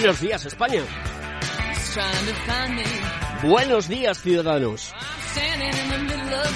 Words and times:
Buenos 0.00 0.20
días, 0.20 0.46
España. 0.46 0.82
Buenos 3.42 3.88
días, 3.88 4.22
ciudadanos. 4.22 4.94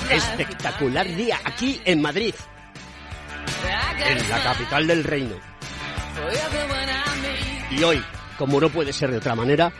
Espectacular 0.08 1.08
día 1.08 1.40
aquí 1.44 1.80
en 1.84 2.00
Madrid, 2.00 2.36
en 4.06 4.30
la 4.30 4.44
capital 4.44 4.86
del 4.86 5.02
reino. 5.02 5.34
Y 7.72 7.82
hoy, 7.82 8.00
como 8.38 8.60
no 8.60 8.68
puede 8.70 8.92
ser 8.92 9.10
de 9.10 9.16
otra 9.16 9.34
manera, 9.34 9.72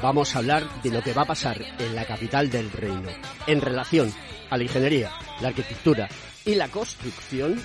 vamos 0.00 0.34
a 0.34 0.38
hablar 0.38 0.64
de 0.82 0.90
lo 0.90 1.02
que 1.02 1.12
va 1.12 1.22
a 1.22 1.26
pasar 1.26 1.60
en 1.60 1.94
la 1.94 2.06
capital 2.06 2.48
del 2.48 2.72
reino 2.72 3.10
en 3.46 3.60
relación 3.60 4.10
a 4.48 4.56
la 4.56 4.62
ingeniería, 4.62 5.10
la 5.42 5.48
arquitectura 5.48 6.08
y 6.46 6.54
la 6.54 6.68
construcción. 6.68 7.62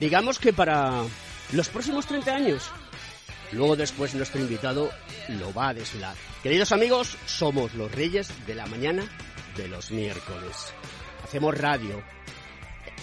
Digamos 0.00 0.38
que 0.38 0.54
para 0.54 1.02
los 1.52 1.68
próximos 1.68 2.06
30 2.06 2.34
años 2.34 2.72
Luego 3.52 3.76
después 3.76 4.14
nuestro 4.14 4.40
invitado 4.40 4.90
lo 5.28 5.52
va 5.52 5.68
a 5.68 5.74
desvelar. 5.74 6.16
Queridos 6.42 6.72
amigos, 6.72 7.16
somos 7.26 7.74
los 7.74 7.92
reyes 7.92 8.28
de 8.46 8.54
la 8.54 8.66
mañana 8.66 9.04
de 9.56 9.68
los 9.68 9.90
miércoles. 9.90 10.72
Hacemos 11.22 11.56
radio. 11.56 12.02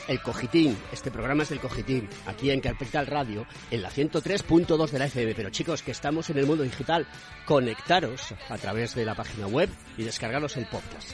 El 0.08 0.22
Cogitín, 0.22 0.78
este 0.92 1.12
programa 1.12 1.44
es 1.44 1.52
el 1.52 1.62
Cogitín, 1.62 2.10
aquí 2.26 2.52
en 2.52 2.60
Capital 2.60 3.08
Radio, 3.08 3.48
en 3.72 3.82
la 3.82 3.90
103.2 3.90 4.90
de 4.90 5.00
la 5.00 5.06
FM. 5.06 5.34
Pero 5.34 5.50
chicos, 5.50 5.82
que 5.82 5.92
estamos 5.92 6.30
en 6.30 6.40
el 6.40 6.46
mundo 6.46 6.64
digital, 6.64 7.08
conectaros 7.46 8.34
a 8.50 8.58
través 8.58 8.96
de 8.96 9.06
la 9.06 9.16
página 9.16 9.48
web 9.48 9.70
y 9.98 10.04
descargaros 10.04 10.58
el 10.58 10.66
podcast. 10.66 11.14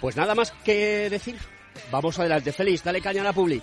Pues 0.00 0.16
nada 0.16 0.34
más 0.34 0.50
que 0.64 1.08
decir. 1.08 1.38
Vamos 1.92 2.18
adelante, 2.18 2.52
Feliz, 2.52 2.82
dale 2.82 3.00
caña 3.00 3.20
a 3.20 3.24
la 3.24 3.32
publi. 3.32 3.62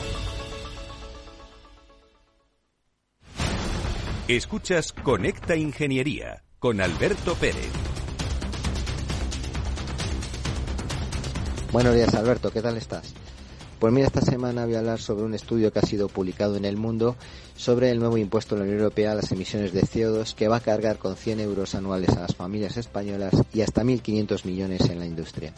Escuchas 4.35 4.93
Conecta 4.93 5.57
Ingeniería 5.57 6.41
con 6.57 6.79
Alberto 6.79 7.35
Pérez. 7.35 7.69
Buenos 11.73 11.93
días 11.93 12.13
Alberto, 12.15 12.49
¿qué 12.49 12.61
tal 12.61 12.77
estás? 12.77 13.13
Pues 13.77 13.91
mira, 13.91 14.07
esta 14.07 14.21
semana 14.21 14.65
voy 14.65 14.75
a 14.75 14.79
hablar 14.79 15.01
sobre 15.01 15.25
un 15.25 15.33
estudio 15.33 15.73
que 15.73 15.79
ha 15.79 15.81
sido 15.81 16.07
publicado 16.07 16.55
en 16.55 16.63
el 16.63 16.77
mundo 16.77 17.17
sobre 17.57 17.91
el 17.91 17.99
nuevo 17.99 18.17
impuesto 18.17 18.55
de 18.55 18.59
la 18.59 18.63
Unión 18.67 18.79
Europea 18.79 19.11
a 19.11 19.15
las 19.15 19.33
emisiones 19.33 19.73
de 19.73 19.81
CO2 19.81 20.33
que 20.33 20.47
va 20.47 20.55
a 20.55 20.61
cargar 20.61 20.97
con 20.97 21.17
100 21.17 21.41
euros 21.41 21.75
anuales 21.75 22.11
a 22.15 22.21
las 22.21 22.33
familias 22.33 22.77
españolas 22.77 23.33
y 23.53 23.63
hasta 23.63 23.83
1.500 23.83 24.45
millones 24.45 24.89
en 24.89 24.99
la 24.99 25.05
industria. 25.05 25.53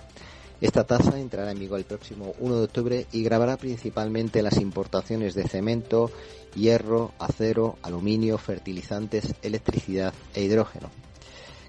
Esta 0.63 0.85
tasa 0.85 1.19
entrará 1.19 1.51
en 1.51 1.59
vigor 1.59 1.79
el 1.79 1.83
próximo 1.83 2.35
1 2.39 2.55
de 2.55 2.63
octubre 2.63 3.05
y 3.11 3.21
grabará 3.21 3.57
principalmente 3.57 4.41
las 4.41 4.61
importaciones 4.61 5.35
de 5.35 5.45
cemento, 5.45 6.09
hierro, 6.55 7.11
acero, 7.19 7.75
aluminio, 7.81 8.37
fertilizantes, 8.37 9.35
electricidad 9.41 10.13
e 10.33 10.41
hidrógeno. 10.41 10.89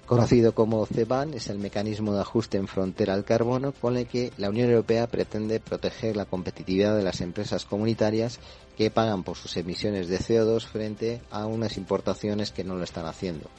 Conocido 0.05 0.55
como 0.55 0.85
CBAN, 0.85 1.33
es 1.33 1.49
el 1.49 1.59
mecanismo 1.59 2.13
de 2.13 2.21
ajuste 2.21 2.57
en 2.57 2.69
frontera 2.69 3.13
al 3.13 3.25
carbono 3.25 3.73
con 3.73 3.97
el 3.97 4.07
que 4.07 4.31
la 4.37 4.47
Unión 4.47 4.69
Europea 4.69 5.07
pretende 5.07 5.59
proteger 5.59 6.15
la 6.15 6.23
competitividad 6.23 6.95
de 6.95 7.03
las 7.03 7.19
empresas 7.19 7.65
comunitarias 7.65 8.39
que 8.77 8.91
pagan 8.91 9.23
por 9.23 9.35
sus 9.35 9.57
emisiones 9.57 10.07
de 10.07 10.19
CO2 10.19 10.67
frente 10.67 11.21
a 11.31 11.47
unas 11.47 11.75
importaciones 11.75 12.51
que 12.51 12.63
no 12.63 12.77
lo 12.77 12.85
están 12.85 13.07
haciendo. 13.07 13.49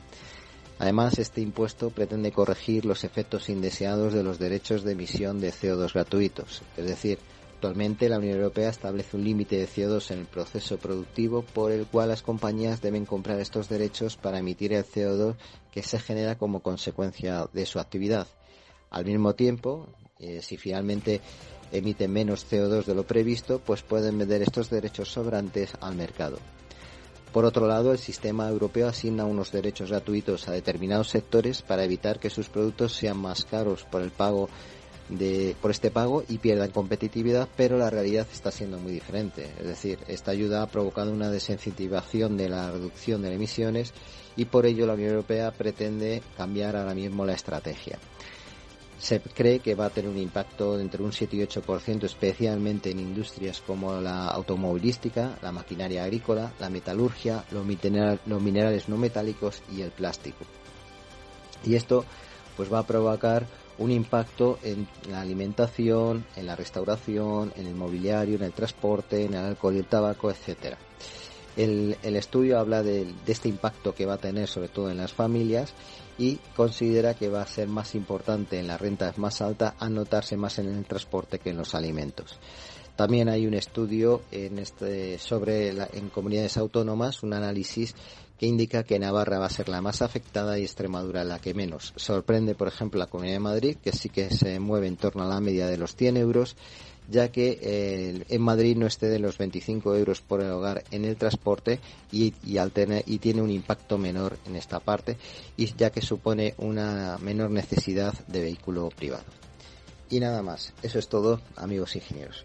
Además, 0.78 1.18
este 1.18 1.40
impuesto 1.40 1.90
pretende 1.90 2.32
corregir 2.32 2.84
los 2.84 3.04
efectos 3.04 3.48
indeseados 3.48 4.12
de 4.12 4.22
los 4.22 4.38
derechos 4.38 4.84
de 4.84 4.92
emisión 4.92 5.40
de 5.40 5.52
CO2 5.52 5.92
gratuitos, 5.92 6.62
es 6.76 6.86
decir, 6.86 7.18
Actualmente 7.56 8.10
la 8.10 8.18
Unión 8.18 8.36
Europea 8.36 8.68
establece 8.68 9.16
un 9.16 9.24
límite 9.24 9.56
de 9.56 9.66
CO2 9.66 10.10
en 10.10 10.18
el 10.18 10.26
proceso 10.26 10.76
productivo 10.76 11.40
por 11.40 11.72
el 11.72 11.86
cual 11.86 12.10
las 12.10 12.20
compañías 12.20 12.82
deben 12.82 13.06
comprar 13.06 13.40
estos 13.40 13.70
derechos 13.70 14.18
para 14.18 14.40
emitir 14.40 14.74
el 14.74 14.84
CO2 14.84 15.36
que 15.72 15.82
se 15.82 15.98
genera 15.98 16.36
como 16.36 16.60
consecuencia 16.60 17.48
de 17.54 17.64
su 17.64 17.78
actividad. 17.78 18.26
Al 18.90 19.06
mismo 19.06 19.34
tiempo, 19.34 19.88
eh, 20.18 20.42
si 20.42 20.58
finalmente 20.58 21.22
emiten 21.72 22.12
menos 22.12 22.46
CO2 22.46 22.84
de 22.84 22.94
lo 22.94 23.06
previsto, 23.06 23.58
pues 23.58 23.82
pueden 23.82 24.18
vender 24.18 24.42
estos 24.42 24.68
derechos 24.68 25.08
sobrantes 25.10 25.72
al 25.80 25.96
mercado. 25.96 26.38
Por 27.36 27.44
otro 27.44 27.66
lado, 27.66 27.92
el 27.92 27.98
sistema 27.98 28.48
europeo 28.48 28.88
asigna 28.88 29.26
unos 29.26 29.52
derechos 29.52 29.90
gratuitos 29.90 30.48
a 30.48 30.52
determinados 30.52 31.10
sectores 31.10 31.60
para 31.60 31.84
evitar 31.84 32.18
que 32.18 32.30
sus 32.30 32.48
productos 32.48 32.94
sean 32.94 33.18
más 33.18 33.44
caros 33.44 33.84
por 33.84 34.00
el 34.00 34.10
pago 34.10 34.48
de, 35.10 35.54
por 35.60 35.70
este 35.70 35.90
pago 35.90 36.24
y 36.30 36.38
pierdan 36.38 36.70
competitividad, 36.70 37.46
pero 37.54 37.76
la 37.76 37.90
realidad 37.90 38.26
está 38.32 38.50
siendo 38.50 38.78
muy 38.78 38.90
diferente. 38.90 39.50
Es 39.60 39.66
decir, 39.66 39.98
esta 40.08 40.30
ayuda 40.30 40.62
ha 40.62 40.66
provocado 40.68 41.12
una 41.12 41.28
desincentivación 41.28 42.38
de 42.38 42.48
la 42.48 42.70
reducción 42.70 43.20
de 43.20 43.34
emisiones 43.34 43.92
y 44.34 44.46
por 44.46 44.64
ello 44.64 44.86
la 44.86 44.94
Unión 44.94 45.10
Europea 45.10 45.50
pretende 45.50 46.22
cambiar 46.38 46.74
ahora 46.74 46.94
mismo 46.94 47.26
la 47.26 47.34
estrategia. 47.34 47.98
Se 48.98 49.20
cree 49.20 49.60
que 49.60 49.74
va 49.74 49.86
a 49.86 49.90
tener 49.90 50.10
un 50.10 50.18
impacto 50.18 50.80
entre 50.80 51.02
un 51.02 51.12
7 51.12 51.36
y 51.36 51.40
8%, 51.40 52.04
especialmente 52.04 52.90
en 52.90 52.98
industrias 52.98 53.60
como 53.60 54.00
la 54.00 54.28
automovilística, 54.28 55.38
la 55.42 55.52
maquinaria 55.52 56.04
agrícola, 56.04 56.52
la 56.58 56.70
metalurgia, 56.70 57.44
los, 57.50 57.66
los 58.26 58.42
minerales 58.42 58.88
no 58.88 58.96
metálicos 58.96 59.62
y 59.74 59.82
el 59.82 59.90
plástico. 59.90 60.44
Y 61.64 61.74
esto 61.74 62.04
pues 62.56 62.72
va 62.72 62.80
a 62.80 62.86
provocar 62.86 63.46
un 63.78 63.90
impacto 63.90 64.58
en 64.62 64.88
la 65.10 65.20
alimentación, 65.20 66.24
en 66.34 66.46
la 66.46 66.56
restauración, 66.56 67.52
en 67.56 67.66
el 67.66 67.74
mobiliario, 67.74 68.36
en 68.36 68.42
el 68.42 68.52
transporte, 68.52 69.24
en 69.24 69.34
el 69.34 69.44
alcohol 69.44 69.74
y 69.74 69.78
el 69.78 69.86
tabaco, 69.86 70.30
etcétera. 70.30 70.78
El, 71.56 71.96
estudio 72.02 72.58
habla 72.58 72.82
de, 72.82 73.06
este 73.26 73.48
impacto 73.48 73.94
que 73.94 74.06
va 74.06 74.14
a 74.14 74.18
tener 74.18 74.46
sobre 74.48 74.68
todo 74.68 74.90
en 74.90 74.98
las 74.98 75.12
familias 75.12 75.72
y 76.18 76.36
considera 76.54 77.14
que 77.14 77.28
va 77.28 77.42
a 77.42 77.46
ser 77.46 77.68
más 77.68 77.94
importante 77.94 78.58
en 78.58 78.66
las 78.66 78.80
rentas 78.80 79.18
más 79.18 79.40
altas 79.40 79.74
anotarse 79.78 80.36
más 80.36 80.58
en 80.58 80.68
el 80.68 80.84
transporte 80.84 81.38
que 81.38 81.50
en 81.50 81.58
los 81.58 81.74
alimentos. 81.74 82.38
También 82.96 83.28
hay 83.28 83.46
un 83.46 83.52
estudio 83.52 84.22
en 84.32 84.58
este, 84.58 85.18
sobre 85.18 85.68
en 85.68 86.08
comunidades 86.08 86.56
autónomas, 86.56 87.22
un 87.22 87.34
análisis 87.34 87.94
que 88.38 88.46
indica 88.46 88.84
que 88.84 88.98
Navarra 88.98 89.38
va 89.38 89.46
a 89.46 89.50
ser 89.50 89.68
la 89.68 89.82
más 89.82 90.00
afectada 90.02 90.58
y 90.58 90.62
Extremadura 90.62 91.24
la 91.24 91.38
que 91.38 91.54
menos. 91.54 91.92
Sorprende, 91.96 92.54
por 92.54 92.68
ejemplo, 92.68 92.98
la 92.98 93.06
Comunidad 93.06 93.34
de 93.34 93.40
Madrid, 93.40 93.76
que 93.82 93.92
sí 93.92 94.08
que 94.08 94.30
se 94.30 94.58
mueve 94.60 94.86
en 94.86 94.96
torno 94.96 95.24
a 95.24 95.28
la 95.28 95.40
media 95.40 95.66
de 95.66 95.76
los 95.76 95.94
100 95.94 96.16
euros, 96.16 96.56
ya 97.10 97.30
que 97.30 97.58
eh, 97.60 98.24
en 98.28 98.42
Madrid 98.42 98.76
no 98.76 98.86
excede 98.86 99.18
los 99.18 99.38
25 99.38 99.94
euros 99.96 100.20
por 100.20 100.40
el 100.40 100.50
hogar 100.50 100.84
en 100.90 101.04
el 101.04 101.16
transporte 101.16 101.80
y, 102.12 102.34
y, 102.44 102.58
y 102.58 103.18
tiene 103.18 103.42
un 103.42 103.50
impacto 103.50 103.98
menor 103.98 104.38
en 104.46 104.56
esta 104.56 104.80
parte, 104.80 105.16
y 105.56 105.66
ya 105.76 105.90
que 105.90 106.02
supone 106.02 106.54
una 106.58 107.18
menor 107.18 107.50
necesidad 107.50 108.14
de 108.26 108.40
vehículo 108.40 108.90
privado. 108.90 109.24
Y 110.08 110.20
nada 110.20 110.42
más, 110.42 110.72
eso 110.82 110.98
es 110.98 111.08
todo, 111.08 111.40
amigos 111.56 111.96
ingenieros. 111.96 112.44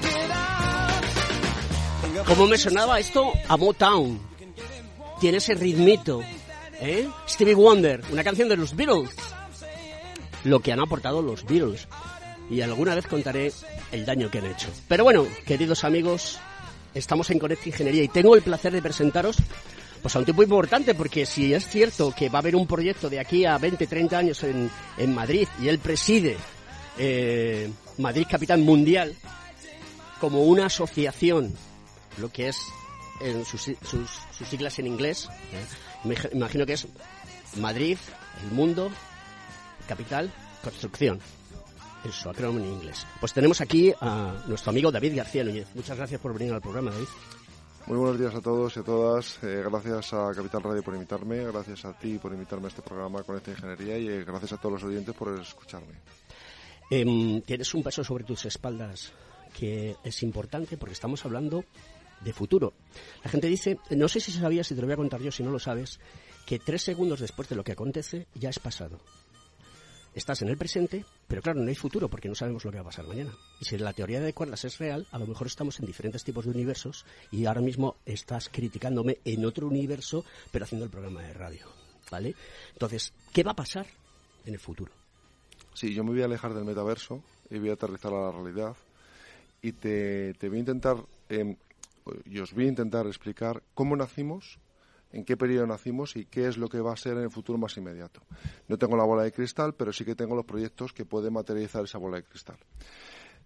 ¿Cómo 2.25 2.47
me 2.47 2.57
sonaba 2.57 2.99
esto 2.99 3.33
a 3.47 3.57
Motown? 3.57 4.19
Tiene 5.19 5.37
ese 5.37 5.53
ritmito, 5.53 6.21
¿eh? 6.79 7.07
Stevie 7.27 7.55
Wonder, 7.55 8.01
una 8.11 8.23
canción 8.23 8.47
de 8.49 8.57
los 8.57 8.75
Beatles. 8.75 9.09
Lo 10.43 10.59
que 10.59 10.71
han 10.71 10.79
aportado 10.79 11.21
los 11.21 11.45
Beatles. 11.45 11.87
Y 12.49 12.61
alguna 12.61 12.95
vez 12.95 13.07
contaré 13.07 13.51
el 13.91 14.05
daño 14.05 14.29
que 14.29 14.39
han 14.39 14.45
hecho. 14.45 14.67
Pero 14.87 15.03
bueno, 15.03 15.25
queridos 15.45 15.83
amigos, 15.83 16.39
estamos 16.93 17.29
en 17.29 17.39
Conecta 17.39 17.69
Ingeniería 17.69 18.03
y 18.03 18.07
tengo 18.07 18.35
el 18.35 18.41
placer 18.41 18.73
de 18.73 18.81
presentaros 18.81 19.37
pues 20.01 20.15
a 20.15 20.19
un 20.19 20.25
tipo 20.25 20.41
importante, 20.41 20.95
porque 20.95 21.25
si 21.25 21.53
es 21.53 21.67
cierto 21.67 22.13
que 22.15 22.29
va 22.29 22.39
a 22.39 22.41
haber 22.41 22.55
un 22.55 22.65
proyecto 22.65 23.09
de 23.09 23.19
aquí 23.19 23.45
a 23.45 23.57
20, 23.57 23.85
30 23.85 24.17
años 24.17 24.43
en, 24.43 24.69
en 24.97 25.13
Madrid 25.13 25.47
y 25.61 25.67
él 25.67 25.77
preside 25.77 26.37
eh, 26.97 27.69
Madrid 27.99 28.25
Capital 28.29 28.59
Mundial 28.61 29.15
como 30.19 30.43
una 30.43 30.65
asociación 30.65 31.53
lo 32.17 32.29
que 32.29 32.49
es 32.49 32.57
en 33.21 33.45
sus, 33.45 33.61
sus, 33.83 34.09
siglas 34.47 34.79
en 34.79 34.87
inglés. 34.87 35.29
Me 36.03 36.15
imagino 36.33 36.65
que 36.65 36.73
es 36.73 36.87
Madrid, 37.57 37.97
el 38.43 38.51
mundo, 38.51 38.89
capital, 39.87 40.31
construcción. 40.63 41.19
En 42.03 42.11
su 42.11 42.29
acrónimo 42.29 42.65
en 42.65 42.73
inglés. 42.73 43.05
Pues 43.19 43.31
tenemos 43.31 43.61
aquí 43.61 43.93
a 44.01 44.43
nuestro 44.47 44.71
amigo 44.71 44.91
David 44.91 45.17
García 45.17 45.43
Núñez. 45.43 45.67
Muchas 45.75 45.95
gracias 45.95 46.19
por 46.19 46.33
venir 46.33 46.51
al 46.51 46.59
programa, 46.59 46.89
David. 46.89 47.05
Muy 47.85 47.97
buenos 47.97 48.19
días 48.19 48.33
a 48.33 48.41
todos 48.41 48.75
y 48.77 48.79
a 48.79 48.83
todas. 48.83 49.37
Eh, 49.43 49.63
gracias 49.69 50.13
a 50.13 50.31
Capital 50.33 50.63
Radio 50.63 50.81
por 50.81 50.93
invitarme, 50.93 51.43
gracias 51.45 51.85
a 51.85 51.93
ti 51.93 52.17
por 52.17 52.31
invitarme 52.31 52.65
a 52.65 52.69
este 52.69 52.81
programa 52.81 53.21
con 53.23 53.37
esta 53.37 53.51
ingeniería 53.51 53.97
y 53.97 54.07
eh, 54.07 54.23
gracias 54.23 54.53
a 54.53 54.57
todos 54.57 54.73
los 54.73 54.83
oyentes 54.83 55.13
por 55.13 55.39
escucharme. 55.39 55.93
Em, 56.89 57.41
tienes 57.41 57.73
un 57.73 57.83
peso 57.83 58.03
sobre 58.03 58.23
tus 58.23 58.45
espaldas 58.45 59.11
que 59.53 59.95
es 60.03 60.23
importante 60.23 60.77
porque 60.77 60.93
estamos 60.93 61.25
hablando 61.25 61.65
de 62.23 62.33
futuro. 62.33 62.73
La 63.23 63.29
gente 63.29 63.47
dice, 63.47 63.79
no 63.91 64.07
sé 64.07 64.19
si 64.19 64.31
sabías, 64.31 64.67
si 64.67 64.75
te 64.75 64.81
lo 64.81 64.87
voy 64.87 64.93
a 64.93 64.97
contar 64.97 65.21
yo, 65.21 65.31
si 65.31 65.43
no 65.43 65.51
lo 65.51 65.59
sabes, 65.59 65.99
que 66.45 66.59
tres 66.59 66.81
segundos 66.81 67.19
después 67.19 67.49
de 67.49 67.55
lo 67.55 67.63
que 67.63 67.73
acontece 67.73 68.27
ya 68.35 68.49
es 68.49 68.59
pasado. 68.59 68.99
Estás 70.13 70.41
en 70.41 70.49
el 70.49 70.57
presente, 70.57 71.05
pero 71.25 71.41
claro, 71.41 71.61
no 71.61 71.69
hay 71.69 71.75
futuro 71.75 72.09
porque 72.09 72.27
no 72.27 72.35
sabemos 72.35 72.65
lo 72.65 72.71
que 72.71 72.77
va 72.77 72.81
a 72.81 72.85
pasar 72.85 73.07
mañana. 73.07 73.31
Y 73.61 73.65
si 73.65 73.77
la 73.77 73.93
teoría 73.93 74.19
de 74.19 74.33
cuerdas 74.33 74.65
es 74.65 74.77
real, 74.77 75.07
a 75.11 75.17
lo 75.17 75.25
mejor 75.25 75.47
estamos 75.47 75.79
en 75.79 75.85
diferentes 75.85 76.25
tipos 76.25 76.43
de 76.43 76.51
universos 76.51 77.05
y 77.31 77.45
ahora 77.45 77.61
mismo 77.61 77.95
estás 78.05 78.49
criticándome 78.49 79.19
en 79.23 79.45
otro 79.45 79.67
universo, 79.67 80.25
pero 80.51 80.65
haciendo 80.65 80.83
el 80.83 80.91
programa 80.91 81.21
de 81.21 81.33
radio. 81.33 81.65
¿Vale? 82.09 82.35
Entonces, 82.73 83.13
¿qué 83.31 83.41
va 83.43 83.51
a 83.51 83.55
pasar 83.55 83.87
en 84.45 84.53
el 84.53 84.59
futuro? 84.59 84.91
Sí, 85.73 85.93
yo 85.93 86.03
me 86.03 86.11
voy 86.11 86.21
a 86.21 86.25
alejar 86.25 86.53
del 86.53 86.65
metaverso 86.65 87.23
y 87.49 87.59
voy 87.59 87.69
a 87.69 87.73
aterrizar 87.73 88.13
a 88.13 88.25
la 88.25 88.31
realidad 88.31 88.75
y 89.61 89.71
te, 89.71 90.33
voy 90.41 90.57
a 90.57 90.59
intentar 90.59 90.97
em, 91.29 91.55
y 92.25 92.39
os 92.39 92.53
voy 92.53 92.65
a 92.65 92.69
intentar 92.69 93.07
explicar 93.07 93.63
cómo 93.73 93.95
nacimos, 93.95 94.59
en 95.11 95.25
qué 95.25 95.37
periodo 95.37 95.67
nacimos 95.67 96.15
y 96.15 96.25
qué 96.25 96.47
es 96.47 96.57
lo 96.57 96.69
que 96.69 96.79
va 96.79 96.93
a 96.93 96.97
ser 96.97 97.17
en 97.17 97.23
el 97.23 97.31
futuro 97.31 97.57
más 97.57 97.75
inmediato. 97.77 98.21
No 98.67 98.77
tengo 98.77 98.95
la 98.95 99.03
bola 99.03 99.23
de 99.23 99.31
cristal, 99.31 99.75
pero 99.75 99.91
sí 99.91 100.05
que 100.05 100.15
tengo 100.15 100.35
los 100.35 100.45
proyectos 100.45 100.93
que 100.93 101.05
pueden 101.05 101.33
materializar 101.33 101.83
esa 101.83 101.97
bola 101.97 102.17
de 102.17 102.23
cristal. 102.23 102.57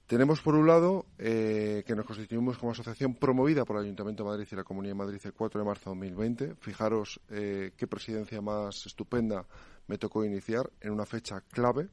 Tenemos, 0.08 0.40
por 0.40 0.54
un 0.54 0.68
lado, 0.68 1.08
eh, 1.18 1.84
que 1.88 1.96
nos 1.96 2.06
constituimos 2.06 2.60
como 2.60 2.74
asociación 2.74 3.16
promovida 3.16 3.66
por 3.66 3.78
el 3.78 3.86
Ayuntamiento 3.86 4.24
de 4.24 4.30
Madrid 4.30 4.48
y 4.52 4.56
la 4.56 4.64
Comunidad 4.64 4.92
de 4.92 4.98
Madrid 4.98 5.22
el 5.24 5.34
4 5.34 5.60
de 5.60 5.66
marzo 5.66 5.90
de 5.90 5.96
2020. 5.96 6.56
Fijaros 6.60 7.20
eh, 7.30 7.72
qué 7.76 7.88
presidencia 7.88 8.40
más 8.40 8.86
estupenda 8.86 9.48
me 9.88 9.98
tocó 9.98 10.24
iniciar 10.24 10.70
en 10.82 10.92
una 10.92 11.08
fecha 11.08 11.42
clave 11.42 11.90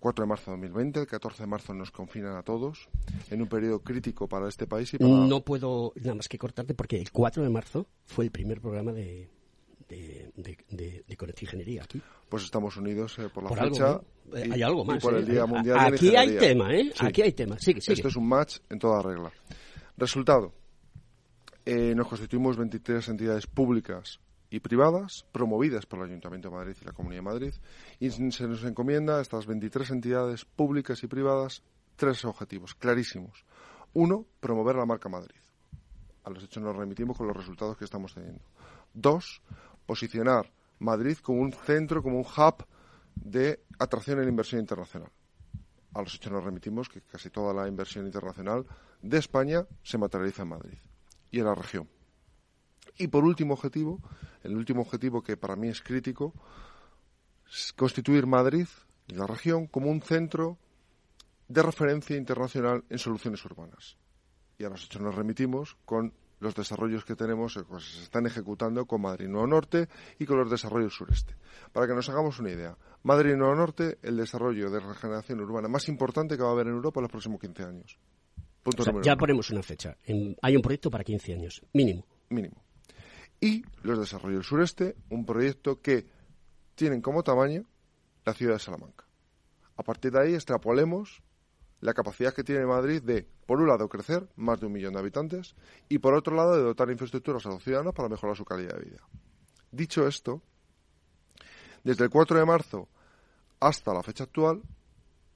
4 0.00 0.24
de 0.24 0.28
marzo 0.28 0.50
de 0.50 0.56
2020, 0.58 1.00
el 1.00 1.06
14 1.06 1.42
de 1.42 1.46
marzo 1.46 1.74
nos 1.74 1.90
confinan 1.90 2.36
a 2.36 2.42
todos 2.42 2.88
en 3.30 3.42
un 3.42 3.48
periodo 3.48 3.80
crítico 3.80 4.28
para 4.28 4.48
este 4.48 4.66
país 4.66 4.92
y 4.94 4.98
para... 4.98 5.10
No 5.10 5.40
puedo 5.40 5.92
nada 5.96 6.14
más 6.14 6.28
que 6.28 6.38
cortarte 6.38 6.74
porque 6.74 6.98
el 6.98 7.10
4 7.10 7.42
de 7.42 7.50
marzo 7.50 7.86
fue 8.04 8.26
el 8.26 8.30
primer 8.30 8.60
programa 8.60 8.92
de, 8.92 9.28
de, 9.88 10.30
de, 10.68 11.04
Ingeniería 11.40 11.82
aquí. 11.82 12.00
Pues 12.28 12.44
estamos 12.44 12.76
unidos 12.76 13.18
eh, 13.18 13.28
por 13.32 13.44
la 13.44 13.50
fecha. 13.50 14.00
Eh, 14.34 14.50
hay 14.52 14.62
algo 14.62 14.84
más. 14.84 15.02
por 15.02 15.14
el 15.14 15.24
¿eh? 15.28 15.32
Día 15.32 15.46
Mundial 15.46 15.78
Aquí 15.78 16.14
hay 16.14 16.36
tema, 16.36 16.74
¿eh? 16.74 16.92
Aquí 16.98 17.22
hay 17.22 17.32
tema. 17.32 17.58
Sigue, 17.58 17.80
sigue. 17.80 17.94
Esto 17.94 18.08
es 18.08 18.16
un 18.16 18.28
match 18.28 18.58
en 18.68 18.78
toda 18.78 19.02
regla. 19.02 19.32
Resultado. 19.96 20.52
nos 21.66 22.06
constituimos 22.06 22.56
23 22.56 23.08
entidades 23.08 23.46
públicas 23.46 24.20
y 24.50 24.60
privadas 24.60 25.26
promovidas 25.32 25.86
por 25.86 26.00
el 26.00 26.06
Ayuntamiento 26.06 26.48
de 26.48 26.56
Madrid 26.56 26.76
y 26.80 26.84
la 26.84 26.92
Comunidad 26.92 27.18
de 27.18 27.30
Madrid 27.30 27.54
y 28.00 28.10
se 28.10 28.46
nos 28.46 28.64
encomienda 28.64 29.18
a 29.18 29.20
estas 29.20 29.46
23 29.46 29.90
entidades 29.90 30.44
públicas 30.44 31.02
y 31.02 31.06
privadas 31.06 31.62
tres 31.96 32.24
objetivos 32.24 32.74
clarísimos. 32.74 33.44
Uno, 33.94 34.26
promover 34.40 34.76
la 34.76 34.86
marca 34.86 35.08
Madrid. 35.08 35.40
A 36.24 36.30
los 36.30 36.44
hechos 36.44 36.62
nos 36.62 36.76
remitimos 36.76 37.16
con 37.16 37.26
los 37.26 37.36
resultados 37.36 37.76
que 37.76 37.84
estamos 37.84 38.14
teniendo. 38.14 38.44
Dos, 38.94 39.42
posicionar 39.86 40.50
Madrid 40.78 41.18
como 41.18 41.40
un 41.40 41.52
centro, 41.52 42.02
como 42.02 42.18
un 42.18 42.24
hub 42.24 42.66
de 43.14 43.64
atracción 43.78 44.22
en 44.22 44.28
inversión 44.28 44.60
internacional. 44.60 45.10
A 45.94 46.02
los 46.02 46.14
hechos 46.14 46.32
nos 46.32 46.44
remitimos 46.44 46.88
que 46.88 47.00
casi 47.00 47.30
toda 47.30 47.52
la 47.52 47.66
inversión 47.66 48.06
internacional 48.06 48.66
de 49.02 49.18
España 49.18 49.66
se 49.82 49.98
materializa 49.98 50.42
en 50.42 50.48
Madrid 50.48 50.78
y 51.30 51.40
en 51.40 51.46
la 51.46 51.54
región. 51.54 51.88
Y 52.98 53.08
por 53.08 53.24
último 53.24 53.54
objetivo, 53.54 54.00
el 54.42 54.56
último 54.56 54.82
objetivo 54.82 55.22
que 55.22 55.36
para 55.36 55.54
mí 55.54 55.68
es 55.68 55.80
crítico, 55.80 56.34
es 57.50 57.72
constituir 57.72 58.26
Madrid 58.26 58.66
y 59.06 59.14
la 59.14 59.26
región 59.26 59.68
como 59.68 59.88
un 59.88 60.02
centro 60.02 60.58
de 61.46 61.62
referencia 61.62 62.16
internacional 62.16 62.84
en 62.90 62.98
soluciones 62.98 63.44
urbanas. 63.44 63.96
Y 64.58 64.64
a 64.64 64.68
los 64.68 64.84
hechos 64.84 65.00
nos 65.00 65.14
remitimos 65.14 65.76
con 65.84 66.12
los 66.40 66.54
desarrollos 66.54 67.04
que 67.04 67.16
tenemos, 67.16 67.54
que 67.54 67.80
se 67.80 68.02
están 68.02 68.26
ejecutando 68.26 68.84
con 68.86 69.00
Madrid 69.00 69.28
Nuevo 69.28 69.46
Norte 69.46 69.88
y 70.18 70.26
con 70.26 70.38
los 70.38 70.50
desarrollos 70.50 70.94
sureste. 70.94 71.34
Para 71.72 71.86
que 71.86 71.94
nos 71.94 72.08
hagamos 72.08 72.38
una 72.38 72.50
idea, 72.50 72.76
Madrid 73.04 73.34
Nuevo 73.36 73.54
Norte, 73.54 73.98
el 74.02 74.16
desarrollo 74.16 74.70
de 74.70 74.80
regeneración 74.80 75.40
urbana 75.40 75.68
más 75.68 75.88
importante 75.88 76.36
que 76.36 76.42
va 76.42 76.50
a 76.50 76.52
haber 76.52 76.66
en 76.66 76.74
Europa 76.74 77.00
en 77.00 77.02
los 77.02 77.10
próximos 77.10 77.40
15 77.40 77.62
años. 77.62 77.98
ya 79.02 79.16
ponemos 79.16 79.50
una 79.50 79.62
fecha. 79.62 79.96
hay 80.42 80.56
un 80.56 80.62
proyecto 80.62 80.90
para 80.90 81.04
15 81.04 81.34
años, 81.34 81.62
mínimo. 81.72 82.04
Mínimo 82.28 82.67
y 83.40 83.64
los 83.82 83.98
desarrollos 83.98 84.46
sureste, 84.46 84.96
un 85.10 85.24
proyecto 85.24 85.80
que 85.80 86.06
tienen 86.74 87.00
como 87.00 87.22
tamaño 87.22 87.64
la 88.24 88.34
ciudad 88.34 88.54
de 88.54 88.60
Salamanca. 88.60 89.04
A 89.76 89.82
partir 89.82 90.12
de 90.12 90.20
ahí 90.20 90.34
extrapolemos 90.34 91.22
la 91.80 91.94
capacidad 91.94 92.34
que 92.34 92.42
tiene 92.42 92.66
Madrid 92.66 93.02
de, 93.02 93.26
por 93.46 93.60
un 93.60 93.68
lado, 93.68 93.88
crecer 93.88 94.28
más 94.36 94.58
de 94.60 94.66
un 94.66 94.72
millón 94.72 94.94
de 94.94 94.98
habitantes 94.98 95.54
y, 95.88 95.98
por 95.98 96.14
otro 96.14 96.34
lado, 96.34 96.56
de 96.56 96.62
dotar 96.62 96.90
infraestructuras 96.90 97.46
a 97.46 97.50
los 97.50 97.62
ciudadanos 97.62 97.94
para 97.94 98.08
mejorar 98.08 98.36
su 98.36 98.44
calidad 98.44 98.74
de 98.74 98.84
vida. 98.84 99.08
Dicho 99.70 100.06
esto, 100.06 100.42
Desde 101.84 102.04
el 102.04 102.10
4 102.10 102.38
de 102.38 102.44
marzo 102.44 102.88
hasta 103.60 103.94
la 103.94 104.02
fecha 104.02 104.24
actual, 104.24 104.62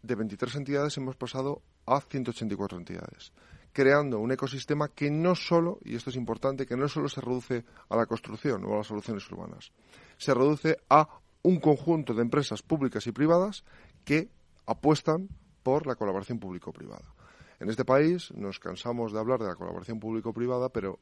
de 0.03 0.15
23 0.15 0.57
entidades 0.57 0.97
hemos 0.97 1.17
pasado 1.17 1.63
a 1.87 2.01
184 2.01 2.79
entidades, 2.79 3.33
creando 3.73 4.19
un 4.19 4.33
ecosistema 4.33 4.89
que 4.89 5.11
no 5.11 5.35
solo, 5.35 5.79
y 5.85 5.97
esto 5.97 6.11
es 6.11 6.17
importante, 6.17 6.67
que 6.67 6.77
no 6.77 6.89
solo 6.89 7.09
se 7.09 7.21
reduce 7.21 7.65
a 7.89 7.97
la 7.97 8.07
construcción 8.07 8.65
o 8.65 8.75
a 8.75 8.79
las 8.79 8.87
soluciones 8.87 9.29
urbanas, 9.31 9.73
se 10.19 10.35
reduce 10.35 10.77
a 10.89 11.09
un 11.43 11.59
conjunto 11.59 12.15
de 12.15 12.23
empresas 12.23 12.63
públicas 12.63 13.07
y 13.07 13.13
privadas 13.13 13.65
que 14.05 14.29
apuestan 14.67 15.29
por 15.63 15.87
la 15.87 15.97
colaboración 15.97 16.39
público-privada. 16.39 17.15
En 17.61 17.71
este 17.71 17.85
país 17.85 18.33
nos 18.35 18.59
cansamos 18.59 19.13
de 19.13 19.19
hablar 19.19 19.41
de 19.41 19.47
la 19.47 19.55
colaboración 19.55 20.01
público-privada, 20.01 20.69
pero 20.69 20.99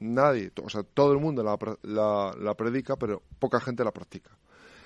nadie, 0.00 0.50
o 0.62 0.68
sea, 0.68 0.82
todo 0.82 1.12
el 1.12 1.18
mundo 1.18 1.42
la, 1.42 2.54
predica, 2.54 2.96
pero 2.96 3.22
poca 3.38 3.60
gente 3.60 3.84
la 3.84 3.92
practica. 3.92 4.30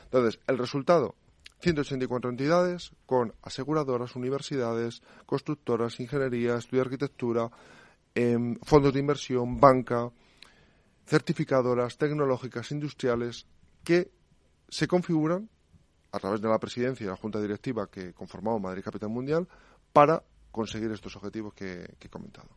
Entonces, 0.05 0.41
el 0.47 0.59
resultado, 0.59 1.15
184 1.61 2.31
entidades 2.31 2.93
con 3.07 3.35
aseguradoras, 3.43 4.15
universidades, 4.17 5.03
constructoras, 5.27 5.99
ingeniería, 6.00 6.57
estudio 6.57 6.83
de 6.83 6.87
arquitectura, 6.87 7.50
em, 8.15 8.57
fondos 8.62 8.93
de 8.93 9.00
inversión, 9.00 9.59
banca, 9.59 10.11
certificadoras 11.07 11.97
tecnológicas, 11.99 12.71
industriales, 12.71 13.47
que 13.83 14.11
se 14.69 14.87
configuran 14.87 15.49
a 16.12 16.19
través 16.19 16.41
de 16.41 16.49
la 16.49 16.59
presidencia 16.59 17.05
y 17.05 17.09
la 17.09 17.17
junta 17.17 17.41
directiva 17.41 17.88
que 17.91 18.12
conformamos 18.12 18.61
Madrid 18.61 18.83
Capital 18.83 19.09
Mundial 19.09 19.49
para 19.93 20.23
conseguir 20.50 20.91
estos 20.91 21.17
objetivos 21.17 21.55
que, 21.55 21.97
he 22.00 22.09
comentado. 22.09 22.49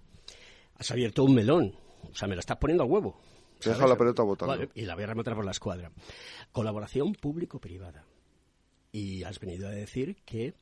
Has 0.77 0.91
abierto 0.91 1.23
un 1.23 1.35
melón, 1.35 1.75
o 2.03 2.15
sea, 2.15 2.27
me 2.27 2.35
lo 2.35 2.39
estás 2.39 2.57
poniendo 2.57 2.83
a 2.83 2.87
huevo. 2.87 3.19
Deja 3.63 3.85
la 3.85 3.95
pelota 3.95 4.23
votando. 4.23 4.67
y 4.73 4.85
la 4.85 4.95
voy 4.95 5.03
a 5.03 5.07
rematar 5.07 5.35
por 5.35 5.45
la 5.45 5.51
escuadra. 5.51 5.91
Colaboración 6.51 7.13
público-privada. 7.13 8.05
Y 8.91 9.23
has 9.23 9.39
venido 9.39 9.67
a 9.67 9.71
decir 9.71 10.17
que 10.25 10.55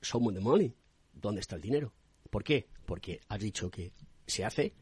somos 0.00 0.34
the 0.34 0.40
money. 0.40 0.74
¿Dónde 1.12 1.40
está 1.40 1.56
el 1.56 1.62
dinero? 1.62 1.92
¿Por 2.30 2.44
qué? 2.44 2.68
Porque 2.86 3.20
has 3.28 3.40
dicho 3.40 3.70
que 3.70 3.92
se 4.26 4.44
hace 4.44 4.74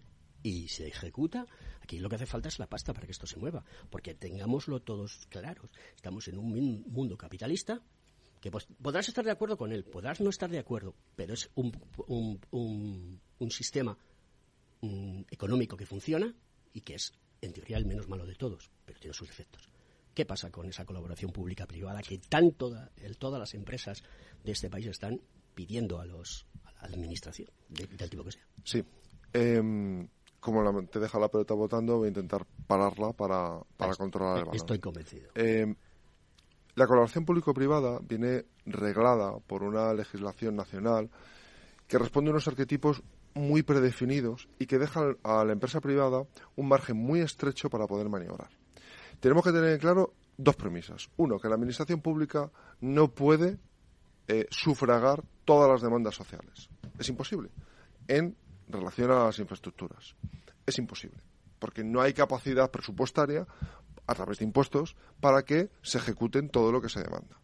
y 0.43 0.69
se 0.69 0.89
ejecuta. 0.89 1.47
Aquí 1.81 1.99
lo 1.99 2.09
que 2.09 2.17
hace 2.17 2.27
falta 2.27 2.49
es 2.49 2.59
la 2.59 2.69
pasta 2.69 2.93
para 2.93 3.07
que 3.07 3.13
esto 3.13 3.27
se 3.27 3.39
mueva. 3.39 3.65
Porque 3.91 4.15
tengámoslo 4.15 4.81
todos 4.81 5.27
claros. 5.29 5.71
Estamos 5.95 6.29
en 6.29 6.39
un 6.39 6.85
mundo 6.89 7.17
capitalista 7.17 7.83
que 8.43 8.51
pues, 8.51 8.67
podrás 8.83 9.09
estar 9.09 9.25
de 9.25 9.31
acuerdo 9.31 9.57
con 9.57 9.73
él, 9.73 9.85
podrás 9.85 10.21
no 10.21 10.29
estar 10.29 10.51
de 10.51 10.59
acuerdo, 10.59 10.97
pero 11.15 11.33
es 11.33 11.49
un, 11.55 11.73
un, 12.09 13.21
un, 13.39 13.51
sistema 13.53 13.97
mm, 14.81 15.21
económico 15.31 15.77
que 15.77 15.87
funciona 15.87 16.35
y 16.75 16.81
que 16.81 16.97
es, 16.97 17.13
en 17.41 17.53
teoría, 17.53 17.77
el 17.77 17.87
menos 17.87 18.09
malo 18.09 18.27
de 18.27 18.35
todos, 18.35 18.69
pero 18.85 18.99
tiene 18.99 19.15
sus 19.15 19.29
defectos. 19.29 19.72
¿Qué 20.15 20.27
pasa 20.27 20.51
con 20.51 20.67
esa 20.67 20.85
colaboración 20.85 21.33
pública-privada 21.33 22.03
que 22.03 22.19
tanto 22.19 22.71
todas 23.19 23.41
las 23.41 23.55
empresas 23.55 24.03
de 24.45 24.53
este 24.53 24.69
país 24.69 24.87
están 24.87 25.21
pidiendo 25.55 26.01
a, 26.01 26.07
los, 26.07 26.47
a 26.65 26.89
la 26.89 26.95
administración, 26.95 27.49
del 27.69 28.11
tipo 28.11 28.25
que 28.25 28.33
sea? 28.33 28.47
Sí. 28.65 28.85
Em, 29.33 30.07
como 30.39 30.85
te 30.87 30.99
deja 30.99 31.19
la 31.19 31.29
pelota 31.29 31.55
votando, 31.55 31.99
voy 31.99 32.07
a 32.07 32.09
intentar 32.09 32.47
pararla 32.67 33.13
para, 33.13 33.61
para 33.77 33.95
controlar 33.95 34.39
el 34.39 34.45
balón. 34.45 34.57
Estoy 34.57 34.79
convencido. 34.81 35.31
Em, 35.35 35.75
la 36.75 36.87
colaboración 36.87 37.25
público-privada 37.25 37.99
viene 38.03 38.47
reglada 38.67 39.39
por 39.41 39.63
una 39.63 39.93
legislación 39.95 40.57
nacional 40.57 41.11
que 41.87 41.99
responde 41.99 42.31
a 42.31 42.33
unos 42.33 42.49
arquetipos 42.49 43.03
muy 43.35 43.63
predefinidos 43.63 44.49
y 44.59 44.67
que 44.67 44.79
deja 44.79 45.15
a 45.23 45.45
la 45.45 45.53
empresa 45.53 45.81
privada 45.81 46.27
un 46.57 46.69
margen 46.69 46.97
muy 46.97 47.21
estrecho 47.21 47.71
para 47.71 47.87
poder 47.87 48.09
maniobrar. 48.09 48.51
Tenemos 49.23 49.45
que 49.45 49.53
tener 49.53 49.71
en 49.71 49.79
claro 49.79 50.15
dos 50.37 50.57
premisas. 50.57 51.09
Uno, 51.17 51.39
que 51.39 51.49
la 51.49 51.55
administración 51.55 52.01
pública 52.01 52.51
no 52.81 53.15
puede 53.15 53.61
eh, 54.27 54.49
sufragar 54.51 55.23
todas 55.45 55.71
las 55.71 55.81
demandas 55.81 56.17
sociales. 56.17 56.69
Es 56.99 57.09
imposible. 57.09 57.51
En 58.09 58.37
relación 58.67 59.13
a 59.13 59.27
las 59.27 59.39
infraestructuras. 59.39 60.17
Es 60.67 60.77
imposible. 60.79 61.19
Porque 61.61 61.85
no 61.85 62.01
hay 62.01 62.15
capacidad 62.15 62.73
presupuestaria 62.73 63.47
a 64.09 64.15
través 64.17 64.41
de 64.41 64.45
impuestos 64.45 64.97
para 65.21 65.45
que 65.45 65.71
se 65.83 65.99
ejecuten 65.99 66.49
todo 66.49 66.73
lo 66.73 66.83
que 66.83 66.89
se 66.89 67.01
demanda. 67.01 67.41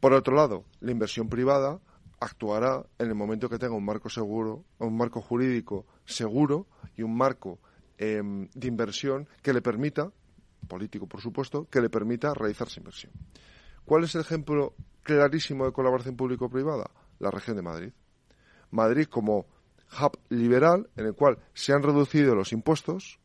Por 0.00 0.12
otro 0.12 0.36
lado, 0.36 0.66
la 0.80 0.90
inversión 0.90 1.30
privada 1.30 1.80
actuará 2.20 2.84
en 2.98 3.08
el 3.08 3.14
momento 3.14 3.48
que 3.48 3.58
tenga 3.58 3.74
un 3.74 3.86
marco 3.86 4.10
seguro, 4.10 4.66
un 4.76 4.98
marco 4.98 5.22
jurídico 5.22 5.86
seguro 6.04 6.66
y 6.94 7.02
un 7.04 7.16
marco 7.16 7.58
em, 7.96 8.50
de 8.52 8.68
inversión 8.68 9.26
que 9.40 9.54
le 9.54 9.62
permita, 9.62 10.12
político 10.66 11.06
por 11.06 11.20
supuesto, 11.20 11.68
que 11.70 11.80
le 11.80 11.90
permita 11.90 12.34
realizar 12.34 12.68
esa 12.68 12.80
inversión. 12.80 13.12
¿Cuál 13.84 14.04
es 14.04 14.14
el 14.14 14.22
ejemplo 14.22 14.74
clarísimo 15.02 15.66
de 15.66 15.72
colaboración 15.72 16.16
público-privada? 16.16 16.90
La 17.18 17.30
región 17.30 17.56
de 17.56 17.62
Madrid. 17.62 17.92
Madrid 18.70 19.06
como 19.06 19.46
hub 20.00 20.18
liberal 20.30 20.88
en 20.96 21.06
el 21.06 21.14
cual 21.14 21.38
se 21.52 21.72
han 21.72 21.82
reducido 21.82 22.34
los 22.34 22.52
impuestos, 22.52 23.20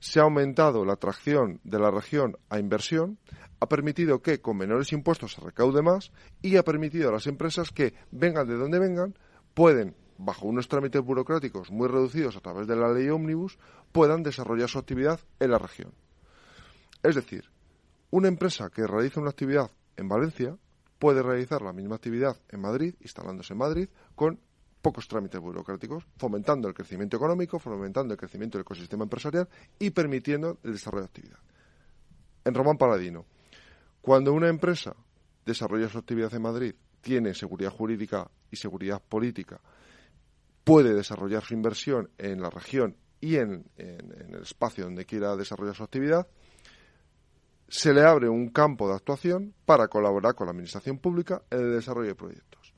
se 0.00 0.18
ha 0.18 0.24
aumentado 0.24 0.84
la 0.84 0.94
atracción 0.94 1.60
de 1.62 1.78
la 1.78 1.90
región 1.90 2.36
a 2.50 2.58
inversión, 2.58 3.18
ha 3.60 3.68
permitido 3.68 4.20
que 4.20 4.40
con 4.40 4.56
menores 4.56 4.92
impuestos 4.92 5.34
se 5.34 5.40
recaude 5.40 5.80
más 5.82 6.10
y 6.42 6.56
ha 6.56 6.64
permitido 6.64 7.08
a 7.08 7.12
las 7.12 7.28
empresas 7.28 7.70
que 7.70 7.94
vengan 8.10 8.48
de 8.48 8.56
donde 8.56 8.80
vengan, 8.80 9.14
pueden, 9.54 9.94
bajo 10.18 10.46
unos 10.46 10.66
trámites 10.66 11.00
burocráticos 11.02 11.70
muy 11.70 11.86
reducidos 11.86 12.36
a 12.36 12.40
través 12.40 12.66
de 12.66 12.74
la 12.74 12.92
ley 12.92 13.08
ómnibus, 13.08 13.58
puedan 13.92 14.24
desarrollar 14.24 14.68
su 14.68 14.80
actividad 14.80 15.20
en 15.38 15.52
la 15.52 15.58
región. 15.58 15.92
Es 17.02 17.14
decir, 17.14 17.44
una 18.10 18.28
empresa 18.28 18.70
que 18.70 18.86
realiza 18.86 19.20
una 19.20 19.30
actividad 19.30 19.70
en 19.96 20.08
Valencia 20.08 20.56
puede 20.98 21.22
realizar 21.22 21.62
la 21.62 21.72
misma 21.72 21.96
actividad 21.96 22.36
en 22.48 22.60
Madrid, 22.60 22.94
instalándose 23.00 23.54
en 23.54 23.58
Madrid, 23.58 23.88
con 24.14 24.38
pocos 24.80 25.08
trámites 25.08 25.40
burocráticos, 25.40 26.04
fomentando 26.16 26.68
el 26.68 26.74
crecimiento 26.74 27.16
económico, 27.16 27.58
fomentando 27.58 28.14
el 28.14 28.18
crecimiento 28.18 28.58
del 28.58 28.62
ecosistema 28.62 29.04
empresarial 29.04 29.48
y 29.78 29.90
permitiendo 29.90 30.58
el 30.62 30.72
desarrollo 30.72 31.02
de 31.02 31.08
actividad. 31.08 31.38
En 32.44 32.54
Román 32.54 32.76
Paladino, 32.76 33.24
cuando 34.00 34.32
una 34.32 34.48
empresa 34.48 34.94
desarrolla 35.44 35.88
su 35.88 35.98
actividad 35.98 36.32
en 36.34 36.42
Madrid, 36.42 36.74
tiene 37.00 37.34
seguridad 37.34 37.70
jurídica 37.70 38.30
y 38.50 38.56
seguridad 38.56 39.02
política, 39.02 39.60
puede 40.64 40.94
desarrollar 40.94 41.42
su 41.42 41.54
inversión 41.54 42.10
en 42.18 42.40
la 42.40 42.50
región 42.50 42.96
y 43.20 43.36
en, 43.36 43.64
en 43.76 44.34
el 44.34 44.42
espacio 44.42 44.84
donde 44.84 45.04
quiera 45.04 45.36
desarrollar 45.36 45.74
su 45.74 45.84
actividad, 45.84 46.26
se 47.72 47.94
le 47.94 48.02
abre 48.02 48.28
un 48.28 48.50
campo 48.50 48.86
de 48.86 48.96
actuación 48.96 49.54
para 49.64 49.88
colaborar 49.88 50.34
con 50.34 50.46
la 50.46 50.50
Administración 50.50 50.98
Pública 50.98 51.40
en 51.50 51.60
el 51.60 51.72
desarrollo 51.72 52.08
de 52.08 52.14
proyectos. 52.14 52.74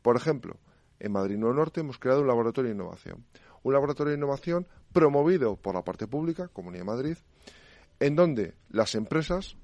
Por 0.00 0.16
ejemplo, 0.16 0.56
en 0.98 1.12
Madrid 1.12 1.36
Nuevo 1.36 1.54
Norte 1.56 1.80
hemos 1.80 1.98
creado 1.98 2.22
un 2.22 2.26
laboratorio 2.26 2.70
de 2.70 2.74
innovación. 2.74 3.26
Un 3.62 3.74
laboratorio 3.74 4.12
de 4.12 4.16
innovación 4.16 4.66
promovido 4.94 5.56
por 5.56 5.74
la 5.74 5.84
parte 5.84 6.06
pública, 6.06 6.48
Comunidad 6.48 6.84
de 6.84 6.90
Madrid, 6.90 7.16
en 8.00 8.16
donde 8.16 8.54
las 8.70 8.94
empresas 8.94 9.58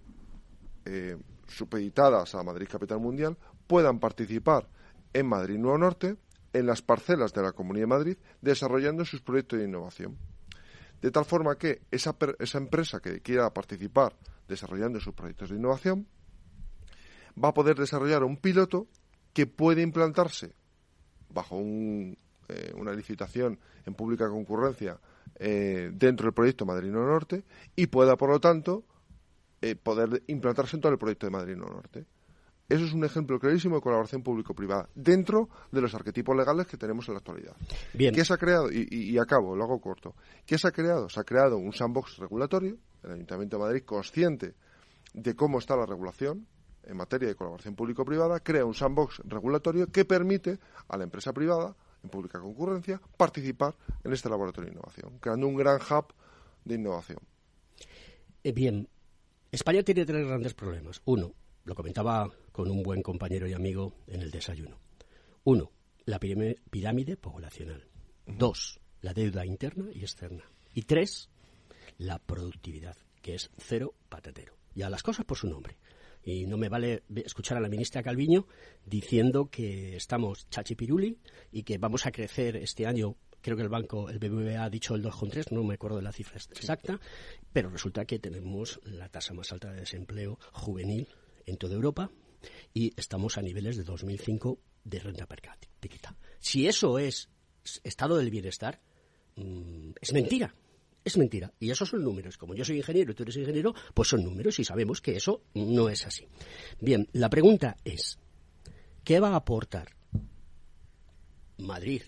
eh, 0.85 1.17
supeditadas 1.49 2.35
a 2.35 2.43
Madrid 2.43 2.69
Capital 2.71 3.01
Mundial 3.01 3.39
puedan 3.67 3.99
participar 3.99 4.69
en 5.15 5.27
Madrid 5.27 5.57
Nuevo 5.57 5.79
Norte, 5.79 6.17
en 6.53 6.67
las 6.67 6.83
parcelas 6.83 7.33
de 7.33 7.41
la 7.41 7.53
Comunidad 7.53 7.85
de 7.85 7.95
Madrid, 7.95 8.17
desarrollando 8.43 9.07
sus 9.07 9.23
proyectos 9.23 9.59
de 9.59 9.65
innovación. 9.65 10.19
De 11.01 11.11
tal 11.11 11.25
forma 11.25 11.57
que 11.57 11.81
esa, 11.91 12.15
esa 12.39 12.59
empresa 12.59 13.01
que 13.01 13.23
quiera 13.23 13.49
participar 13.55 14.15
desarrollando 14.49 15.01
sus 15.01 15.15
proyectos 15.15 15.51
de 15.51 15.57
innovación 15.57 16.07
va 17.43 17.49
a 17.49 17.55
poder 17.55 17.77
desarrollar 17.77 18.25
un 18.25 18.37
piloto 18.37 18.87
que 19.33 19.47
puede 19.47 19.83
implantarse 19.83 20.55
bajo 21.29 21.61
eh, 21.61 22.73
una 22.75 22.93
licitación 22.93 23.59
en 23.85 23.95
pública 23.95 24.29
concurrencia 24.29 24.99
eh, 25.35 25.91
dentro 25.93 26.27
del 26.27 26.33
proyecto 26.33 26.65
Madrid 26.65 26.91
Norte 26.91 27.45
y 27.75 27.89
pueda, 27.89 28.17
por 28.17 28.31
lo 28.31 28.41
tanto, 28.41 28.85
eh, 29.61 29.77
poder 29.77 30.23
implantarse 30.29 30.77
en 30.77 30.81
todo 30.81 30.93
el 30.93 30.99
proyecto 30.99 31.27
de 31.27 31.33
Madrid 31.33 31.57
Norte. 31.57 32.07
Eso 32.69 32.85
es 32.85 32.93
un 32.93 33.05
ejemplo 33.05 33.39
clarísimo 33.39 33.77
de 33.77 33.81
colaboración 33.81 34.23
público-privada 34.23 34.89
dentro 34.95 35.49
de 35.71 35.81
los 35.81 35.95
arquetipos 35.95 36.37
legales 36.37 36.67
que 36.67 36.77
tenemos 36.77 37.07
en 37.09 37.15
la 37.15 37.19
actualidad. 37.19 37.55
Bien. 37.93 38.13
¿Qué 38.13 38.25
se 38.25 38.33
ha 38.33 38.39
creado? 38.39 38.73
Y, 38.73 38.89
y, 38.91 39.19
acabo, 39.19 39.55
lo 39.55 39.65
hago 39.65 39.81
corto. 39.81 40.17
¿Qué 40.45 40.59
se 40.59 40.67
ha 40.67 40.73
creado? 40.73 41.09
Se 41.09 41.21
ha 41.21 41.25
creado 41.25 41.59
un 41.59 41.73
sandbox 41.73 42.17
regulatorio, 42.19 42.77
el 43.03 43.13
Ayuntamiento 43.13 43.57
de 43.57 43.63
Madrid 43.63 43.83
consciente 43.85 44.55
de 45.13 45.35
cómo 45.35 45.59
está 45.59 45.77
la 45.77 45.87
regulación, 45.87 46.47
en 46.85 46.97
materia 46.97 47.29
de 47.29 47.35
colaboración 47.35 47.75
público-privada 47.75 48.41
crea 48.41 48.65
un 48.65 48.75
sandbox 48.75 49.21
regulatorio 49.25 49.91
que 49.91 50.05
permite 50.05 50.59
a 50.89 50.97
la 50.97 51.05
empresa 51.05 51.33
privada, 51.33 51.75
en 52.03 52.11
pública 52.11 52.39
concurrencia, 52.39 53.01
participar 53.17 53.75
en 54.05 54.13
este 54.13 54.29
laboratorio 54.29 54.71
de 54.71 54.77
innovación, 54.77 55.19
creando 55.19 55.49
un 55.49 55.57
gran 55.57 55.81
hub 55.81 56.15
de 56.65 56.75
innovación. 56.75 57.19
Eh, 58.45 58.53
bien, 58.53 58.89
España 59.51 59.83
tiene 59.83 60.05
tres 60.05 60.27
grandes 60.27 60.55
problemas. 60.55 61.03
Uno, 61.07 61.33
lo 61.65 61.75
comentaba 61.75 62.31
con 62.53 62.71
un 62.71 62.83
buen 62.83 63.03
compañero 63.03 63.49
y 63.49 63.53
amigo 63.53 63.95
en 64.07 64.23
el 64.23 64.31
desayuno. 64.31 64.79
Uno, 65.45 65.73
la 66.05 66.21
pirámide 66.21 67.17
poblacional. 67.17 67.89
Dos, 68.27 68.81
la 69.01 69.13
deuda 69.13 69.45
interna 69.45 69.87
y 69.93 70.03
externa. 70.03 70.45
Y 70.75 70.83
tres, 70.83 71.29
la 71.99 72.19
productividad, 72.19 72.97
que 73.23 73.35
es 73.35 73.51
cero 73.59 73.95
patatero. 74.09 74.57
y 74.75 74.83
a 74.83 74.91
las 74.91 75.03
cosas 75.03 75.25
por 75.25 75.39
su 75.39 75.49
nombre. 75.49 75.79
Y 76.23 76.45
no 76.47 76.59
me 76.59 76.69
vale 76.69 77.03
escuchar 77.25 77.57
a 77.57 77.61
la 77.61 77.69
ministra 77.69 78.03
Calviño 78.03 78.47
diciendo 78.85 79.49
que 79.51 79.97
estamos 79.97 80.51
chachipiruli 80.51 81.19
y 81.51 81.63
que 81.63 81.79
vamos 81.79 82.05
a 82.05 82.13
crecer 82.13 82.57
este 82.57 82.87
año 82.87 83.17
creo 83.47 83.57
que 83.57 83.63
el 83.63 83.69
banco, 83.69 84.11
el 84.11 84.19
BBVA 84.19 84.65
ha 84.65 84.71
dicho 84.71 84.97
el 84.97 85.05
2,3, 85.05 85.53
no 85.53 85.63
me 85.63 85.75
acuerdo 85.75 85.99
de 85.99 86.03
la 86.03 86.13
cifra 86.13 86.37
exacta, 86.37 86.99
pero 87.53 87.71
resulta 87.71 88.05
que 88.05 88.19
tenemos 88.19 88.81
la 88.83 89.09
tasa 89.09 89.35
más 89.35 89.53
alta 89.53 89.71
de 89.71 89.81
desempleo 89.81 90.41
juvenil 90.53 91.09
en 91.47 91.57
toda 91.57 91.75
Europa 91.75 92.11
y 92.75 92.93
estamos 92.97 93.39
a 93.39 93.43
niveles 93.43 93.77
de 93.77 93.85
2005 93.85 94.59
de 94.83 94.99
renta 94.99 95.27
per 95.27 95.43
cápita. 95.43 96.17
Si 96.41 96.67
eso 96.67 96.99
es 96.99 97.31
estado 97.85 98.17
del 98.17 98.31
bienestar, 98.31 98.81
mm, 99.37 99.93
es 100.01 100.13
mentira. 100.13 100.55
Es 101.07 101.17
mentira. 101.17 101.53
Y 101.61 101.71
esos 101.71 101.89
son 101.89 102.03
números. 102.03 102.37
Como 102.37 102.57
yo 102.57 102.65
soy 102.65 102.79
ingeniero 102.79 103.13
y 103.13 103.15
tú 103.15 103.23
eres 103.23 103.37
ingeniero, 103.37 103.73
pues 103.95 104.09
son 104.09 104.25
números 104.25 104.59
y 104.59 104.65
sabemos 104.65 105.01
que 105.01 105.15
eso 105.15 105.45
no 105.55 105.89
es 105.89 106.05
así. 106.05 106.27
Bien, 106.81 107.09
la 107.13 107.31
pregunta 107.31 107.77
es, 107.85 108.19
¿qué 109.05 109.21
va 109.21 109.29
a 109.29 109.37
aportar 109.37 109.95
Madrid, 111.59 112.03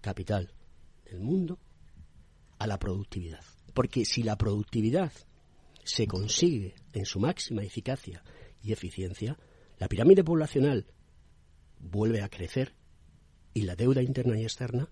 capital 0.00 0.50
del 1.04 1.20
mundo, 1.20 1.58
a 2.58 2.66
la 2.66 2.78
productividad? 2.78 3.44
Porque 3.74 4.06
si 4.06 4.22
la 4.22 4.38
productividad 4.38 5.12
se 5.84 6.06
consigue 6.06 6.76
en 6.94 7.04
su 7.04 7.20
máxima 7.20 7.64
eficacia 7.64 8.24
y 8.62 8.72
eficiencia, 8.72 9.38
la 9.76 9.88
pirámide 9.88 10.24
poblacional 10.24 10.86
vuelve 11.80 12.22
a 12.22 12.30
crecer 12.30 12.72
y 13.52 13.60
la 13.64 13.76
deuda 13.76 14.00
interna 14.00 14.40
y 14.40 14.44
externa 14.44 14.88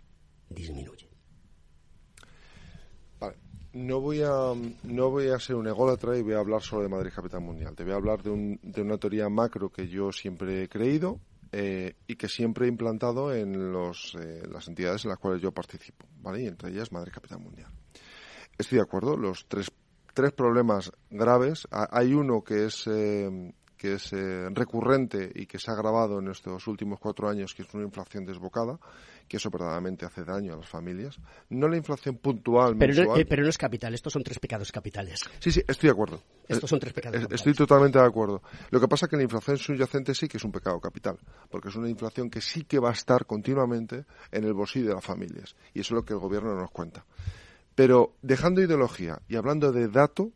disminuye. 0.50 1.11
No 3.74 4.00
voy, 4.00 4.22
a, 4.22 4.52
no 4.82 5.10
voy 5.10 5.28
a 5.28 5.38
ser 5.38 5.56
un 5.56 5.66
ególatra 5.66 6.16
y 6.16 6.22
voy 6.22 6.34
a 6.34 6.40
hablar 6.40 6.60
solo 6.60 6.82
de 6.82 6.88
Madrid 6.88 7.12
Capital 7.14 7.40
Mundial. 7.40 7.74
Te 7.74 7.84
voy 7.84 7.92
a 7.92 7.96
hablar 7.96 8.22
de, 8.22 8.30
un, 8.30 8.60
de 8.62 8.82
una 8.82 8.98
teoría 8.98 9.30
macro 9.30 9.70
que 9.70 9.88
yo 9.88 10.12
siempre 10.12 10.62
he 10.62 10.68
creído 10.68 11.20
eh, 11.52 11.94
y 12.06 12.16
que 12.16 12.28
siempre 12.28 12.66
he 12.66 12.68
implantado 12.68 13.34
en 13.34 13.72
los, 13.72 14.14
eh, 14.20 14.42
las 14.50 14.68
entidades 14.68 15.04
en 15.04 15.10
las 15.10 15.18
cuales 15.18 15.40
yo 15.40 15.52
participo, 15.52 16.06
¿vale? 16.20 16.42
Y 16.42 16.46
entre 16.48 16.70
ellas 16.70 16.92
Madrid 16.92 17.12
Capital 17.14 17.40
Mundial. 17.40 17.70
Estoy 18.58 18.76
de 18.76 18.82
acuerdo, 18.82 19.16
los 19.16 19.46
tres, 19.48 19.72
tres 20.12 20.32
problemas 20.32 20.92
graves. 21.10 21.66
Hay 21.70 22.12
uno 22.12 22.42
que 22.44 22.66
es 22.66 22.86
eh, 22.86 23.54
que 23.82 23.94
es 23.94 24.12
eh, 24.12 24.48
recurrente 24.50 25.28
y 25.34 25.44
que 25.46 25.58
se 25.58 25.68
ha 25.68 25.74
agravado 25.74 26.20
en 26.20 26.28
estos 26.28 26.68
últimos 26.68 27.00
cuatro 27.00 27.28
años, 27.28 27.52
que 27.52 27.62
es 27.62 27.74
una 27.74 27.82
inflación 27.82 28.24
desbocada, 28.24 28.78
que 29.32 29.38
eso 29.38 29.48
verdaderamente 29.48 30.04
hace 30.04 30.24
daño 30.24 30.52
a 30.52 30.56
las 30.58 30.68
familias. 30.68 31.18
No 31.48 31.66
la 31.66 31.78
inflación 31.78 32.18
puntual, 32.18 32.76
pero, 32.76 32.92
No, 33.02 33.16
eh, 33.16 33.24
pero 33.24 33.42
no 33.42 33.48
es 33.48 33.56
capital, 33.56 33.94
estos 33.94 34.12
son 34.12 34.22
tres 34.22 34.38
pecados 34.38 34.70
capitales. 34.70 35.24
Sí, 35.38 35.50
sí, 35.50 35.62
estoy 35.66 35.88
de 35.88 35.92
acuerdo. 35.92 36.22
Estos 36.46 36.68
son 36.68 36.78
tres 36.78 36.92
pecados 36.92 37.16
capitales. 37.16 37.40
Estoy 37.40 37.54
totalmente 37.54 37.98
de 37.98 38.04
acuerdo. 38.04 38.42
Lo 38.68 38.78
que 38.78 38.88
pasa 38.88 39.06
es 39.06 39.10
que 39.10 39.16
la 39.16 39.22
inflación 39.22 39.56
subyacente 39.56 40.14
sí 40.14 40.28
que 40.28 40.36
es 40.36 40.44
un 40.44 40.52
pecado 40.52 40.78
capital, 40.80 41.16
porque 41.48 41.70
es 41.70 41.76
una 41.76 41.88
inflación 41.88 42.28
que 42.28 42.42
sí 42.42 42.64
que 42.64 42.78
va 42.78 42.90
a 42.90 42.92
estar 42.92 43.24
continuamente 43.24 44.04
en 44.30 44.44
el 44.44 44.52
bolsillo 44.52 44.88
de 44.88 44.94
las 44.96 45.04
familias. 45.04 45.56
Y 45.72 45.80
eso 45.80 45.94
es 45.94 45.96
lo 45.96 46.04
que 46.04 46.12
el 46.12 46.18
gobierno 46.18 46.54
nos 46.54 46.70
cuenta. 46.70 47.06
Pero 47.74 48.16
dejando 48.20 48.60
ideología 48.60 49.22
y 49.28 49.36
hablando 49.36 49.72
de 49.72 49.88
dato, 49.88 50.30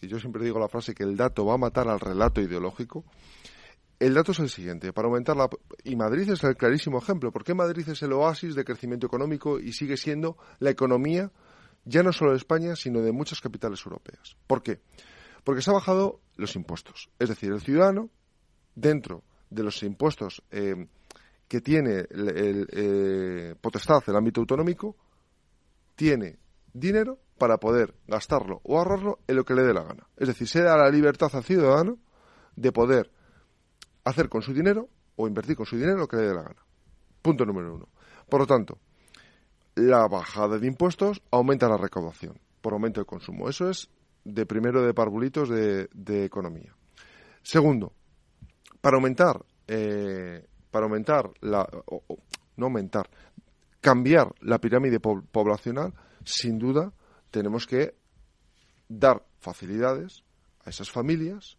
que 0.00 0.08
yo 0.08 0.18
siempre 0.18 0.42
digo 0.42 0.58
la 0.58 0.66
frase 0.66 0.96
que 0.96 1.04
el 1.04 1.16
dato 1.16 1.46
va 1.46 1.54
a 1.54 1.58
matar 1.58 1.86
al 1.86 2.00
relato 2.00 2.40
ideológico, 2.40 3.04
el 4.02 4.14
dato 4.14 4.32
es 4.32 4.40
el 4.40 4.48
siguiente, 4.48 4.92
para 4.92 5.06
aumentar 5.06 5.36
la... 5.36 5.48
Y 5.84 5.94
Madrid 5.94 6.28
es 6.28 6.42
el 6.42 6.56
clarísimo 6.56 6.98
ejemplo. 6.98 7.30
¿Por 7.30 7.44
qué 7.44 7.54
Madrid 7.54 7.88
es 7.88 8.02
el 8.02 8.12
oasis 8.12 8.56
de 8.56 8.64
crecimiento 8.64 9.06
económico 9.06 9.60
y 9.60 9.72
sigue 9.72 9.96
siendo 9.96 10.36
la 10.58 10.70
economía, 10.70 11.30
ya 11.84 12.02
no 12.02 12.12
solo 12.12 12.32
de 12.32 12.38
España, 12.38 12.74
sino 12.74 13.00
de 13.00 13.12
muchas 13.12 13.40
capitales 13.40 13.80
europeas? 13.86 14.36
¿Por 14.48 14.60
qué? 14.60 14.80
Porque 15.44 15.62
se 15.62 15.70
han 15.70 15.76
bajado 15.76 16.20
los 16.36 16.56
impuestos. 16.56 17.10
Es 17.20 17.28
decir, 17.28 17.52
el 17.52 17.60
ciudadano, 17.60 18.10
dentro 18.74 19.22
de 19.50 19.62
los 19.62 19.80
impuestos 19.84 20.42
eh, 20.50 20.88
que 21.46 21.60
tiene 21.60 22.04
el, 22.10 22.66
eh, 22.72 23.54
potestad 23.60 24.02
el 24.08 24.16
ámbito 24.16 24.40
autonómico, 24.40 24.96
tiene 25.94 26.40
dinero 26.72 27.20
para 27.38 27.58
poder 27.58 27.94
gastarlo 28.08 28.60
o 28.64 28.78
ahorrarlo 28.78 29.20
en 29.28 29.36
lo 29.36 29.44
que 29.44 29.54
le 29.54 29.62
dé 29.62 29.72
la 29.72 29.84
gana. 29.84 30.08
Es 30.16 30.26
decir, 30.26 30.48
se 30.48 30.62
da 30.62 30.76
la 30.76 30.90
libertad 30.90 31.30
al 31.34 31.44
ciudadano 31.44 31.98
de 32.56 32.72
poder 32.72 33.12
hacer 34.04 34.28
con 34.28 34.42
su 34.42 34.52
dinero 34.52 34.88
o 35.16 35.26
invertir 35.26 35.56
con 35.56 35.66
su 35.66 35.76
dinero 35.76 35.98
lo 35.98 36.08
que 36.08 36.16
le 36.16 36.22
dé 36.22 36.34
la 36.34 36.42
gana. 36.42 36.66
Punto 37.20 37.44
número 37.44 37.74
uno. 37.74 37.88
Por 38.28 38.40
lo 38.40 38.46
tanto, 38.46 38.78
la 39.74 40.06
bajada 40.08 40.58
de 40.58 40.66
impuestos 40.66 41.22
aumenta 41.30 41.68
la 41.68 41.76
recaudación 41.76 42.38
por 42.60 42.72
aumento 42.72 43.00
de 43.00 43.06
consumo. 43.06 43.48
Eso 43.48 43.68
es 43.68 43.90
de 44.24 44.46
primero 44.46 44.82
de 44.82 44.94
parvulitos 44.94 45.48
de, 45.48 46.24
economía. 46.24 46.74
Segundo, 47.42 47.92
para 48.80 48.96
aumentar, 48.96 49.44
eh, 49.66 50.46
para 50.70 50.86
aumentar 50.86 51.30
la, 51.40 51.68
no 52.56 52.66
aumentar, 52.66 53.10
cambiar 53.80 54.32
la 54.40 54.60
pirámide 54.60 55.00
poblacional, 55.00 55.92
sin 56.24 56.58
duda 56.58 56.92
tenemos 57.30 57.66
que 57.66 57.96
dar 58.88 59.24
facilidades 59.40 60.22
a 60.64 60.70
esas 60.70 60.90
familias 60.90 61.58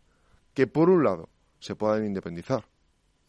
que, 0.54 0.68
por 0.68 0.90
un 0.90 1.04
lado, 1.04 1.30
se 1.64 1.76
puedan 1.76 2.06
independizar, 2.06 2.68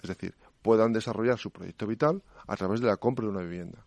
es 0.03 0.09
decir, 0.09 0.35
puedan 0.61 0.93
desarrollar 0.93 1.39
su 1.39 1.51
proyecto 1.51 1.87
vital 1.87 2.23
a 2.47 2.57
través 2.57 2.81
de 2.81 2.89
la 2.89 2.97
compra 2.97 3.25
de 3.25 3.31
una 3.31 3.43
vivienda. 3.43 3.87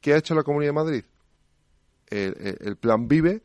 ¿Qué 0.00 0.14
ha 0.14 0.16
hecho 0.16 0.34
la 0.34 0.42
Comunidad 0.42 0.70
de 0.70 0.74
Madrid? 0.74 1.04
El, 2.08 2.76
plan 2.76 3.08
Vive 3.08 3.42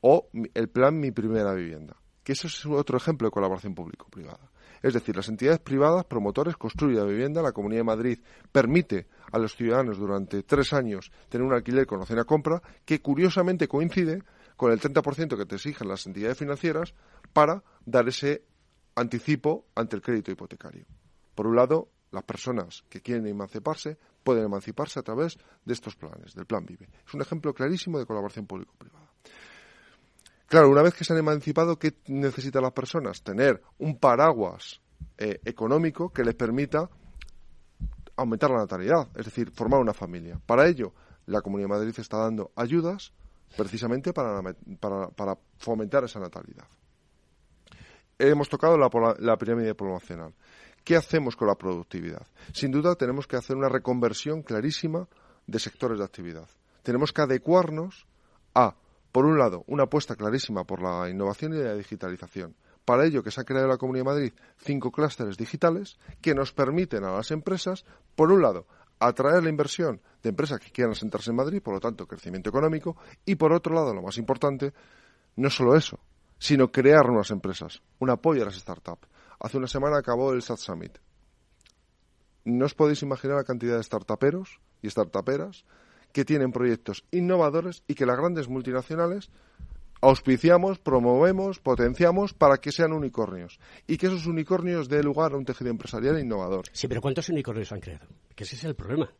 o 0.00 0.28
el 0.54 0.68
plan 0.68 0.98
Mi 0.98 1.10
Primera 1.10 1.54
Vivienda, 1.54 1.96
que 2.22 2.32
eso 2.32 2.46
es 2.46 2.66
otro 2.66 2.96
ejemplo 2.96 3.28
de 3.28 3.32
colaboración 3.32 3.74
público-privada. 3.74 4.50
Es 4.82 4.94
decir, 4.94 5.16
las 5.16 5.28
entidades 5.28 5.60
privadas, 5.60 6.04
promotores, 6.04 6.56
construyen 6.56 6.98
la 6.98 7.04
vivienda, 7.04 7.42
la 7.42 7.52
Comunidad 7.52 7.80
de 7.80 7.84
Madrid 7.84 8.18
permite 8.50 9.08
a 9.32 9.38
los 9.38 9.54
ciudadanos 9.54 9.98
durante 9.98 10.42
tres 10.44 10.72
años 10.72 11.10
tener 11.28 11.46
un 11.46 11.52
alquiler 11.52 11.86
con 11.86 12.00
opción 12.00 12.18
a 12.18 12.24
compra, 12.24 12.62
que 12.84 13.02
curiosamente 13.02 13.68
coincide 13.68 14.22
con 14.56 14.72
el 14.72 14.80
30% 14.80 15.36
que 15.36 15.46
te 15.46 15.56
exigen 15.56 15.88
las 15.88 16.06
entidades 16.06 16.38
financieras 16.38 16.94
para 17.32 17.62
dar 17.84 18.08
ese 18.08 18.44
anticipo 18.94 19.66
ante 19.74 19.96
el 19.96 20.02
crédito 20.02 20.30
hipotecario. 20.30 20.84
Por 21.34 21.46
un 21.46 21.56
lado, 21.56 21.88
las 22.10 22.24
personas 22.24 22.84
que 22.88 23.00
quieren 23.00 23.26
emanciparse 23.26 23.96
pueden 24.22 24.44
emanciparse 24.44 24.98
a 24.98 25.02
través 25.02 25.38
de 25.64 25.72
estos 25.72 25.96
planes, 25.96 26.34
del 26.34 26.46
Plan 26.46 26.66
Vive. 26.66 26.88
Es 27.06 27.14
un 27.14 27.22
ejemplo 27.22 27.54
clarísimo 27.54 27.98
de 27.98 28.06
colaboración 28.06 28.46
público-privada. 28.46 29.10
Claro, 30.46 30.68
una 30.68 30.82
vez 30.82 30.94
que 30.94 31.04
se 31.04 31.12
han 31.12 31.18
emancipado, 31.20 31.78
¿qué 31.78 31.94
necesitan 32.08 32.62
las 32.62 32.72
personas? 32.72 33.22
Tener 33.22 33.62
un 33.78 33.98
paraguas 33.98 34.80
eh, 35.16 35.40
económico 35.44 36.12
que 36.12 36.24
les 36.24 36.34
permita 36.34 36.90
aumentar 38.16 38.50
la 38.50 38.58
natalidad, 38.58 39.08
es 39.14 39.26
decir, 39.26 39.50
formar 39.50 39.80
una 39.80 39.94
familia. 39.94 40.40
Para 40.44 40.66
ello, 40.66 40.92
la 41.26 41.40
Comunidad 41.40 41.68
de 41.68 41.74
Madrid 41.78 41.94
está 41.96 42.18
dando 42.18 42.50
ayudas 42.56 43.12
precisamente 43.56 44.12
para, 44.12 44.42
para, 44.80 45.38
fomentar 45.58 46.04
esa 46.04 46.20
natalidad. 46.20 46.66
Hemos 48.22 48.50
tocado 48.50 48.76
la, 48.76 49.36
pirámide 49.38 49.74
poblacional. 49.74 50.34
¿Qué 50.84 50.94
hacemos 50.94 51.36
con 51.36 51.48
la 51.48 51.54
productividad? 51.54 52.26
Sin 52.52 52.70
duda 52.70 52.94
tenemos 52.94 53.26
que 53.26 53.36
hacer 53.36 53.56
una 53.56 53.70
reconversión 53.70 54.42
clarísima 54.42 55.08
de 55.46 55.58
sectores 55.58 55.98
de 55.98 56.04
actividad. 56.04 56.46
Tenemos 56.82 57.14
que 57.14 57.22
adecuarnos 57.22 58.06
a, 58.54 58.76
por 59.10 59.24
un 59.24 59.38
lado, 59.38 59.64
una 59.68 59.84
apuesta 59.84 60.16
clarísima 60.16 60.64
por 60.64 60.82
la 60.82 61.08
innovación 61.08 61.54
y 61.54 61.60
la 61.60 61.74
digitalización 61.74 62.54
para 62.84 63.06
ello 63.06 63.22
que 63.22 63.30
se 63.30 63.40
ha 63.40 63.44
creado 63.44 63.66
en 63.66 63.70
la 63.70 63.78
Comunidad 63.78 64.04
de 64.04 64.10
Madrid 64.10 64.32
cinco 64.58 64.90
clústeres 64.90 65.38
digitales 65.38 65.96
que 66.20 66.34
nos 66.34 66.52
permiten 66.52 67.04
a 67.04 67.12
las 67.12 67.30
empresas, 67.30 67.86
por 68.16 68.32
un 68.32 68.42
lado, 68.42 68.66
atraer 68.98 69.42
la 69.44 69.48
inversión 69.48 70.02
de 70.22 70.28
empresas 70.28 70.60
que 70.60 70.72
quieran 70.72 70.94
sentarse 70.94 71.30
en 71.30 71.36
Madrid, 71.36 71.62
por 71.62 71.72
lo 71.72 71.80
tanto, 71.80 72.06
crecimiento 72.06 72.50
económico, 72.50 72.96
y 73.24 73.36
por 73.36 73.52
otro 73.52 73.74
lado, 73.74 73.94
lo 73.94 74.02
más 74.02 74.18
importante, 74.18 74.74
no 75.36 75.48
solo 75.48 75.76
eso, 75.76 76.00
sino 76.40 76.72
crear 76.72 77.06
nuevas 77.06 77.30
empresas, 77.30 77.82
un 78.00 78.10
apoyo 78.10 78.42
a 78.42 78.46
las 78.46 78.56
startups. 78.56 79.06
Hace 79.38 79.58
una 79.58 79.68
semana 79.68 79.98
acabó 79.98 80.32
el 80.32 80.42
SAT 80.42 80.58
Summit. 80.58 80.98
No 82.44 82.64
os 82.64 82.74
podéis 82.74 83.02
imaginar 83.02 83.36
la 83.36 83.44
cantidad 83.44 83.76
de 83.76 83.82
startuperos 83.82 84.60
y 84.82 84.88
startuperas 84.90 85.64
que 86.12 86.24
tienen 86.24 86.50
proyectos 86.50 87.04
innovadores 87.12 87.84
y 87.86 87.94
que 87.94 88.06
las 88.06 88.16
grandes 88.16 88.48
multinacionales 88.48 89.30
auspiciamos, 90.00 90.78
promovemos, 90.78 91.60
potenciamos 91.60 92.32
para 92.32 92.56
que 92.56 92.72
sean 92.72 92.92
unicornios 92.92 93.60
y 93.86 93.98
que 93.98 94.06
esos 94.06 94.26
unicornios 94.26 94.88
den 94.88 95.04
lugar 95.04 95.32
a 95.32 95.36
un 95.36 95.44
tejido 95.44 95.70
empresarial 95.70 96.18
innovador. 96.18 96.64
Sí, 96.72 96.88
pero 96.88 97.02
¿cuántos 97.02 97.28
unicornios 97.28 97.70
han 97.70 97.80
creado? 97.80 98.06
Que 98.34 98.44
ese 98.44 98.56
es 98.56 98.64
el 98.64 98.74
problema. 98.74 99.12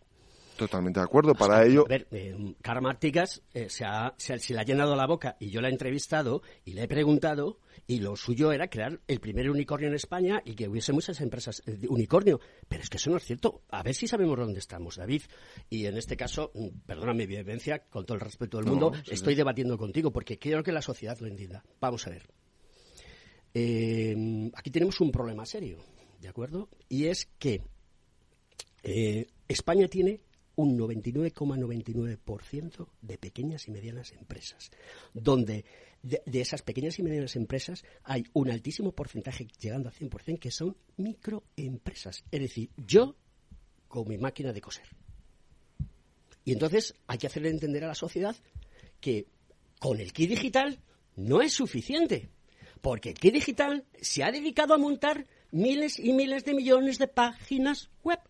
Totalmente 0.61 1.01
de 1.01 1.05
acuerdo. 1.05 1.35
Para 1.35 1.64
ello. 1.64 1.87
A 1.87 1.88
ver, 1.88 2.07
eh, 2.11 2.55
Artigas 2.62 3.40
eh, 3.55 3.70
se, 3.70 3.87
ha, 3.87 4.12
se, 4.18 4.37
le 4.53 4.61
ha 4.61 4.62
llenado 4.62 4.94
la 4.94 5.07
boca 5.07 5.38
y 5.40 5.49
yo 5.49 5.62
la 5.62 5.68
he 5.68 5.70
entrevistado 5.70 6.42
y 6.66 6.75
le 6.75 6.83
he 6.83 6.87
preguntado 6.87 7.61
y 7.87 8.01
lo 8.01 8.14
suyo 8.14 8.53
era 8.53 8.68
crear 8.68 9.01
el 9.09 9.20
primer 9.20 9.49
unicornio 9.49 9.88
en 9.88 9.94
España 9.94 10.42
y 10.44 10.55
que 10.55 10.68
hubiese 10.68 10.92
muchas 10.92 11.23
empresas 11.23 11.62
de 11.64 11.88
unicornio. 11.88 12.40
Pero 12.68 12.83
es 12.83 12.90
que 12.90 12.99
eso 12.99 13.09
no 13.09 13.16
es 13.16 13.25
cierto. 13.25 13.62
A 13.70 13.83
ver 13.83 13.94
si 13.94 14.07
sabemos 14.07 14.37
dónde 14.37 14.59
estamos, 14.59 14.96
David. 14.96 15.23
Y 15.70 15.87
en 15.87 15.96
este 15.96 16.14
caso, 16.14 16.51
mm, 16.53 16.81
perdona 16.85 17.14
mi 17.14 17.25
vivencia, 17.25 17.79
con 17.88 18.05
todo 18.05 18.16
el 18.16 18.20
respeto 18.20 18.59
del 18.59 18.66
mundo, 18.66 18.92
estoy 19.11 19.35
debatiendo 19.35 19.79
contigo 19.79 20.12
porque 20.12 20.37
quiero 20.37 20.62
que 20.62 20.73
la 20.73 20.83
sociedad 20.83 21.18
lo 21.20 21.27
entienda. 21.27 21.64
Vamos 21.81 22.07
a 22.07 22.11
ver. 22.11 22.29
Eh, 23.55 24.51
aquí 24.55 24.70
tenemos 24.70 25.01
un 25.01 25.11
problema 25.11 25.46
serio, 25.46 25.79
¿de 26.20 26.29
acuerdo? 26.29 26.68
Y 26.87 27.07
es 27.07 27.31
que 27.38 27.62
eh, 28.83 29.27
España 29.49 29.88
tiene 29.88 30.20
un 30.61 30.79
99,99% 30.79 32.88
de 33.01 33.18
pequeñas 33.18 33.66
y 33.66 33.70
medianas 33.70 34.12
empresas, 34.12 34.70
donde 35.14 35.64
de, 36.03 36.40
esas 36.40 36.62
pequeñas 36.62 36.99
y 36.99 37.03
medianas 37.03 37.37
empresas 37.37 37.85
hay 38.05 38.25
un 38.33 38.51
altísimo 38.51 38.92
porcentaje, 38.92 39.46
llegando 39.61 39.88
al 39.88 39.94
100%, 39.94 40.38
que 40.38 40.51
son 40.51 40.77
microempresas. 40.96 42.25
Es 42.31 42.40
decir, 42.40 42.70
yo 42.77 43.16
con 43.88 44.09
mi 44.09 44.18
máquina 44.18 44.53
de 44.53 44.61
coser. 44.61 44.87
Y 46.44 46.53
entonces 46.53 46.94
hay 47.07 47.18
que 47.18 47.27
hacerle 47.27 47.51
entender 47.51 47.85
a 47.85 47.88
la 47.88 47.94
sociedad 47.94 48.37
que 49.01 49.27
con 49.79 50.01
el 50.01 50.12
kit 50.12 50.31
digital 50.31 50.81
no 51.16 51.42
es 51.42 51.53
suficiente, 51.53 52.31
porque 52.81 53.11
el 53.11 53.16
kit 53.16 53.35
digital 53.35 53.85
se 54.01 54.23
ha 54.23 54.31
dedicado 54.31 54.75
a 54.75 54.79
montar 54.79 55.27
miles 55.51 55.99
y 55.99 56.12
miles 56.12 56.44
de 56.44 56.55
millones 56.55 56.99
de 56.99 57.09
páginas 57.09 57.90
web. 58.03 58.20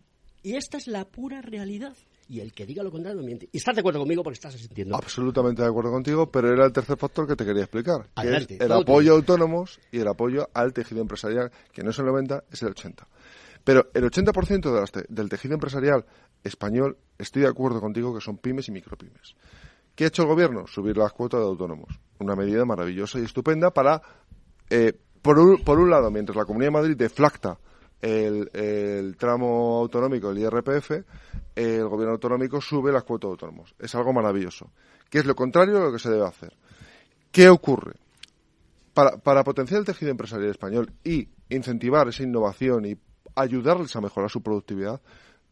Y 0.43 0.55
esta 0.55 0.77
es 0.77 0.87
la 0.87 1.09
pura 1.09 1.41
realidad 1.41 1.95
y 2.31 2.39
el 2.39 2.53
que 2.53 2.65
diga 2.65 2.81
lo 2.81 2.91
contrario 2.91 3.21
miente. 3.21 3.49
Y 3.51 3.57
estás 3.57 3.75
de 3.75 3.81
acuerdo 3.81 3.99
conmigo 3.99 4.23
porque 4.23 4.35
estás 4.35 4.53
sintiendo. 4.53 4.95
Absolutamente 4.95 5.61
de 5.61 5.67
acuerdo 5.67 5.91
contigo, 5.91 6.31
pero 6.31 6.53
era 6.53 6.65
el 6.65 6.71
tercer 6.71 6.97
factor 6.97 7.27
que 7.27 7.35
te 7.35 7.43
quería 7.43 7.63
explicar, 7.63 8.07
que 8.15 8.35
es 8.37 8.61
el 8.61 8.71
apoyo 8.71 9.11
a 9.11 9.15
autónomos 9.17 9.81
y 9.91 9.99
el 9.99 10.07
apoyo 10.07 10.49
al 10.53 10.71
tejido 10.71 11.01
empresarial, 11.01 11.51
que 11.73 11.83
no 11.83 11.89
es 11.89 11.99
el 11.99 12.05
90, 12.05 12.45
es 12.49 12.61
el 12.61 12.69
80. 12.69 13.05
Pero 13.65 13.89
el 13.93 14.09
80% 14.09 15.07
del 15.09 15.29
tejido 15.29 15.55
empresarial 15.55 16.05
español, 16.41 16.97
estoy 17.17 17.41
de 17.41 17.49
acuerdo 17.49 17.81
contigo 17.81 18.15
que 18.15 18.21
son 18.21 18.37
pymes 18.37 18.69
y 18.69 18.71
micropymes. 18.71 19.35
¿Qué 19.93 20.05
ha 20.05 20.07
hecho 20.07 20.21
el 20.21 20.29
gobierno? 20.29 20.65
Subir 20.67 20.95
las 20.95 21.11
cuotas 21.11 21.41
de 21.41 21.47
autónomos. 21.47 21.99
Una 22.19 22.37
medida 22.37 22.63
maravillosa 22.63 23.19
y 23.19 23.23
estupenda 23.23 23.71
para, 23.71 24.01
eh, 24.69 24.93
por, 25.21 25.37
un, 25.37 25.61
por 25.65 25.79
un 25.79 25.89
lado, 25.89 26.09
mientras 26.09 26.37
la 26.37 26.45
Comunidad 26.45 26.67
de 26.67 26.79
Madrid 26.79 26.95
deflacta 26.95 27.59
el, 28.01 29.15
tramo 29.17 29.79
autonómico, 29.79 30.31
el 30.31 30.39
IRPF, 30.39 30.91
el 31.55 31.87
gobierno 31.87 32.13
autonómico 32.13 32.59
sube 32.61 32.91
las 32.91 33.03
cuotas 33.03 33.29
de 33.29 33.31
autónomos. 33.33 33.75
Es 33.79 33.93
algo 33.95 34.13
maravilloso. 34.13 34.71
¿Qué 35.09 35.19
es 35.19 35.25
lo 35.25 35.35
contrario 35.35 35.75
de 35.75 35.81
lo 35.81 35.91
que 35.91 35.99
se 35.99 36.09
debe 36.09 36.25
hacer? 36.25 36.53
¿Qué 37.31 37.49
ocurre? 37.49 37.93
Para, 38.93 39.17
para 39.17 39.43
potenciar 39.43 39.79
el 39.79 39.85
tejido 39.85 40.11
empresarial 40.11 40.49
español 40.49 40.91
y 41.03 41.29
incentivar 41.49 42.07
esa 42.07 42.23
innovación 42.23 42.85
y 42.85 42.97
ayudarles 43.35 43.95
a 43.95 44.01
mejorar 44.01 44.29
su 44.29 44.41
productividad, 44.41 45.01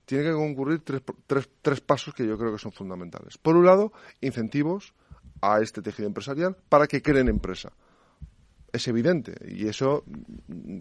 tiene 0.06 0.26
que 0.26 0.34
concurrir 0.34 0.82
tres, 0.84 1.02
tres, 1.28 1.50
tres 1.62 1.82
pasos 1.82 2.14
que 2.14 2.28
yo 2.28 2.38
creo 2.38 2.52
que 2.52 2.58
son 2.58 2.72
fundamentales. 2.72 3.38
Por 3.38 3.56
un 3.56 3.66
lado, 3.66 3.94
incentivos 4.22 4.94
a 5.42 5.62
este 5.62 5.82
tejido 5.82 6.08
empresarial 6.08 6.58
para 6.68 6.88
que 6.88 7.02
creen 7.02 7.30
empresa 7.30 7.72
es 8.72 8.88
evidente 8.88 9.34
y 9.48 9.68
eso 9.68 10.04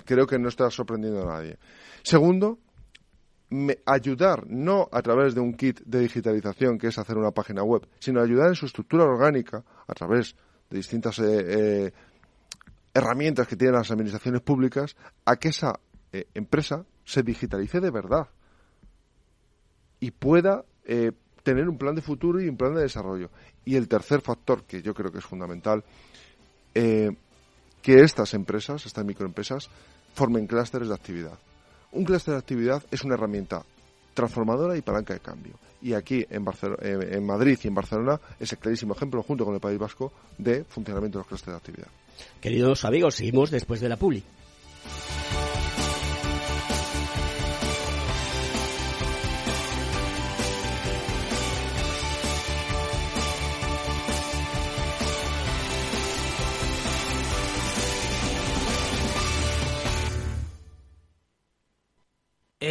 creo 0.05 0.27
que 0.27 0.39
no 0.39 0.49
está 0.49 0.71
sorprendiendo 0.71 1.23
a 1.23 1.35
nadie. 1.35 1.59
Segundo, 2.03 2.59
ayudar 3.87 4.47
no 4.47 4.89
a 4.93 5.01
través 5.03 5.35
de 5.35 5.41
un 5.41 5.55
kit 5.55 5.81
de 5.85 6.01
digitalización 6.01 6.79
que 6.79 6.89
es 6.89 6.99
hacer 6.99 7.17
una 7.17 7.31
página 7.31 7.63
web, 7.63 7.87
sino 7.99 8.21
ayudar 8.21 8.49
en 8.49 8.55
su 8.55 8.67
estructura 8.67 9.05
orgánica 9.05 9.65
a 9.87 9.95
través 9.95 10.35
de 10.69 10.77
distintas 10.77 11.19
eh, 11.19 11.25
eh, 11.27 11.93
herramientas 12.93 13.49
que 13.49 13.57
tienen 13.57 13.77
las 13.77 13.91
administraciones 13.91 14.43
públicas 14.43 14.97
a 15.25 15.37
que 15.37 15.49
esa 15.49 15.81
eh, 16.13 16.27
empresa 16.35 16.85
se 17.05 17.23
digitalice 17.23 17.81
de 17.81 17.91
verdad 17.91 18.29
y 20.01 20.11
pueda 20.11 20.65
tener 21.43 21.69
un 21.69 21.77
plan 21.77 21.95
de 21.95 22.01
futuro 22.01 22.41
y 22.41 22.49
un 22.49 22.57
plan 22.57 22.75
de 22.75 22.83
desarrollo. 22.83 23.31
Y 23.65 23.77
el 23.77 23.89
tercer 23.89 24.23
factor 24.23 24.65
que 24.65 24.81
yo 24.81 24.95
creo 24.95 25.11
que 25.11 25.19
es 25.19 25.25
fundamental 25.25 25.85
que 27.89 28.03
estas 28.03 28.35
empresas, 28.35 28.85
estas 28.85 29.03
microempresas, 29.03 29.71
formen 30.13 30.47
clústeres 30.47 30.89
de 30.89 30.95
actividad. 30.95 31.39
Un 31.93 32.05
clúster 32.05 32.35
de 32.35 32.39
actividad 32.39 32.83
es 32.91 33.03
una 33.03 33.15
herramienta 33.15 33.65
transformadora 34.13 34.77
y 34.77 34.83
palanca 34.83 35.15
de 35.15 35.21
cambio. 35.21 35.55
Y 35.81 35.95
aquí 35.95 36.23
en, 36.29 36.45
en 36.83 37.25
Madrid 37.25 37.59
y 37.65 37.69
en 37.69 37.75
Barcelona 37.75 38.21
es 38.39 38.53
el 38.53 38.59
clarísimo 38.59 38.93
ejemplo, 38.93 39.23
junto 39.23 39.47
con 39.47 39.55
el 39.55 39.61
País 39.61 39.79
Vasco, 39.79 40.13
de 40.37 40.65
funcionamiento 40.65 41.17
de 41.17 41.21
los 41.21 41.29
clústeres 41.29 41.55
de 41.55 41.57
actividad. 41.57 41.89
Queridos 42.43 42.85
amigos, 42.85 43.15
seguimos 43.15 43.51
después 43.51 43.81
de 43.81 43.89
la 43.89 43.97
publi. 43.97 44.23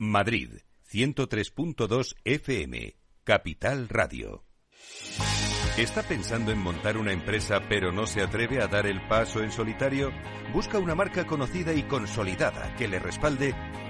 Madrid, 0.00 0.60
103.2 0.92 2.14
FM, 2.22 2.94
Capital 3.24 3.88
Radio. 3.88 4.44
¿Está 5.76 6.04
pensando 6.04 6.52
en 6.52 6.58
montar 6.58 6.96
una 6.98 7.10
empresa 7.10 7.62
pero 7.68 7.90
no 7.90 8.06
se 8.06 8.22
atreve 8.22 8.62
a 8.62 8.68
dar 8.68 8.86
el 8.86 9.04
paso 9.08 9.42
en 9.42 9.50
solitario? 9.50 10.12
Busca 10.52 10.78
una 10.78 10.94
marca 10.94 11.26
conocida 11.26 11.74
y 11.74 11.82
consolidada 11.82 12.76
que 12.76 12.86
le 12.86 13.00
respalde. 13.00 13.56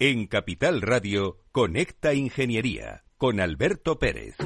En 0.00 0.28
Capital 0.28 0.80
Radio, 0.80 1.38
Conecta 1.50 2.14
Ingeniería, 2.14 3.02
con 3.16 3.40
Alberto 3.40 3.98
Pérez. 3.98 4.36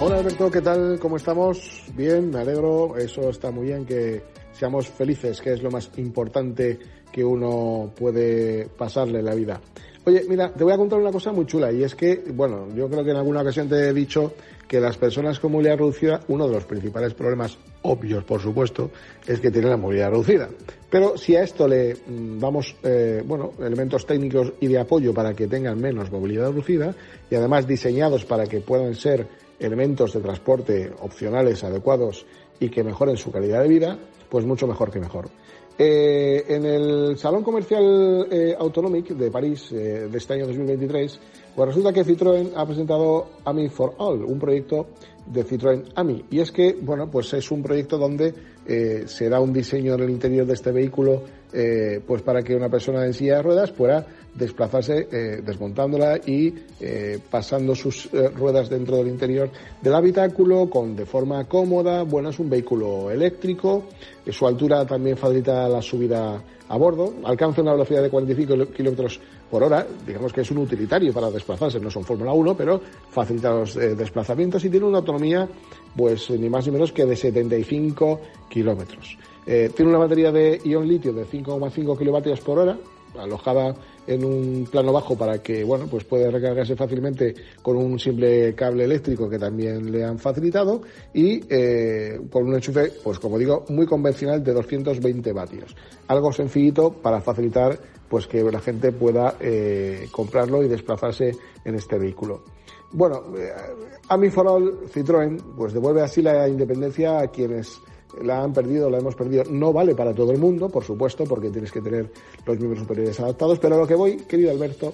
Hola 0.00 0.18
Alberto, 0.18 0.50
¿qué 0.50 0.60
tal? 0.60 0.98
¿Cómo 0.98 1.18
estamos? 1.18 1.84
Bien, 1.94 2.30
me 2.30 2.40
alegro. 2.40 2.96
Eso 2.96 3.30
está 3.30 3.52
muy 3.52 3.68
bien 3.68 3.86
que 3.86 4.24
seamos 4.50 4.88
felices, 4.88 5.40
que 5.40 5.52
es 5.52 5.62
lo 5.62 5.70
más 5.70 5.88
importante 5.98 6.80
que 7.12 7.24
uno 7.24 7.92
puede 7.96 8.66
pasarle 8.76 9.20
en 9.20 9.26
la 9.26 9.36
vida. 9.36 9.60
Oye, 10.04 10.24
mira, 10.28 10.52
te 10.52 10.64
voy 10.64 10.72
a 10.72 10.76
contar 10.76 10.98
una 10.98 11.12
cosa 11.12 11.30
muy 11.30 11.46
chula 11.46 11.70
y 11.70 11.84
es 11.84 11.94
que, 11.94 12.24
bueno, 12.34 12.66
yo 12.74 12.88
creo 12.88 13.04
que 13.04 13.10
en 13.12 13.18
alguna 13.18 13.42
ocasión 13.42 13.68
te 13.68 13.88
he 13.88 13.92
dicho 13.92 14.34
que 14.70 14.78
las 14.78 14.96
personas 14.96 15.40
con 15.40 15.50
movilidad 15.50 15.78
reducida, 15.78 16.20
uno 16.28 16.46
de 16.46 16.54
los 16.54 16.64
principales 16.64 17.12
problemas 17.12 17.58
obvios, 17.82 18.22
por 18.22 18.40
supuesto, 18.40 18.92
es 19.26 19.40
que 19.40 19.50
tienen 19.50 19.70
la 19.70 19.76
movilidad 19.76 20.10
reducida. 20.10 20.48
Pero 20.88 21.18
si 21.18 21.34
a 21.34 21.42
esto 21.42 21.66
le 21.66 21.94
mm, 21.94 22.38
damos, 22.38 22.76
eh, 22.84 23.20
bueno, 23.26 23.54
elementos 23.58 24.06
técnicos 24.06 24.52
y 24.60 24.68
de 24.68 24.78
apoyo 24.78 25.12
para 25.12 25.34
que 25.34 25.48
tengan 25.48 25.80
menos 25.80 26.12
movilidad 26.12 26.50
reducida 26.50 26.94
y 27.28 27.34
además 27.34 27.66
diseñados 27.66 28.24
para 28.24 28.46
que 28.46 28.60
puedan 28.60 28.94
ser 28.94 29.26
elementos 29.58 30.12
de 30.12 30.20
transporte 30.20 30.92
opcionales 31.00 31.64
adecuados 31.64 32.24
y 32.60 32.68
que 32.68 32.84
mejoren 32.84 33.16
su 33.16 33.32
calidad 33.32 33.62
de 33.62 33.68
vida, 33.68 33.98
pues 34.28 34.46
mucho 34.46 34.68
mejor 34.68 34.92
que 34.92 35.00
mejor. 35.00 35.30
Eh, 35.82 36.44
en 36.46 36.66
el 36.66 37.16
Salón 37.16 37.42
Comercial 37.42 38.28
eh, 38.30 38.54
de 38.54 39.30
París 39.30 39.72
eh, 39.72 40.08
de 40.10 40.18
este 40.18 40.34
año 40.34 40.46
2023, 40.46 41.20
pues 41.56 41.68
resulta 41.68 41.90
que 41.90 42.04
Citroën 42.04 42.52
ha 42.54 42.66
presentado 42.66 43.30
AMI 43.46 43.70
for 43.70 43.94
All, 43.96 44.22
un 44.22 44.38
proyecto 44.38 44.88
de 45.24 45.42
Citroën 45.42 45.84
AMI. 45.94 46.26
Y 46.32 46.40
es 46.40 46.52
que, 46.52 46.76
bueno, 46.78 47.10
pues 47.10 47.32
es 47.32 47.50
un 47.50 47.62
proyecto 47.62 47.96
donde 47.96 48.34
eh, 48.66 49.04
se 49.06 49.30
da 49.30 49.40
un 49.40 49.54
diseño 49.54 49.94
en 49.94 50.00
el 50.00 50.10
interior 50.10 50.44
de 50.46 50.52
este 50.52 50.70
vehículo, 50.70 51.22
eh, 51.52 52.00
pues 52.06 52.22
para 52.22 52.42
que 52.42 52.54
una 52.54 52.68
persona 52.68 53.04
en 53.04 53.14
silla 53.14 53.36
de 53.36 53.42
ruedas 53.42 53.72
pueda 53.72 54.06
desplazarse 54.34 55.08
eh, 55.10 55.42
desmontándola 55.44 56.18
y 56.24 56.54
eh, 56.80 57.18
pasando 57.30 57.74
sus 57.74 58.08
ruedas 58.36 58.68
dentro 58.68 58.96
del 58.96 59.08
interior 59.08 59.50
del 59.82 59.94
habitáculo 59.94 60.70
con 60.70 60.94
de 60.94 61.04
forma 61.06 61.44
cómoda. 61.46 62.04
Bueno, 62.04 62.30
es 62.30 62.38
un 62.38 62.48
vehículo 62.48 63.10
eléctrico, 63.10 63.84
su 64.30 64.46
altura 64.46 64.86
también 64.86 65.16
facilita 65.16 65.68
la 65.68 65.82
subida 65.82 66.40
a 66.68 66.76
bordo, 66.76 67.14
alcanza 67.24 67.62
una 67.62 67.72
velocidad 67.72 68.02
de 68.02 68.10
45 68.10 68.72
kilómetros 68.72 69.20
por 69.50 69.64
hora, 69.64 69.84
digamos 70.06 70.32
que 70.32 70.42
es 70.42 70.50
un 70.52 70.58
utilitario 70.58 71.12
para 71.12 71.28
desplazarse, 71.32 71.80
no 71.80 71.90
son 71.90 72.04
Fórmula 72.04 72.32
1, 72.32 72.56
pero 72.56 72.80
facilita 73.10 73.50
los 73.50 73.74
desplazamientos 73.74 74.64
y 74.64 74.70
tiene 74.70 74.86
una 74.86 74.98
autonomía, 74.98 75.48
pues 75.96 76.30
ni 76.30 76.48
más 76.48 76.64
ni 76.66 76.72
menos 76.72 76.92
que 76.92 77.04
de 77.04 77.16
75 77.16 78.20
kilómetros. 78.48 79.18
Eh, 79.52 79.68
tiene 79.74 79.90
una 79.90 79.98
batería 79.98 80.30
de 80.30 80.60
ion 80.62 80.86
litio 80.86 81.12
de 81.12 81.26
5,5 81.26 81.98
kilovatios 81.98 82.40
por 82.40 82.60
hora, 82.60 82.78
alojada 83.18 83.74
en 84.06 84.24
un 84.24 84.68
plano 84.70 84.92
bajo 84.92 85.18
para 85.18 85.42
que 85.42 85.64
bueno 85.64 85.88
pues 85.90 86.04
puede 86.04 86.30
recargarse 86.30 86.76
fácilmente 86.76 87.34
con 87.60 87.76
un 87.76 87.98
simple 87.98 88.54
cable 88.54 88.84
eléctrico 88.84 89.28
que 89.28 89.40
también 89.40 89.90
le 89.90 90.04
han 90.04 90.20
facilitado 90.20 90.82
y 91.12 91.40
eh, 91.48 92.20
con 92.30 92.46
un 92.46 92.54
enchufe 92.54 92.92
pues 93.02 93.18
como 93.18 93.38
digo 93.38 93.64
muy 93.70 93.86
convencional 93.86 94.44
de 94.44 94.52
220 94.52 95.32
vatios. 95.32 95.74
Algo 96.06 96.32
sencillito 96.32 96.92
para 96.92 97.20
facilitar 97.20 97.76
pues 98.08 98.28
que 98.28 98.44
la 98.44 98.60
gente 98.60 98.92
pueda 98.92 99.34
eh, 99.40 100.06
comprarlo 100.12 100.62
y 100.62 100.68
desplazarse 100.68 101.32
en 101.64 101.74
este 101.74 101.98
vehículo. 101.98 102.44
Bueno 102.92 103.36
eh, 103.36 103.50
a 104.08 104.16
mi 104.16 104.28
All 104.28 104.86
Citroën 104.86 105.42
pues 105.56 105.72
devuelve 105.72 106.02
así 106.02 106.22
la 106.22 106.48
independencia 106.48 107.18
a 107.18 107.26
quienes 107.26 107.80
la 108.22 108.42
han 108.42 108.52
perdido, 108.52 108.90
la 108.90 108.98
hemos 108.98 109.14
perdido. 109.14 109.44
No 109.50 109.72
vale 109.72 109.94
para 109.94 110.14
todo 110.14 110.32
el 110.32 110.38
mundo, 110.38 110.68
por 110.68 110.84
supuesto, 110.84 111.24
porque 111.24 111.50
tienes 111.50 111.72
que 111.72 111.80
tener 111.80 112.10
los 112.44 112.56
miembros 112.58 112.80
superiores 112.80 113.18
adaptados, 113.20 113.58
pero 113.58 113.76
a 113.76 113.78
lo 113.78 113.86
que 113.86 113.94
voy, 113.94 114.16
querido 114.18 114.50
Alberto, 114.50 114.92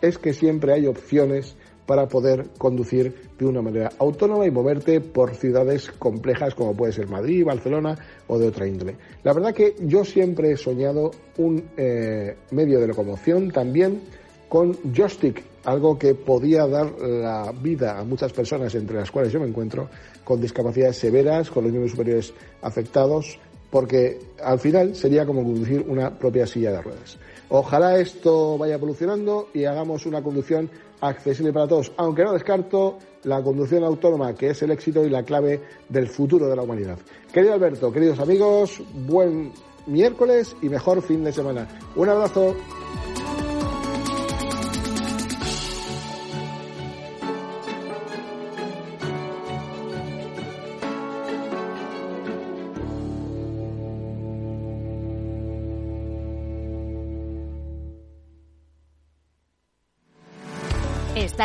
es 0.00 0.18
que 0.18 0.32
siempre 0.32 0.72
hay 0.72 0.86
opciones 0.86 1.56
para 1.86 2.08
poder 2.08 2.48
conducir 2.58 3.14
de 3.38 3.46
una 3.46 3.62
manera 3.62 3.90
autónoma 3.98 4.46
y 4.46 4.50
moverte 4.50 5.00
por 5.00 5.34
ciudades 5.36 5.90
complejas 5.92 6.54
como 6.54 6.76
puede 6.76 6.92
ser 6.92 7.08
Madrid, 7.08 7.44
Barcelona 7.44 7.96
o 8.26 8.38
de 8.38 8.48
otra 8.48 8.66
índole. 8.66 8.96
La 9.22 9.32
verdad 9.32 9.54
que 9.54 9.76
yo 9.80 10.04
siempre 10.04 10.50
he 10.50 10.56
soñado 10.56 11.12
un 11.38 11.64
eh, 11.76 12.36
medio 12.50 12.80
de 12.80 12.88
locomoción 12.88 13.50
también 13.50 14.02
con 14.48 14.76
joystick, 14.92 15.42
algo 15.66 15.98
que 15.98 16.14
podía 16.14 16.66
dar 16.66 16.92
la 17.00 17.52
vida 17.52 17.98
a 17.98 18.04
muchas 18.04 18.32
personas, 18.32 18.74
entre 18.76 18.96
las 18.96 19.10
cuales 19.10 19.32
yo 19.32 19.40
me 19.40 19.48
encuentro, 19.48 19.88
con 20.24 20.40
discapacidades 20.40 20.96
severas, 20.96 21.50
con 21.50 21.64
los 21.64 21.72
miembros 21.72 21.90
superiores 21.90 22.32
afectados, 22.62 23.38
porque 23.68 24.18
al 24.42 24.60
final 24.60 24.94
sería 24.94 25.26
como 25.26 25.42
conducir 25.42 25.84
una 25.88 26.16
propia 26.16 26.46
silla 26.46 26.70
de 26.70 26.82
ruedas. 26.82 27.18
Ojalá 27.48 27.98
esto 27.98 28.56
vaya 28.56 28.74
evolucionando 28.74 29.48
y 29.52 29.64
hagamos 29.64 30.06
una 30.06 30.22
conducción 30.22 30.70
accesible 31.00 31.52
para 31.52 31.66
todos, 31.66 31.92
aunque 31.96 32.22
no 32.22 32.32
descarto 32.32 32.98
la 33.24 33.42
conducción 33.42 33.82
autónoma, 33.82 34.34
que 34.34 34.50
es 34.50 34.62
el 34.62 34.70
éxito 34.70 35.04
y 35.04 35.10
la 35.10 35.24
clave 35.24 35.60
del 35.88 36.06
futuro 36.06 36.48
de 36.48 36.54
la 36.54 36.62
humanidad. 36.62 36.98
Querido 37.32 37.54
Alberto, 37.54 37.92
queridos 37.92 38.20
amigos, 38.20 38.80
buen 39.06 39.52
miércoles 39.86 40.54
y 40.62 40.68
mejor 40.68 41.02
fin 41.02 41.24
de 41.24 41.32
semana. 41.32 41.66
Un 41.96 42.08
abrazo. 42.08 42.54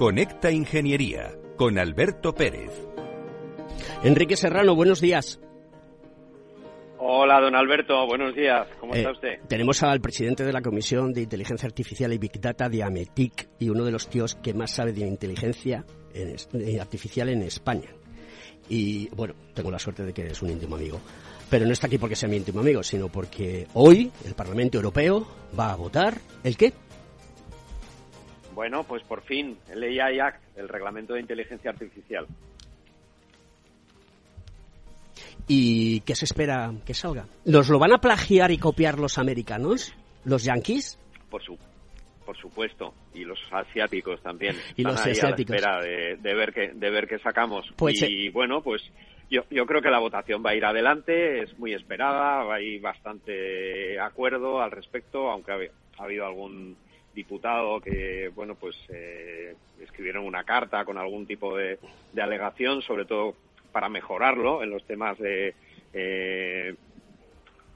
Conecta 0.00 0.50
Ingeniería 0.50 1.30
con 1.58 1.78
Alberto 1.78 2.34
Pérez. 2.34 2.72
Enrique 4.02 4.34
Serrano, 4.34 4.74
buenos 4.74 4.98
días. 5.02 5.38
Hola, 6.98 7.38
don 7.38 7.54
Alberto, 7.54 8.06
buenos 8.06 8.34
días. 8.34 8.66
¿Cómo 8.80 8.94
está 8.94 9.10
Eh, 9.10 9.12
usted? 9.12 9.28
Tenemos 9.46 9.82
al 9.82 10.00
presidente 10.00 10.42
de 10.42 10.54
la 10.54 10.62
Comisión 10.62 11.12
de 11.12 11.20
Inteligencia 11.20 11.66
Artificial 11.66 12.14
y 12.14 12.16
Big 12.16 12.40
Data 12.40 12.70
de 12.70 12.82
Ametic 12.82 13.50
y 13.58 13.68
uno 13.68 13.84
de 13.84 13.92
los 13.92 14.08
tíos 14.08 14.36
que 14.36 14.54
más 14.54 14.70
sabe 14.70 14.94
de 14.94 15.06
inteligencia 15.06 15.84
en 16.14 16.34
eh, 16.54 16.80
artificial 16.80 17.28
en 17.28 17.42
España. 17.42 17.90
Y 18.70 19.10
bueno, 19.10 19.34
tengo 19.52 19.70
la 19.70 19.78
suerte 19.78 20.02
de 20.04 20.14
que 20.14 20.28
es 20.28 20.40
un 20.40 20.48
íntimo 20.48 20.76
amigo. 20.76 20.98
Pero 21.50 21.66
no 21.66 21.72
está 21.74 21.88
aquí 21.88 21.98
porque 21.98 22.16
sea 22.16 22.30
mi 22.30 22.38
íntimo 22.38 22.60
amigo, 22.60 22.82
sino 22.82 23.08
porque 23.08 23.66
hoy 23.74 24.10
el 24.24 24.32
Parlamento 24.32 24.78
Europeo 24.78 25.26
va 25.58 25.72
a 25.72 25.76
votar 25.76 26.16
el 26.42 26.56
qué? 26.56 26.72
Bueno, 28.60 28.84
pues 28.84 29.02
por 29.04 29.22
fin, 29.22 29.56
el 29.70 29.82
AI 29.82 30.20
Act, 30.20 30.42
el 30.58 30.68
Reglamento 30.68 31.14
de 31.14 31.20
Inteligencia 31.20 31.70
Artificial. 31.70 32.26
¿Y 35.48 36.00
qué 36.00 36.14
se 36.14 36.26
espera 36.26 36.70
que 36.84 36.92
salga? 36.92 37.24
¿Los 37.46 37.70
lo 37.70 37.78
van 37.78 37.94
a 37.94 38.02
plagiar 38.02 38.50
y 38.50 38.58
copiar 38.58 38.98
los 38.98 39.16
americanos? 39.16 39.94
¿Los 40.26 40.44
yankees? 40.44 40.98
Por 41.30 41.42
su 41.42 41.56
por 42.26 42.36
supuesto, 42.36 42.92
y 43.14 43.24
los 43.24 43.38
asiáticos 43.50 44.20
también. 44.20 44.54
Y 44.76 44.82
Están 44.82 44.92
los 44.92 45.06
ahí 45.06 45.12
asiáticos. 45.12 45.56
A 45.56 45.60
la 45.60 45.78
espera 45.78 45.82
de, 45.82 46.16
de 46.16 46.34
ver 46.34 46.52
qué 46.52 46.70
de 46.74 46.90
ver 46.90 47.08
qué 47.08 47.18
sacamos. 47.20 47.66
Pues, 47.78 48.02
y 48.02 48.28
bueno, 48.28 48.60
pues 48.60 48.82
yo, 49.30 49.40
yo 49.50 49.64
creo 49.64 49.80
que 49.80 49.88
la 49.88 50.00
votación 50.00 50.42
va 50.44 50.50
a 50.50 50.54
ir 50.54 50.66
adelante, 50.66 51.44
es 51.44 51.58
muy 51.58 51.72
esperada, 51.72 52.42
hay 52.52 52.78
bastante 52.78 53.98
acuerdo 53.98 54.60
al 54.60 54.70
respecto, 54.70 55.30
aunque 55.30 55.50
ha 55.50 56.04
habido 56.04 56.26
algún 56.26 56.76
diputado 57.14 57.80
que, 57.80 58.30
bueno, 58.34 58.54
pues 58.54 58.76
eh, 58.88 59.54
escribieron 59.80 60.24
una 60.24 60.44
carta 60.44 60.84
con 60.84 60.98
algún 60.98 61.26
tipo 61.26 61.56
de, 61.56 61.78
de 62.12 62.22
alegación, 62.22 62.82
sobre 62.82 63.04
todo 63.04 63.34
para 63.72 63.88
mejorarlo 63.88 64.62
en 64.62 64.70
los 64.70 64.84
temas 64.84 65.18
de, 65.18 65.54
eh, 65.92 66.74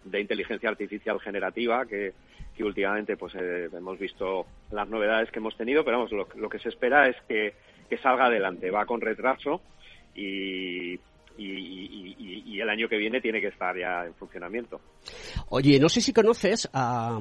de 0.04 0.20
inteligencia 0.20 0.68
artificial 0.68 1.20
generativa 1.20 1.86
que, 1.86 2.12
últimamente 2.60 3.16
pues 3.16 3.34
eh, 3.34 3.68
hemos 3.72 3.98
visto 3.98 4.46
las 4.70 4.88
novedades 4.88 5.30
que 5.32 5.40
hemos 5.40 5.56
tenido, 5.56 5.84
pero 5.84 5.98
vamos, 5.98 6.12
lo, 6.12 6.28
lo 6.36 6.48
que 6.48 6.60
se 6.60 6.68
espera 6.68 7.08
es 7.08 7.16
que, 7.26 7.54
que 7.88 7.98
salga 7.98 8.26
adelante. 8.26 8.70
Va 8.70 8.86
con 8.86 9.00
retraso 9.00 9.60
y, 10.14 10.98
y, 11.36 11.44
y- 11.44 12.16
y- 12.18 12.42
y 12.54 12.60
el 12.60 12.68
año 12.68 12.88
que 12.88 12.96
viene 12.96 13.20
tiene 13.20 13.40
que 13.40 13.48
estar 13.48 13.76
ya 13.76 14.04
en 14.06 14.14
funcionamiento. 14.14 14.80
Oye, 15.48 15.78
no 15.80 15.88
sé 15.88 16.00
si 16.00 16.12
conoces 16.12 16.68
a, 16.72 17.16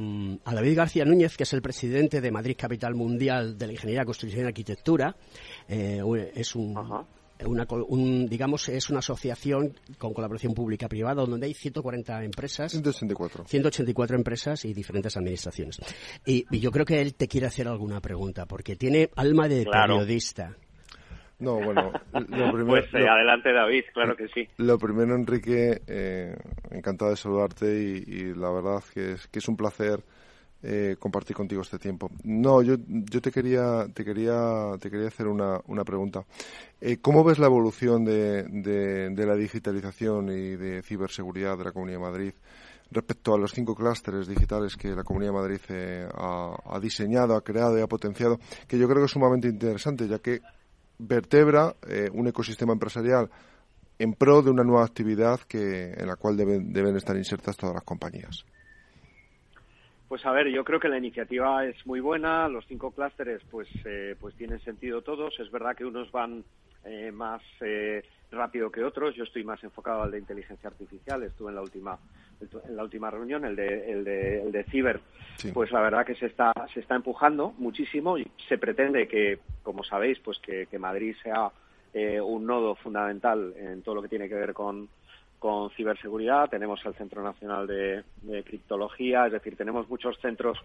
a 0.45 0.53
David 0.53 0.75
García 0.77 1.05
Núñez, 1.05 1.35
que 1.37 1.43
es 1.43 1.53
el 1.53 1.61
presidente 1.61 2.21
de 2.21 2.31
Madrid 2.31 2.55
Capital 2.57 2.93
Mundial 2.93 3.57
de 3.57 3.67
la 3.67 3.73
Ingeniería, 3.73 4.05
Construcción 4.05 4.43
y 4.45 4.47
Arquitectura. 4.47 5.15
Eh, 5.67 6.01
es 6.35 6.55
un 6.55 6.75
una, 7.45 7.65
un, 7.87 8.27
digamos, 8.27 8.69
es 8.69 8.89
una 8.89 8.99
asociación 8.99 9.73
con 9.97 10.13
colaboración 10.13 10.53
pública-privada 10.53 11.25
donde 11.25 11.47
hay 11.47 11.53
140 11.53 12.23
empresas. 12.23 12.71
184. 12.71 13.45
184 13.47 14.15
empresas 14.15 14.63
y 14.65 14.73
diferentes 14.73 15.17
administraciones. 15.17 15.79
Y, 16.25 16.45
yo 16.59 16.71
creo 16.71 16.85
que 16.85 17.01
él 17.01 17.15
te 17.15 17.27
quiere 17.27 17.47
hacer 17.47 17.67
alguna 17.67 17.99
pregunta, 17.99 18.45
porque 18.45 18.75
tiene 18.75 19.09
alma 19.15 19.47
de 19.47 19.65
periodista. 19.65 20.55
No, 21.43 21.55
bueno, 21.55 21.91
lo 22.13 22.21
primero... 22.53 22.67
Pues 22.67 22.85
eh, 22.93 23.05
adelante 23.07 23.51
David, 23.51 23.83
claro 23.93 24.15
que 24.15 24.29
sí. 24.29 24.47
Lo 24.57 24.77
primero, 24.77 25.13
Enrique, 25.13 25.81
eh, 25.85 26.33
encantado 26.71 27.11
de 27.11 27.17
saludarte 27.17 27.65
y, 27.75 28.33
la 28.33 28.49
verdad 28.49 28.81
que 28.93 29.13
es, 29.13 29.27
que 29.27 29.39
es 29.39 29.47
un 29.49 29.57
placer 29.57 29.99
eh, 30.61 30.95
compartir 30.97 31.35
contigo 31.35 31.61
este 31.61 31.77
tiempo. 31.77 32.09
No, 32.23 32.61
yo, 32.61 32.75
yo 32.87 33.19
te 33.19 33.29
quería, 33.29 33.85
te 33.93 34.05
quería, 34.05 34.77
te 34.79 34.89
quería 34.89 35.09
hacer 35.09 35.27
una, 35.27 35.59
una 35.67 35.83
pregunta. 35.83 36.23
Eh, 36.79 36.99
¿Cómo 37.01 37.25
ves 37.25 37.39
la 37.39 37.47
evolución 37.47 38.05
de, 38.05 38.43
de, 38.43 39.25
la 39.25 39.35
digitalización 39.35 40.29
y 40.29 40.55
de 40.55 40.81
ciberseguridad 40.81 41.57
de 41.57 41.65
la 41.65 41.73
Comunidad 41.73 41.97
de 41.97 42.03
Madrid 42.05 42.33
respecto 42.89 43.33
a 43.33 43.37
los 43.37 43.51
cinco 43.51 43.75
clústeres 43.75 44.27
digitales 44.27 44.77
que 44.77 44.95
la 44.95 45.03
Comunidad 45.03 45.33
de 45.33 45.37
Madrid 45.37 45.61
eh, 45.67 46.07
ha, 46.13 46.55
ha, 46.65 46.79
diseñado, 46.79 47.35
ha 47.35 47.43
creado 47.43 47.77
y 47.77 47.81
ha 47.81 47.87
potenciado, 47.87 48.39
que 48.65 48.77
yo 48.77 48.87
creo 48.87 48.99
que 48.99 49.05
es 49.05 49.11
sumamente 49.11 49.49
interesante, 49.49 50.07
ya 50.07 50.19
que 50.19 50.39
vertebra 51.07 51.75
un 52.13 52.27
ecosistema 52.27 52.73
empresarial 52.73 53.29
en 53.99 54.13
pro 54.13 54.41
de 54.41 54.49
una 54.49 54.63
nueva 54.63 54.85
actividad 54.85 55.39
que, 55.41 55.93
en 55.93 56.07
la 56.07 56.15
cual 56.15 56.35
deben, 56.35 56.73
deben 56.73 56.95
estar 56.95 57.15
insertas 57.15 57.57
todas 57.57 57.75
las 57.75 57.83
compañías. 57.83 58.45
Pues 60.13 60.25
a 60.27 60.31
ver, 60.31 60.47
yo 60.49 60.63
creo 60.63 60.79
que 60.79 60.89
la 60.89 60.99
iniciativa 60.99 61.65
es 61.65 61.87
muy 61.87 61.99
buena. 61.99 62.47
Los 62.47 62.67
cinco 62.67 62.91
clústeres, 62.91 63.41
pues, 63.49 63.67
eh, 63.85 64.15
pues 64.19 64.35
tienen 64.35 64.59
sentido 64.59 65.01
todos. 65.01 65.39
Es 65.39 65.49
verdad 65.49 65.75
que 65.75 65.85
unos 65.85 66.11
van 66.11 66.43
eh, 66.85 67.11
más 67.11 67.41
eh, 67.61 68.03
rápido 68.33 68.71
que 68.71 68.83
otros. 68.83 69.15
Yo 69.15 69.23
estoy 69.23 69.43
más 69.43 69.63
enfocado 69.63 70.01
al 70.01 70.11
de 70.11 70.19
inteligencia 70.19 70.69
artificial. 70.69 71.23
Estuve 71.23 71.49
en 71.49 71.55
la 71.55 71.61
última 71.61 71.97
en 72.67 72.75
la 72.75 72.83
última 72.83 73.09
reunión, 73.09 73.45
el 73.45 73.55
de 73.55 73.91
el 73.91 74.03
de, 74.03 74.41
el 74.43 74.51
de 74.51 74.63
ciber. 74.65 74.99
Pues 75.53 75.71
la 75.71 75.81
verdad 75.81 76.05
que 76.05 76.15
se 76.15 76.25
está 76.25 76.51
se 76.73 76.81
está 76.81 76.95
empujando 76.95 77.53
muchísimo 77.57 78.17
y 78.17 78.29
se 78.49 78.57
pretende 78.57 79.07
que, 79.07 79.39
como 79.61 79.83
sabéis, 79.83 80.19
pues 80.19 80.39
que, 80.39 80.67
que 80.67 80.79
Madrid 80.79 81.15
sea 81.23 81.51
un 82.23 82.47
nodo 82.47 82.73
fundamental 82.73 83.53
en 83.55 83.83
todo 83.83 83.93
lo 83.93 84.01
que 84.01 84.07
tiene 84.07 84.27
que 84.27 84.33
ver 84.33 84.53
con 84.53 84.89
con 85.43 85.71
ciberseguridad, 85.71 86.49
tenemos 86.49 86.79
el 86.85 86.93
Centro 86.93 87.21
Nacional 87.21 87.67
de, 87.67 88.01
Criptología, 88.45 89.25
es 89.25 89.33
decir, 89.33 89.57
tenemos 89.57 89.89
muchos 89.89 90.17
centros 90.21 90.57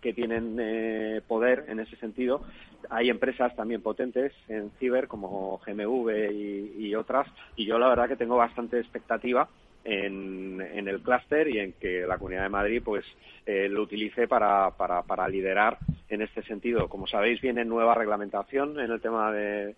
que 0.00 0.12
tienen 0.12 0.56
eh, 0.58 1.20
poder 1.28 1.66
en 1.68 1.78
ese 1.78 1.94
sentido. 1.98 2.42
Hay 2.90 3.10
empresas 3.10 3.54
también 3.54 3.80
potentes 3.80 4.32
en 4.48 4.72
ciber 4.80 5.06
como 5.06 5.60
GMV 5.64 6.32
y, 6.80 6.92
otras, 6.96 7.28
y 7.54 7.64
yo 7.64 7.78
la 7.78 7.88
verdad 7.88 8.08
que 8.08 8.16
tengo 8.16 8.36
bastante 8.36 8.80
expectativa 8.80 9.48
en, 9.84 10.60
el 10.60 11.00
clúster 11.00 11.46
y 11.46 11.60
en 11.60 11.72
que 11.74 12.04
la 12.04 12.18
Comunidad 12.18 12.42
de 12.42 12.48
Madrid 12.48 12.82
pues 12.84 13.04
eh, 13.46 13.68
lo 13.68 13.82
utilice 13.82 14.26
para, 14.26 14.72
para, 14.72 15.02
para, 15.02 15.28
liderar 15.28 15.78
en 16.08 16.22
este 16.22 16.42
sentido. 16.42 16.88
Como 16.88 17.06
sabéis, 17.06 17.40
viene 17.40 17.64
nueva 17.64 17.94
reglamentación 17.94 18.80
en 18.80 18.90
el 18.90 19.00
tema 19.00 19.30
de, 19.30 19.76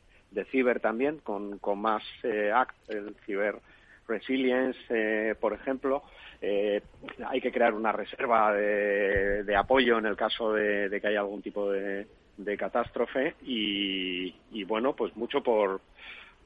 ciber 0.51 0.81
también, 0.81 1.19
con, 1.19 1.59
con 1.59 1.79
más 1.79 2.03
eh, 2.23 2.51
ACT, 2.51 2.89
el 2.89 3.15
ciber 3.27 3.57
Resilience, 4.09 4.79
eh, 4.91 5.35
por 5.39 5.53
ejemplo, 5.53 6.03
eh, 6.41 6.81
hay 7.27 7.41
que 7.41 7.53
crear 7.53 7.75
una 7.75 7.93
reserva 7.93 8.53
de, 8.53 9.57
apoyo 9.57 9.99
en 9.99 10.07
el 10.07 10.17
caso 10.17 10.53
de, 10.53 10.99
que 11.01 11.09
haya 11.09 11.21
algún 11.21 11.43
tipo 11.43 11.71
de, 11.71 12.07
catástrofe 12.59 13.35
y, 13.43 14.65
bueno, 14.65 14.95
pues 14.95 15.17
mucho 15.17 15.43
por, 15.43 15.81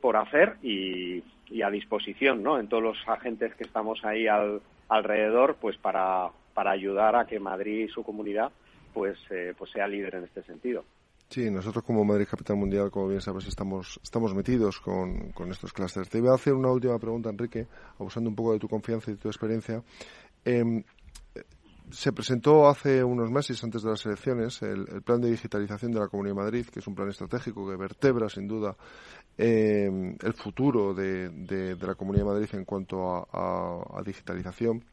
por 0.00 0.16
hacer 0.16 0.56
y, 0.62 1.22
a 1.62 1.70
disposición, 1.70 2.42
¿no? 2.42 2.60
En 2.60 2.68
todos 2.68 2.82
los 2.82 3.08
agentes 3.08 3.54
que 3.56 3.64
estamos 3.64 4.04
ahí 4.04 4.28
al, 4.28 4.62
alrededor, 4.88 5.56
pues 5.60 5.76
para, 5.76 6.28
para 6.54 6.70
ayudar 6.70 7.16
a 7.16 7.26
que 7.26 7.40
Madrid 7.40 7.86
y 7.86 7.88
su 7.88 8.04
comunidad 8.04 8.52
pues, 8.92 9.18
eh, 9.30 9.54
pues 9.56 9.70
sea 9.70 9.86
líder 9.86 10.16
en 10.16 10.24
este 10.24 10.42
sentido. 10.42 10.84
Sí, 11.30 11.48
nosotros 11.48 11.84
como 11.84 12.04
Madrid 12.04 12.26
Capital 12.28 12.56
Mundial, 12.56 12.90
como 12.90 13.06
bien 13.06 13.20
sabes, 13.20 13.46
estamos, 13.46 14.00
estamos 14.02 14.34
metidos 14.34 14.80
con, 14.80 15.30
con 15.30 15.48
estos 15.52 15.72
clústeres. 15.72 16.08
Te 16.08 16.18
iba 16.18 16.32
a 16.32 16.34
hacer 16.34 16.54
una 16.54 16.72
última 16.72 16.98
pregunta, 16.98 17.30
Enrique, 17.30 17.68
abusando 18.00 18.30
un 18.30 18.34
poco 18.34 18.52
de 18.52 18.58
tu 18.58 18.68
confianza 18.68 19.12
y 19.12 19.14
de 19.14 19.20
tu 19.20 19.28
experiencia. 19.28 19.80
Em, 20.44 20.82
se 21.88 22.12
presentó 22.12 22.68
hace 22.68 23.04
unos 23.04 23.30
meses, 23.30 23.62
antes 23.62 23.84
de 23.84 23.90
las 23.90 24.04
elecciones, 24.06 24.60
el, 24.62 25.02
plan 25.02 25.20
de 25.20 25.30
digitalización 25.30 25.92
de 25.92 26.00
la 26.00 26.08
Comunidad 26.08 26.34
de 26.34 26.42
Madrid, 26.42 26.66
que 26.66 26.80
es 26.80 26.86
un 26.88 26.96
plan 26.96 27.08
estratégico 27.08 27.68
que 27.68 27.76
vertebra, 27.76 28.28
sin 28.28 28.48
duda, 28.48 28.76
em, 29.38 30.16
el 30.20 30.32
futuro 30.34 30.94
de, 30.94 31.28
de, 31.28 31.76
la 31.76 31.94
Comunidad 31.94 32.24
de 32.24 32.30
Madrid 32.32 32.48
en 32.54 32.64
cuanto 32.64 33.06
a, 33.08 33.98
a 33.98 34.02
digitalización. 34.02 34.84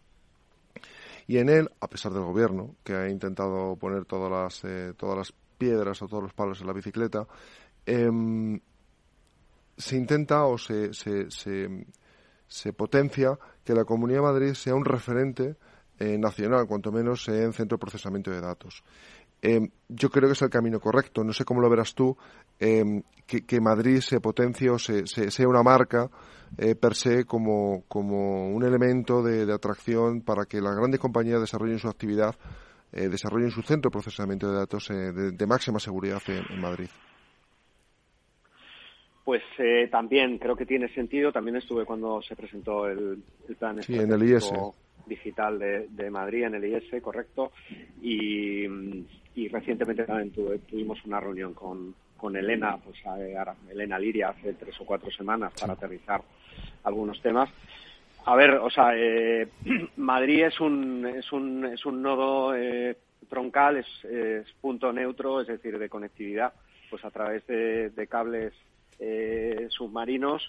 Y 1.26 1.40
en 1.40 1.50
él, 1.50 1.72
a 1.82 1.88
pesar 1.88 2.14
del 2.14 2.24
gobierno, 2.24 2.76
que 2.84 2.94
ha 2.94 3.10
intentado 3.10 3.76
poner 3.76 4.06
todas 4.06 4.32
las, 4.32 4.64
eh, 4.66 4.94
todas 4.96 5.18
las 5.18 5.34
piedras 5.58 6.02
o 6.02 6.08
todos 6.08 6.24
los 6.24 6.34
palos 6.34 6.62
en 6.62 6.68
la 6.68 6.74
bicicleta, 6.74 7.28
em, 7.86 8.60
se 9.78 9.96
intenta 9.96 10.46
o 10.46 10.58
se, 10.58 10.94
se, 10.94 11.30
se, 11.30 12.74
potencia 12.74 13.38
que 13.64 13.74
la 13.74 13.86
Comunidad 13.86 14.20
de 14.20 14.24
Madrid 14.24 14.54
sea 14.54 14.76
un 14.76 14.86
referente 14.86 15.56
eh, 16.00 16.18
nacional, 16.18 16.68
cuanto 16.68 16.92
menos 16.92 17.28
en 17.28 17.54
centro 17.54 17.78
de 17.78 17.82
procesamiento 17.82 18.32
de 18.32 18.42
datos. 18.42 18.84
Em, 19.42 19.70
yo 19.88 20.10
creo 20.10 20.28
que 20.28 20.34
es 20.34 20.42
el 20.42 20.50
camino 20.50 20.80
correcto. 20.80 21.24
No 21.24 21.32
sé 21.32 21.46
cómo 21.46 21.62
lo 21.62 21.70
verás 21.70 21.94
tú, 21.94 22.18
em, 22.60 23.04
que, 23.26 23.62
Madrid 23.62 24.00
se 24.00 24.20
potencie 24.20 24.70
o 24.70 24.80
se, 24.80 25.06
sea 25.06 25.48
una 25.48 25.62
marca 25.62 26.10
eh, 26.58 26.76
per 26.76 26.96
se 26.96 27.26
como, 27.26 27.84
como 27.88 28.50
un 28.50 28.64
elemento 28.64 29.22
de, 29.22 29.46
de, 29.46 29.54
atracción 29.54 30.22
para 30.22 30.46
que 30.46 30.62
las 30.62 30.76
grandes 30.76 31.00
compañías 31.00 31.42
desarrollen 31.42 31.78
su 31.78 31.90
actividad 31.90 32.36
eh, 32.98 33.10
desarrollen 33.10 33.52
su 33.52 33.62
centro 33.62 33.90
de 33.90 33.94
procesamiento 33.94 34.52
de 34.52 34.58
datos 34.58 34.90
eh, 34.90 35.12
de, 35.14 35.48
máxima 35.48 35.80
seguridad 35.80 36.22
en, 36.28 36.60
Madrid. 36.60 36.88
Pues 39.24 39.44
eh, 39.60 39.88
también 39.92 40.40
creo 40.40 40.56
que 40.56 40.66
tiene 40.66 40.88
sentido. 40.94 41.32
También 41.32 41.58
estuve 41.58 41.86
cuando 41.86 42.22
se 42.24 42.36
presentó 42.36 42.88
el, 42.88 43.22
plan 43.60 43.80
en 43.88 44.12
el 44.12 44.24
IS. 44.24 44.52
digital 45.06 45.60
de, 45.60 46.10
Madrid, 46.10 46.46
en 46.46 46.56
el 46.56 46.66
IS, 46.66 47.02
correcto. 47.02 47.52
Y, 48.02 48.66
recientemente 49.50 50.04
también 50.04 50.32
tuvimos 50.32 50.98
una 51.06 51.20
reunión 51.20 51.54
con, 51.54 51.94
con 52.18 52.36
Elena, 52.36 52.78
pues 52.78 52.98
Elena 53.70 54.00
Liria, 54.00 54.30
hace 54.30 54.54
tres 54.54 54.76
o 54.82 54.86
cuatro 54.86 55.12
semanas 55.12 55.54
para 55.60 55.74
aterrizar 55.74 56.24
algunos 56.84 57.22
temas. 57.22 57.50
A 58.28 58.36
ver, 58.36 58.56
o 58.56 58.70
sea, 58.70 58.92
eh, 58.94 59.48
Madrid 59.96 60.44
es 60.44 60.60
un, 60.60 61.06
es 61.06 61.32
un, 61.32 61.64
es 61.64 61.86
un 61.86 62.02
nodo 62.02 62.54
eh, 62.54 62.98
troncal, 63.30 63.78
es, 63.78 64.54
punto 64.60 64.92
neutro, 64.92 65.40
es 65.40 65.48
decir, 65.48 65.80
de 65.80 65.88
conectividad, 65.88 66.52
pues 66.90 67.06
a 67.06 67.12
través 67.12 67.48
de, 67.48 68.08
cables 68.10 68.54
eh, 69.00 69.68
submarinos. 69.70 70.44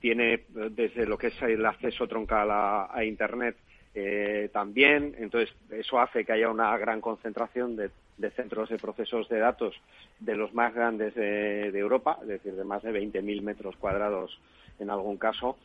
tiene 0.00 0.46
desde 0.70 1.06
lo 1.06 1.16
que 1.16 1.28
es 1.28 1.42
el 1.42 1.64
acceso 1.64 2.08
troncal 2.08 2.48
a, 2.50 3.04
Internet 3.04 3.56
también. 4.52 5.14
Entonces, 5.18 5.54
eso 5.70 6.00
hace 6.00 6.24
que 6.24 6.32
haya 6.32 6.50
una 6.50 6.76
gran 6.76 7.00
concentración 7.00 7.76
de, 7.76 8.30
centros 8.30 8.68
de 8.68 8.78
procesos 8.78 9.28
de 9.28 9.38
datos 9.38 9.80
de 10.18 10.34
los 10.34 10.52
más 10.52 10.74
grandes 10.74 11.14
de, 11.14 11.70
de 11.70 11.78
Europa, 11.78 12.18
es 12.22 12.28
decir, 12.28 12.54
de 12.56 12.64
más 12.64 12.82
de 12.82 12.90
20.000 12.90 13.42
metros 13.42 13.76
cuadrados 13.76 14.40
en 14.80 14.90
algún 14.90 15.18
caso 15.18 15.56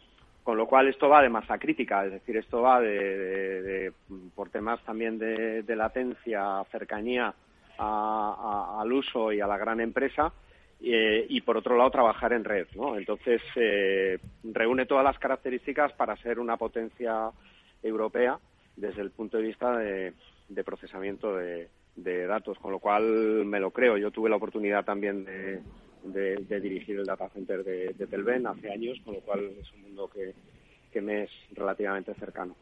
con 0.44 0.58
lo 0.58 0.66
cual 0.68 0.88
esto 0.88 1.10
va 1.10 1.22
de 1.22 1.30
masa 1.30 1.58
crítica, 1.58 2.06
es 2.06 2.12
decir, 2.14 2.38
esto 2.38 2.62
va 2.62 2.80
de, 2.80 3.92
por 4.36 4.50
temas 4.50 4.84
también 4.84 5.20
de, 5.20 5.76
latencia, 5.76 6.64
cercanía 6.72 7.34
al 7.78 8.92
uso 8.92 9.32
y 9.32 9.42
a 9.42 9.48
la 9.48 9.58
gran 9.58 9.80
empresa, 9.80 10.34
eh, 10.82 11.26
y 11.28 11.42
por 11.42 11.58
otro 11.58 11.78
lado 11.78 11.92
trabajar 11.92 12.34
en 12.34 12.44
red, 12.46 12.68
¿no? 12.76 12.96
Entonces 12.96 13.42
eh, 13.56 14.18
reúne 14.44 14.86
todas 14.86 15.04
las 15.04 15.20
características 15.20 15.92
para 15.94 16.16
ser 16.18 16.40
una 16.40 16.56
potencia 16.56 17.32
europea 17.84 18.40
desde 18.78 19.02
el 19.02 19.12
punto 19.12 19.38
de 19.38 19.44
vista 19.44 19.78
de, 19.78 20.14
procesamiento 20.64 21.36
de, 21.36 21.68
datos, 22.28 22.58
con 22.60 22.72
lo 22.72 22.80
cual 22.80 23.46
me 23.46 23.60
lo 23.60 23.72
creo. 23.72 23.98
Yo 23.98 24.10
tuve 24.12 24.30
la 24.30 24.38
oportunidad 24.38 24.86
también 24.86 25.26
de, 25.26 25.60
de, 26.04 26.60
dirigir 26.60 26.98
el 26.98 27.06
data 27.06 27.30
center 27.30 27.64
de, 27.64 27.94
de, 27.98 28.08
Telven 28.08 28.48
hace 28.48 28.72
años, 28.72 28.98
con 29.04 29.16
lo 29.16 29.22
cual 29.22 29.52
es 29.60 29.72
un 29.74 29.84
mundo 29.84 30.10
que, 30.10 30.34
que 30.92 31.02
me 31.02 31.24
es 31.24 31.32
relativamente 31.52 32.14
cercano. 32.16 32.56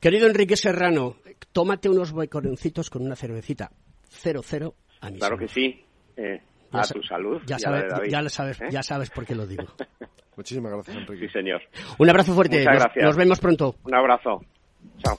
Querido 0.00 0.26
Enrique 0.26 0.56
Serrano, 0.56 1.16
tómate 1.52 1.88
unos 1.88 2.12
boicorencitos 2.12 2.88
con 2.88 3.02
una 3.02 3.16
cervecita. 3.16 3.70
Cero, 4.08 4.40
cero 4.42 4.74
a 5.00 5.10
Claro 5.10 5.36
que 5.36 5.48
sí. 5.48 5.84
Eh, 6.16 6.40
a 6.72 6.82
tu 6.82 7.02
salud. 7.02 7.40
Ya, 7.46 7.58
sabes, 7.58 7.84
ya, 8.08 8.28
sabes, 8.28 8.60
¿eh? 8.60 8.68
ya 8.70 8.82
sabes 8.82 9.10
por 9.10 9.26
qué 9.26 9.34
lo 9.34 9.46
digo. 9.46 9.64
Muchísimas 10.36 10.72
gracias, 10.72 10.96
Enrique. 10.96 11.26
Sí, 11.26 11.32
señor. 11.32 11.60
Un 11.98 12.08
abrazo 12.08 12.32
fuerte. 12.32 12.64
nos 12.96 13.16
vemos 13.16 13.38
pronto. 13.40 13.76
Un 13.84 13.94
abrazo. 13.94 14.40
Chao. 14.98 15.18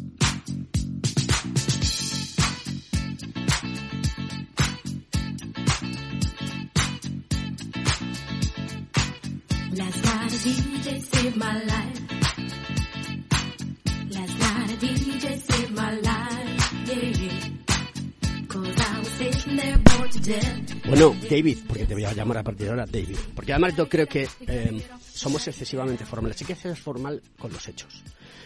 Bueno, 20.91 21.15
David, 21.29 21.59
porque 21.67 21.85
te 21.85 21.93
voy 21.93 22.03
a 22.03 22.11
llamar 22.11 22.39
a 22.39 22.43
partir 22.43 22.65
de 22.65 22.69
ahora 22.71 22.85
David. 22.85 23.15
Porque 23.33 23.53
además 23.53 23.75
yo 23.77 23.87
creo 23.87 24.05
que 24.07 24.27
eh, 24.41 24.81
somos 25.13 25.47
excesivamente 25.47 26.05
formales. 26.05 26.35
Sí 26.35 26.43
que 26.43 26.53
ser 26.53 26.75
formal 26.75 27.21
con 27.39 27.53
los 27.53 27.65
hechos. 27.69 28.03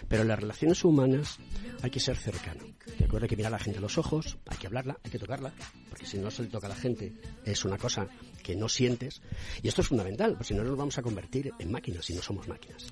Pero 0.07 0.21
en 0.21 0.27
las 0.27 0.39
relaciones 0.39 0.83
humanas 0.83 1.39
hay 1.81 1.89
que 1.89 1.99
ser 1.99 2.15
cercano. 2.17 2.63
De 2.99 3.05
acuerdo, 3.05 3.27
que 3.27 3.35
mirar 3.35 3.51
a 3.51 3.57
la 3.57 3.63
gente 3.63 3.79
a 3.79 3.81
los 3.81 3.97
ojos, 3.97 4.37
hay 4.45 4.57
que 4.57 4.67
hablarla, 4.67 4.99
hay 5.03 5.09
que 5.09 5.17
tocarla. 5.17 5.53
Porque 5.89 6.05
si 6.05 6.19
no 6.19 6.29
se 6.29 6.43
le 6.43 6.49
toca 6.49 6.67
a 6.67 6.69
la 6.69 6.75
gente, 6.75 7.13
es 7.43 7.65
una 7.65 7.79
cosa 7.79 8.07
que 8.43 8.55
no 8.55 8.69
sientes. 8.69 9.23
Y 9.63 9.67
esto 9.67 9.81
es 9.81 9.87
fundamental, 9.87 10.33
porque 10.33 10.49
si 10.49 10.53
no 10.53 10.63
nos 10.63 10.77
vamos 10.77 10.95
a 10.99 11.01
convertir 11.01 11.51
en 11.57 11.71
máquinas, 11.71 12.05
si 12.05 12.13
no 12.13 12.21
somos 12.21 12.47
máquinas. 12.47 12.85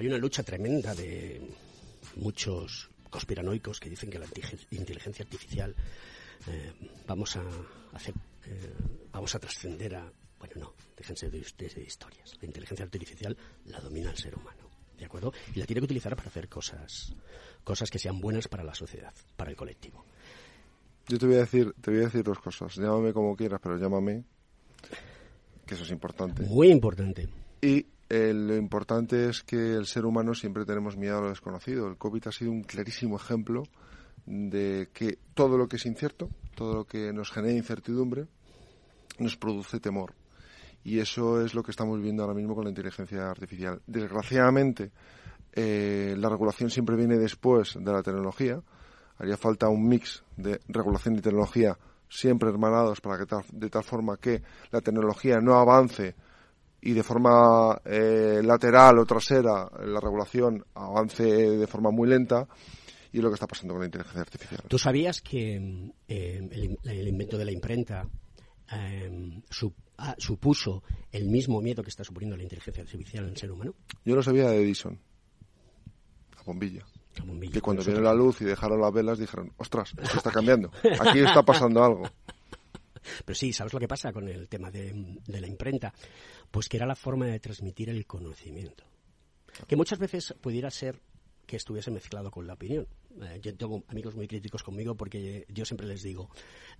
Hay 0.00 0.08
una 0.08 0.18
lucha 0.18 0.42
tremenda 0.42 0.96
de 0.96 1.40
muchos 2.16 2.90
conspiranoicos 3.08 3.78
que 3.78 3.88
dicen 3.88 4.10
que 4.10 4.18
la 4.18 4.26
inteligen- 4.26 4.58
inteligencia 4.72 5.22
artificial 5.24 5.74
eh, 6.48 6.72
vamos 7.06 7.36
a 7.36 7.42
hacer, 7.92 8.14
eh, 8.46 8.74
vamos 9.12 9.34
a 9.34 9.38
trascender 9.38 9.94
a, 9.96 10.12
bueno, 10.38 10.54
no, 10.56 10.74
déjense 10.96 11.28
de, 11.30 11.44
de- 11.58 11.68
de 11.68 11.82
historias. 11.82 12.36
La 12.40 12.46
inteligencia 12.46 12.84
artificial 12.84 13.36
la 13.66 13.80
domina 13.80 14.10
el 14.10 14.16
ser 14.16 14.34
humano, 14.36 14.68
¿de 14.98 15.04
acuerdo? 15.04 15.32
Y 15.54 15.58
la 15.58 15.66
tiene 15.66 15.80
que 15.80 15.86
utilizar 15.86 16.14
para 16.16 16.28
hacer 16.28 16.48
cosas, 16.48 17.14
cosas 17.64 17.90
que 17.90 17.98
sean 17.98 18.20
buenas 18.20 18.48
para 18.48 18.64
la 18.64 18.74
sociedad, 18.74 19.12
para 19.36 19.50
el 19.50 19.56
colectivo. 19.56 20.04
Yo 21.08 21.18
te 21.18 21.26
voy 21.26 21.36
a 21.36 21.40
decir, 21.40 21.72
te 21.80 21.90
voy 21.90 22.00
a 22.00 22.04
decir 22.04 22.22
dos 22.24 22.38
cosas. 22.40 22.74
Llámame 22.76 23.12
como 23.12 23.36
quieras, 23.36 23.60
pero 23.62 23.76
llámame, 23.78 24.24
que 25.66 25.74
eso 25.74 25.84
es 25.84 25.90
importante. 25.90 26.42
Muy 26.42 26.68
importante. 26.70 27.28
Y 27.60 27.86
eh, 28.08 28.32
lo 28.34 28.56
importante 28.56 29.28
es 29.28 29.42
que 29.42 29.74
el 29.74 29.86
ser 29.86 30.04
humano 30.04 30.34
siempre 30.34 30.64
tenemos 30.64 30.96
miedo 30.96 31.18
a 31.18 31.20
lo 31.22 31.28
desconocido. 31.28 31.86
El 31.88 31.96
COVID 31.96 32.26
ha 32.28 32.32
sido 32.32 32.50
un 32.50 32.62
clarísimo 32.64 33.16
ejemplo 33.16 33.62
de 34.26 34.88
que 34.92 35.18
todo 35.34 35.56
lo 35.56 35.68
que 35.68 35.76
es 35.76 35.86
incierto, 35.86 36.28
todo 36.56 36.74
lo 36.74 36.84
que 36.86 37.12
nos 37.12 37.30
genera 37.30 37.54
incertidumbre, 37.56 38.26
nos 39.18 39.36
produce 39.36 39.80
temor. 39.80 40.14
Y 40.84 41.00
eso 41.00 41.44
es 41.44 41.54
lo 41.54 41.62
que 41.62 41.72
estamos 41.72 42.00
viendo 42.00 42.22
ahora 42.22 42.34
mismo 42.34 42.54
con 42.54 42.64
la 42.64 42.70
inteligencia 42.70 43.28
artificial. 43.28 43.80
Desgraciadamente, 43.86 44.92
eh, 45.52 46.14
la 46.16 46.28
regulación 46.28 46.70
siempre 46.70 46.96
viene 46.96 47.16
después 47.16 47.74
de 47.80 47.92
la 47.92 48.02
tecnología. 48.02 48.60
Haría 49.18 49.36
falta 49.36 49.68
un 49.68 49.88
mix 49.88 50.22
de 50.36 50.60
regulación 50.68 51.16
y 51.16 51.20
tecnología 51.22 51.76
siempre 52.08 52.50
hermanados 52.50 53.00
para 53.00 53.18
que 53.18 53.26
tal- 53.26 53.44
de 53.50 53.68
tal 53.68 53.82
forma 53.82 54.16
que 54.16 54.42
la 54.70 54.80
tecnología 54.80 55.40
no 55.40 55.54
avance 55.54 56.14
y 56.80 56.92
de 56.92 57.02
forma 57.02 57.80
eh, 57.84 58.40
lateral 58.44 58.98
o 58.98 59.06
trasera 59.06 59.68
la 59.84 59.98
regulación 59.98 60.64
avance 60.74 61.24
de 61.24 61.66
forma 61.66 61.90
muy 61.90 62.08
lenta 62.08 62.46
y 63.12 63.16
es 63.18 63.24
lo 63.24 63.30
que 63.30 63.34
está 63.34 63.46
pasando 63.48 63.74
con 63.74 63.80
la 63.80 63.86
inteligencia 63.86 64.20
artificial. 64.20 64.60
¿Tú 64.68 64.78
sabías 64.78 65.20
que 65.20 65.56
eh, 66.06 66.48
el, 66.52 66.78
el 66.84 67.08
invento 67.08 67.38
de 67.38 67.44
la 67.46 67.50
imprenta 67.52 68.06
eh, 68.72 69.40
su- 69.50 69.72
ah, 69.98 70.14
supuso 70.18 70.82
el 71.12 71.26
mismo 71.28 71.60
miedo 71.60 71.82
que 71.82 71.90
está 71.90 72.04
suponiendo 72.04 72.36
la 72.36 72.42
inteligencia 72.42 72.82
artificial 72.82 73.24
en 73.24 73.30
el 73.30 73.36
ser 73.36 73.50
humano? 73.52 73.74
Yo 74.04 74.14
lo 74.14 74.22
sabía 74.22 74.48
de 74.48 74.62
Edison, 74.62 74.98
la 76.36 76.42
bombilla. 76.42 76.84
La 77.16 77.24
bombilla. 77.24 77.52
Que 77.52 77.60
cuando 77.60 77.82
vino 77.84 78.00
la 78.00 78.12
luz 78.14 78.40
y 78.42 78.44
dejaron 78.44 78.80
las 78.80 78.92
velas 78.92 79.18
dijeron, 79.18 79.52
ostras, 79.56 79.94
esto 80.02 80.18
está 80.18 80.30
cambiando, 80.32 80.70
aquí 81.00 81.20
está 81.20 81.42
pasando 81.42 81.82
algo. 81.84 82.10
Pero 83.24 83.36
sí, 83.36 83.52
¿sabes 83.52 83.72
lo 83.72 83.78
que 83.78 83.86
pasa 83.88 84.12
con 84.12 84.28
el 84.28 84.48
tema 84.48 84.70
de, 84.70 85.20
de 85.26 85.40
la 85.40 85.46
imprenta? 85.46 85.94
Pues 86.50 86.68
que 86.68 86.76
era 86.76 86.86
la 86.86 86.96
forma 86.96 87.26
de 87.26 87.38
transmitir 87.38 87.88
el 87.88 88.04
conocimiento. 88.04 88.84
Que 89.68 89.76
muchas 89.76 89.98
veces 90.00 90.34
pudiera 90.40 90.70
ser 90.70 91.00
que 91.46 91.56
estuviese 91.56 91.90
mezclado 91.92 92.30
con 92.32 92.46
la 92.48 92.54
opinión. 92.54 92.86
Eh, 93.22 93.40
yo 93.42 93.54
tengo 93.56 93.84
amigos 93.88 94.14
muy 94.14 94.26
críticos 94.26 94.62
conmigo 94.62 94.94
porque 94.94 95.46
yo 95.48 95.64
siempre 95.64 95.86
les 95.86 96.02
digo, 96.02 96.30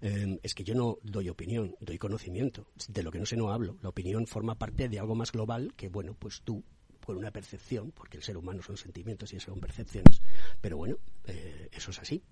eh, 0.01 0.39
es 0.43 0.55
que 0.55 0.65
yo 0.65 0.75
no 0.75 0.99
doy 1.03 1.29
opinión, 1.29 1.77
doy 1.81 1.99
conocimiento. 1.99 2.67
De 2.89 3.03
lo 3.03 3.11
que 3.11 3.19
no 3.19 3.27
sé 3.27 3.37
no 3.37 3.51
hablo. 3.51 3.77
La 3.83 3.89
opinión 3.89 4.27
forma 4.27 4.57
parte 4.57 4.89
de 4.89 4.99
algo 4.99 5.15
más 5.15 5.33
global 5.33 5.73
que, 5.77 5.89
bueno, 5.89 6.15
pues 6.19 6.43
tú, 6.43 6.63
con 7.05 7.17
una 7.17 7.31
percepción, 7.31 7.93
porque 7.93 8.17
el 8.17 8.23
ser 8.23 8.37
humano 8.37 8.63
son 8.63 8.77
sentimientos 8.77 9.33
y 9.33 9.41
son 9.41 9.61
percepciones, 9.61 10.21
pero 10.61 10.77
bueno, 10.77 10.97
eh, 11.25 11.69
eso 11.73 11.91
es 11.91 11.99
así. 11.99 12.23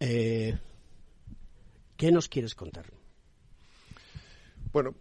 Eh, 0.00 0.58
¿Qué 1.96 2.10
nos 2.10 2.28
quieres 2.28 2.54
contar? 2.54 2.86
Bueno, 4.72 4.94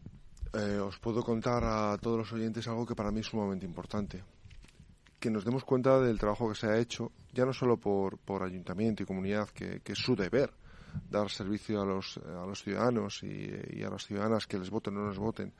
os 0.83 0.97
puedo 0.99 1.23
contar 1.23 1.63
a 1.63 1.97
todos 1.99 2.17
los 2.17 2.33
oyentes 2.33 2.67
algo 2.67 2.85
que 2.85 2.95
para 2.95 3.11
mí 3.11 3.19
es 3.19 3.27
sumamente 3.27 3.65
importante. 3.65 4.23
Que 5.19 5.29
nos 5.29 5.43
demos 5.43 5.65
cuenta 5.65 5.99
del 5.99 6.17
trabajo 6.17 6.49
que 6.49 6.55
se 6.55 6.67
ha 6.67 6.77
hecho, 6.77 7.11
ya 7.33 7.45
no 7.45 7.53
solo 7.53 7.77
por, 7.77 8.17
por 8.17 8.43
ayuntamiento 8.43 9.03
y 9.03 9.05
comunidad, 9.05 9.49
que, 9.49 9.81
es 9.83 9.97
su 9.97 10.15
deber 10.15 10.53
dar 11.09 11.29
servicio 11.29 11.81
a 11.81 11.85
los, 11.85 12.17
a 12.17 12.45
los 12.45 12.63
ciudadanos 12.63 13.21
y, 13.23 13.83
a 13.83 13.89
las 13.89 14.05
ciudadanas 14.05 14.47
que 14.47 14.57
les 14.57 14.69
voten 14.69 14.97
o 14.97 15.01
no 15.01 15.09
les 15.09 15.19
voten, 15.19 15.53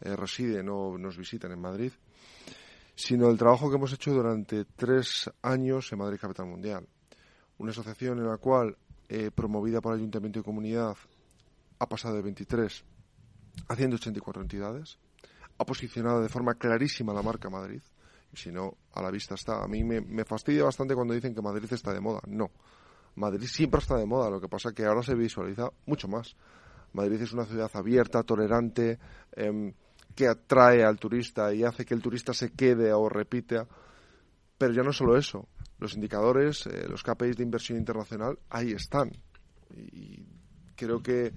eh, 0.00 0.16
residen 0.16 0.68
o 0.70 0.96
nos 0.96 1.16
visiten 1.16 1.52
en 1.52 1.60
Madrid, 1.60 1.92
sino 2.94 3.28
el 3.28 3.36
trabajo 3.36 3.68
que 3.68 3.76
hemos 3.76 3.92
hecho 3.92 4.12
durante 4.12 4.64
tres 4.64 5.30
años 5.42 5.92
en 5.92 5.98
Madrid 5.98 6.18
Capital 6.20 6.46
Mundial. 6.46 6.86
Una 7.58 7.72
asociación 7.72 8.18
en 8.18 8.28
la 8.28 8.38
cual, 8.38 8.76
eh, 9.08 9.30
promovida 9.34 9.80
por 9.80 9.94
ayuntamiento 9.94 10.38
y 10.38 10.42
comunidad, 10.42 10.96
ha 11.78 11.88
pasado 11.88 12.14
de 12.14 12.22
23 12.22 12.84
a 13.68 13.76
184 13.76 14.42
entidades, 14.42 14.98
ha 15.58 15.64
posicionado 15.64 16.22
de 16.22 16.28
forma 16.28 16.54
clarísima 16.54 17.12
la 17.12 17.22
marca 17.22 17.50
Madrid, 17.50 17.82
si 18.32 18.50
no, 18.50 18.76
a 18.92 19.02
la 19.02 19.10
vista 19.10 19.34
está. 19.34 19.62
A 19.62 19.66
mí 19.66 19.82
me, 19.84 20.24
fastidia 20.24 20.64
bastante 20.64 20.94
cuando 20.94 21.14
dicen 21.14 21.34
que 21.34 21.42
Madrid 21.42 21.72
está 21.72 21.92
de 21.92 22.00
moda. 22.00 22.20
No, 22.26 22.50
Madrid 23.16 23.46
siempre 23.46 23.80
está 23.80 23.96
de 23.96 24.06
moda, 24.06 24.30
lo 24.30 24.40
que 24.40 24.48
pasa 24.48 24.72
que 24.72 24.84
ahora 24.84 25.02
se 25.02 25.14
visualiza 25.14 25.70
mucho 25.86 26.08
más. 26.08 26.36
Madrid 26.92 27.20
es 27.22 27.32
una 27.32 27.44
ciudad 27.44 27.70
abierta, 27.74 28.22
tolerante, 28.22 28.98
em, 29.32 29.72
que 30.14 30.26
atrae 30.26 30.84
al 30.84 30.98
turista 30.98 31.52
y 31.54 31.64
hace 31.64 31.84
que 31.84 31.94
el 31.94 32.02
turista 32.02 32.32
se 32.32 32.52
quede 32.52 32.92
o 32.92 33.08
repita. 33.08 33.66
Pero 34.58 34.72
ya 34.72 34.82
no 34.82 34.92
solo 34.92 35.16
eso, 35.16 35.48
los 35.78 35.94
indicadores, 35.94 36.66
eh, 36.66 36.86
los 36.88 37.02
KPIs 37.02 37.36
de 37.36 37.44
inversión 37.44 37.78
internacional, 37.78 38.38
ahí 38.50 38.72
están. 38.72 39.10
Y 39.74 40.22
creo 40.76 41.02
que 41.02 41.32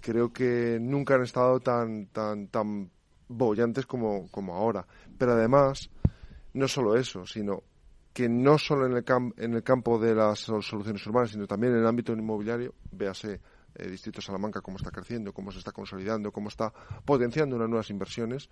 creo 0.00 0.32
que 0.32 0.78
nunca 0.80 1.14
han 1.14 1.22
estado 1.22 1.60
tan 1.60 2.06
tan 2.06 2.48
tan 2.48 2.90
bollantes 3.28 3.86
como, 3.86 4.28
como 4.30 4.54
ahora. 4.54 4.86
Pero 5.18 5.32
además, 5.32 5.90
no 6.54 6.66
solo 6.68 6.96
eso, 6.96 7.26
sino 7.26 7.62
que 8.12 8.28
no 8.28 8.58
solo 8.58 8.86
en 8.86 8.96
el, 8.96 9.04
en 9.36 9.54
el 9.54 9.62
campo 9.62 9.98
de 9.98 10.14
las 10.14 10.38
sol- 10.38 10.62
soluciones 10.62 11.04
urbanas, 11.06 11.30
sino 11.32 11.46
también 11.46 11.74
en 11.74 11.80
el 11.80 11.86
ámbito 11.86 12.12
inmobiliario, 12.12 12.74
véase 12.92 13.40
eh, 13.74 13.88
Distrito 13.88 14.20
Salamanca 14.20 14.60
cómo 14.60 14.76
está 14.76 14.90
creciendo, 14.90 15.32
cómo 15.32 15.50
se 15.50 15.58
está 15.58 15.72
consolidando, 15.72 16.30
cómo 16.30 16.48
está 16.48 16.72
potenciando 17.04 17.56
unas 17.56 17.68
nuevas 17.68 17.90
inversiones, 17.90 18.48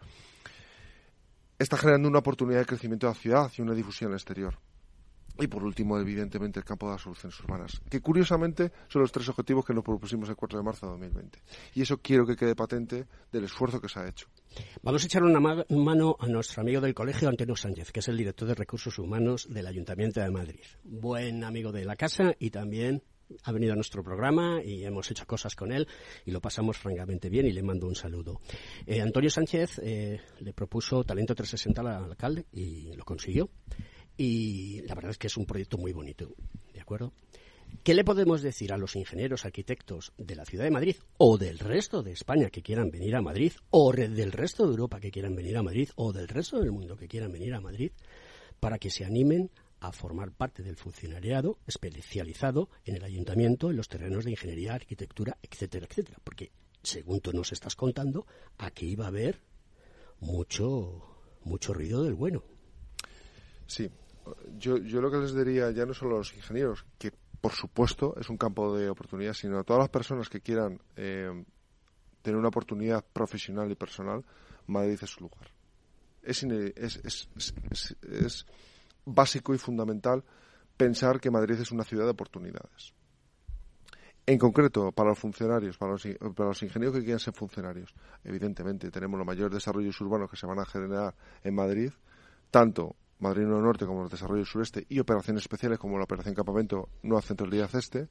está 1.58 1.76
generando 1.76 2.08
una 2.08 2.18
oportunidad 2.18 2.58
de 2.60 2.66
crecimiento 2.66 3.06
de 3.06 3.12
la 3.12 3.18
ciudad 3.18 3.52
y 3.56 3.62
una 3.62 3.74
difusión 3.74 4.10
al 4.10 4.16
exterior. 4.16 4.58
Y 5.42 5.48
por 5.48 5.64
último, 5.64 5.98
evidentemente, 5.98 6.60
el 6.60 6.64
campo 6.64 6.86
de 6.86 6.92
las 6.92 7.02
soluciones 7.02 7.38
urbanas, 7.40 7.80
que 7.90 8.00
curiosamente 8.00 8.70
son 8.88 9.02
los 9.02 9.10
tres 9.12 9.28
objetivos 9.28 9.64
que 9.64 9.74
nos 9.74 9.82
propusimos 9.84 10.28
el 10.28 10.36
4 10.36 10.58
de 10.58 10.64
marzo 10.64 10.86
de 10.86 10.92
2020. 10.92 11.38
Y 11.74 11.82
eso 11.82 11.98
quiero 11.98 12.24
que 12.26 12.36
quede 12.36 12.54
patente 12.54 13.06
del 13.32 13.44
esfuerzo 13.44 13.80
que 13.80 13.88
se 13.88 13.98
ha 14.00 14.08
hecho. 14.08 14.28
Vamos 14.82 15.02
a 15.02 15.06
echar 15.06 15.22
una 15.22 15.40
ma- 15.40 15.64
mano 15.70 16.16
a 16.20 16.26
nuestro 16.28 16.60
amigo 16.62 16.80
del 16.80 16.94
colegio, 16.94 17.28
Antonio 17.28 17.56
Sánchez, 17.56 17.90
que 17.90 18.00
es 18.00 18.08
el 18.08 18.16
director 18.18 18.46
de 18.46 18.54
Recursos 18.54 18.98
Humanos 18.98 19.46
del 19.50 19.66
Ayuntamiento 19.66 20.20
de 20.20 20.30
Madrid. 20.30 20.60
Buen 20.84 21.42
amigo 21.44 21.72
de 21.72 21.84
la 21.84 21.96
casa 21.96 22.34
y 22.38 22.50
también 22.50 23.02
ha 23.44 23.52
venido 23.52 23.72
a 23.72 23.76
nuestro 23.76 24.02
programa 24.02 24.62
y 24.62 24.84
hemos 24.84 25.10
hecho 25.10 25.26
cosas 25.26 25.56
con 25.56 25.72
él 25.72 25.88
y 26.26 26.30
lo 26.32 26.42
pasamos 26.42 26.76
francamente 26.76 27.30
bien 27.30 27.46
y 27.46 27.52
le 27.52 27.62
mando 27.62 27.86
un 27.88 27.94
saludo. 27.94 28.40
Eh, 28.86 29.00
Antonio 29.00 29.30
Sánchez 29.30 29.80
eh, 29.82 30.20
le 30.40 30.52
propuso 30.52 31.02
Talento 31.02 31.34
360 31.34 31.80
al 31.80 32.04
alcalde 32.10 32.44
y 32.52 32.92
lo 32.94 33.04
consiguió. 33.06 33.48
Y 34.16 34.82
la 34.82 34.94
verdad 34.94 35.12
es 35.12 35.18
que 35.18 35.26
es 35.26 35.36
un 35.36 35.46
proyecto 35.46 35.78
muy 35.78 35.92
bonito, 35.92 36.34
¿de 36.72 36.80
acuerdo? 36.80 37.12
¿Qué 37.82 37.94
le 37.94 38.04
podemos 38.04 38.42
decir 38.42 38.72
a 38.72 38.76
los 38.76 38.94
ingenieros, 38.94 39.44
arquitectos 39.44 40.12
de 40.16 40.36
la 40.36 40.44
ciudad 40.44 40.64
de 40.64 40.70
Madrid 40.70 40.96
o 41.18 41.36
del 41.36 41.58
resto 41.58 42.02
de 42.02 42.12
España 42.12 42.50
que 42.50 42.62
quieran 42.62 42.90
venir 42.90 43.16
a 43.16 43.22
Madrid 43.22 43.52
o 43.70 43.92
del 43.92 44.30
resto 44.30 44.64
de 44.64 44.70
Europa 44.70 45.00
que 45.00 45.10
quieran 45.10 45.34
venir 45.34 45.56
a 45.56 45.62
Madrid 45.62 45.88
o 45.96 46.12
del 46.12 46.28
resto 46.28 46.60
del 46.60 46.70
mundo 46.70 46.96
que 46.96 47.08
quieran 47.08 47.32
venir 47.32 47.54
a 47.54 47.60
Madrid 47.60 47.90
para 48.60 48.78
que 48.78 48.90
se 48.90 49.04
animen 49.04 49.50
a 49.80 49.90
formar 49.90 50.30
parte 50.30 50.62
del 50.62 50.76
funcionariado 50.76 51.58
especializado 51.66 52.68
en 52.84 52.96
el 52.96 53.02
ayuntamiento, 53.02 53.70
en 53.70 53.76
los 53.76 53.88
terrenos 53.88 54.24
de 54.24 54.30
ingeniería, 54.30 54.74
arquitectura, 54.74 55.36
etcétera, 55.42 55.86
etcétera? 55.90 56.18
Porque, 56.22 56.52
según 56.84 57.20
tú 57.20 57.32
nos 57.32 57.50
estás 57.50 57.74
contando, 57.74 58.26
aquí 58.58 58.94
va 58.94 59.06
a 59.06 59.08
haber 59.08 59.40
mucho, 60.20 61.02
mucho 61.42 61.74
ruido 61.74 62.04
del 62.04 62.14
bueno. 62.14 62.44
Sí, 63.66 63.90
yo, 64.58 64.76
yo 64.78 65.00
lo 65.00 65.10
que 65.10 65.18
les 65.18 65.34
diría 65.34 65.70
ya 65.70 65.86
no 65.86 65.94
solo 65.94 66.16
a 66.16 66.18
los 66.18 66.34
ingenieros, 66.34 66.84
que 66.98 67.12
por 67.40 67.52
supuesto 67.52 68.14
es 68.20 68.28
un 68.28 68.36
campo 68.36 68.76
de 68.76 68.88
oportunidad, 68.88 69.32
sino 69.34 69.58
a 69.58 69.64
todas 69.64 69.80
las 69.80 69.88
personas 69.88 70.28
que 70.28 70.40
quieran 70.40 70.80
eh, 70.96 71.44
tener 72.22 72.38
una 72.38 72.48
oportunidad 72.48 73.04
profesional 73.12 73.70
y 73.70 73.74
personal, 73.74 74.24
Madrid 74.68 74.98
es 75.02 75.10
su 75.10 75.20
lugar. 75.24 75.50
Es, 76.22 76.42
es, 76.44 77.00
es, 77.04 77.28
es- 78.02 78.46
básico 79.04 79.52
y 79.52 79.58
fundamental 79.58 80.22
pensar 80.76 81.20
que 81.20 81.30
Madrid 81.30 81.58
es 81.60 81.72
una 81.72 81.82
ciudad 81.82 82.04
de 82.04 82.12
oportunidades. 82.12 82.94
En 84.24 84.38
concreto, 84.38 84.92
para 84.92 85.08
los 85.10 85.18
funcionarios, 85.18 85.76
para 85.76 85.92
los, 85.92 86.06
para 86.36 86.50
los 86.50 86.62
ingenieros 86.62 86.94
que 86.96 87.02
quieran 87.02 87.18
ser 87.18 87.34
funcionarios, 87.34 87.92
evidentemente 88.22 88.88
tenemos 88.92 89.18
los 89.18 89.26
mayores 89.26 89.52
desarrollos 89.54 90.00
urbanos 90.00 90.30
que 90.30 90.36
se 90.36 90.46
van 90.46 90.60
a 90.60 90.64
generar 90.64 91.16
en 91.42 91.54
Madrid, 91.56 91.90
tanto 92.52 92.94
Madrid 93.22 93.44
Norte 93.46 93.86
como 93.86 94.02
los 94.02 94.10
desarrollos 94.10 94.48
sureste 94.48 94.84
y 94.88 94.98
operaciones 94.98 95.42
especiales 95.42 95.78
como 95.78 95.96
la 95.96 96.04
operación 96.04 96.34
Campamento 96.34 96.88
Nueva 97.02 97.22
Centralidad 97.22 97.70
Este, 97.74 98.08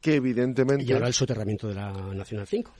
que 0.00 0.14
evidentemente 0.14 0.84
Y 0.84 0.92
ahora 0.92 1.08
el 1.08 1.14
soterramiento 1.14 1.68
de 1.68 1.74
la 1.74 1.92
Nacional 2.14 2.46
5. 2.46 2.70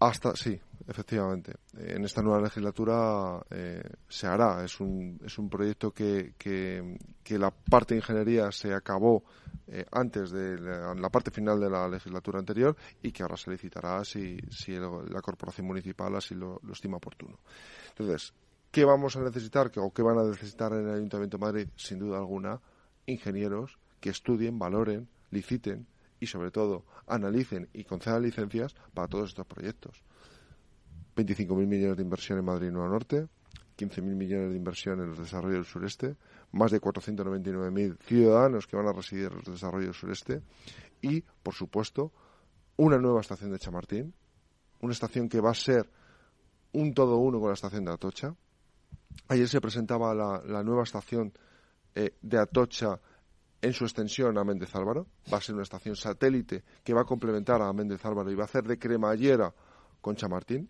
hasta 0.00 0.34
sí, 0.34 0.58
efectivamente. 0.88 1.54
En 1.76 2.04
esta 2.04 2.20
nueva 2.22 2.40
legislatura 2.42 3.40
eh, 3.50 3.82
se 4.08 4.26
hará. 4.26 4.64
Es 4.64 4.80
un, 4.80 5.20
es 5.24 5.38
un 5.38 5.48
proyecto 5.48 5.92
que, 5.92 6.34
que, 6.38 6.96
que 7.22 7.38
la 7.38 7.50
parte 7.50 7.94
de 7.94 8.00
ingeniería 8.00 8.50
se 8.50 8.72
acabó 8.74 9.22
eh, 9.68 9.84
antes 9.92 10.30
de 10.32 10.58
la, 10.58 10.94
la 10.94 11.08
parte 11.10 11.30
final 11.30 11.60
de 11.60 11.70
la 11.70 11.88
legislatura 11.88 12.38
anterior 12.40 12.76
y 13.02 13.12
que 13.12 13.22
ahora 13.22 13.36
se 13.36 13.50
licitará 13.50 14.04
si, 14.04 14.36
si 14.50 14.72
el- 14.74 15.10
la 15.10 15.20
corporación 15.22 15.66
municipal 15.66 16.14
así 16.16 16.34
lo, 16.34 16.58
lo 16.64 16.72
estima 16.72 16.96
oportuno. 16.96 17.38
Entonces, 17.90 18.34
¿qué 18.74 18.84
vamos 18.84 19.14
a 19.14 19.20
necesitar 19.20 19.70
o 19.76 19.92
qué 19.92 20.02
van 20.02 20.18
a 20.18 20.24
necesitar 20.24 20.72
en 20.72 20.88
el 20.88 20.94
Ayuntamiento 20.96 21.38
de 21.38 21.40
Madrid? 21.40 21.68
Sin 21.76 22.00
duda 22.00 22.18
alguna, 22.18 22.60
ingenieros 23.06 23.78
que 24.00 24.10
estudien, 24.10 24.58
valoren, 24.58 25.08
liciten 25.30 25.86
y 26.18 26.26
sobre 26.26 26.50
todo 26.50 26.84
analicen 27.06 27.68
y 27.72 27.84
concedan 27.84 28.24
licencias 28.24 28.74
para 28.92 29.06
todos 29.06 29.28
estos 29.28 29.46
proyectos. 29.46 30.02
25.000 31.14 31.54
millones 31.68 31.96
de 31.96 32.02
inversión 32.02 32.40
en 32.40 32.46
Madrid 32.46 32.72
Nueva 32.72 32.88
Norte, 32.88 33.28
15.000 33.78 34.02
millones 34.02 34.50
de 34.50 34.56
inversión 34.56 35.00
en 35.00 35.10
los 35.10 35.20
desarrollos 35.20 35.58
del 35.58 35.66
sureste, 35.66 36.16
más 36.50 36.72
de 36.72 36.80
499.000 36.80 37.96
ciudadanos 38.00 38.66
que 38.66 38.76
van 38.76 38.88
a 38.88 38.92
residir 38.92 39.26
en 39.26 39.36
los 39.36 39.44
desarrollos 39.44 39.86
del 39.86 39.94
sureste 39.94 40.42
y, 41.00 41.20
por 41.20 41.54
supuesto, 41.54 42.10
una 42.76 42.98
nueva 42.98 43.20
estación 43.20 43.52
de 43.52 43.60
Chamartín, 43.60 44.12
una 44.80 44.92
estación 44.92 45.28
que 45.28 45.40
va 45.40 45.52
a 45.52 45.54
ser 45.54 45.88
un 46.72 46.92
todo 46.92 47.18
uno 47.18 47.38
con 47.38 47.50
la 47.50 47.54
estación 47.54 47.84
de 47.84 47.92
Atocha. 47.92 48.34
Ayer 49.28 49.48
se 49.48 49.60
presentaba 49.60 50.14
la, 50.14 50.62
nueva 50.62 50.82
estación 50.82 51.32
eh, 51.94 52.14
de 52.20 52.38
Atocha 52.38 53.00
en 53.62 53.72
su 53.72 53.84
extensión 53.84 54.36
a 54.36 54.44
Méndez 54.44 54.74
Álvaro. 54.74 55.06
Va 55.32 55.38
a 55.38 55.40
ser 55.40 55.54
una 55.54 55.62
estación 55.62 55.96
satélite 55.96 56.62
que 56.82 56.92
va 56.92 57.02
a 57.02 57.06
complementar 57.06 57.62
a 57.62 57.72
Méndez 57.72 58.04
Álvaro 58.04 58.30
y 58.30 58.34
va 58.34 58.42
a 58.42 58.46
hacer 58.46 58.64
de 58.64 58.78
cremallera 58.78 59.54
con 60.00 60.16
Chamartín. 60.16 60.68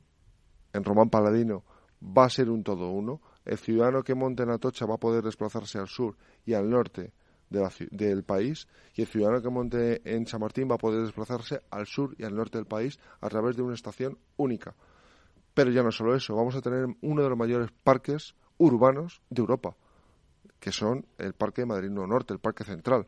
En 0.72 0.84
Román 0.84 1.10
Paladino 1.10 1.64
va 2.00 2.26
a 2.26 2.30
ser 2.30 2.50
un 2.50 2.62
todo 2.62 2.90
uno. 2.90 3.20
El 3.44 3.58
ciudadano 3.58 4.02
que 4.02 4.14
monte 4.14 4.44
en 4.44 4.50
Atocha 4.50 4.86
va 4.86 4.94
a 4.94 4.98
poder 4.98 5.24
desplazarse 5.24 5.78
al 5.78 5.88
sur 5.88 6.16
y 6.46 6.54
al 6.54 6.70
norte 6.70 7.12
del 7.50 8.24
país 8.24 8.66
y 8.94 9.02
el 9.02 9.06
ciudadano 9.06 9.42
que 9.42 9.50
monte 9.50 10.02
en 10.04 10.24
Chamartín 10.24 10.68
va 10.70 10.76
a 10.76 10.78
poder 10.78 11.02
desplazarse 11.02 11.60
al 11.70 11.86
sur 11.86 12.14
y 12.18 12.24
al 12.24 12.34
norte 12.34 12.58
del 12.58 12.66
país 12.66 12.98
a 13.20 13.28
través 13.28 13.56
de 13.56 13.62
una 13.62 13.74
estación 13.74 14.18
única. 14.36 14.74
Pero 15.54 15.70
ya 15.70 15.82
no 15.82 15.92
solo 15.92 16.14
eso, 16.14 16.34
vamos 16.34 16.56
a 16.56 16.60
tener 16.60 16.86
uno 17.00 17.22
de 17.22 17.28
los 17.28 17.38
mayores 17.38 17.70
parques 17.82 18.34
urbanos 18.58 19.22
de 19.30 19.40
Europa, 19.40 19.76
que 20.58 20.72
son 20.72 21.06
el 21.18 21.32
Parque 21.34 21.62
de 21.62 21.66
Madrid 21.66 21.90
Nuevo 21.90 22.08
Norte, 22.08 22.34
el 22.34 22.40
Parque 22.40 22.64
Central. 22.64 23.06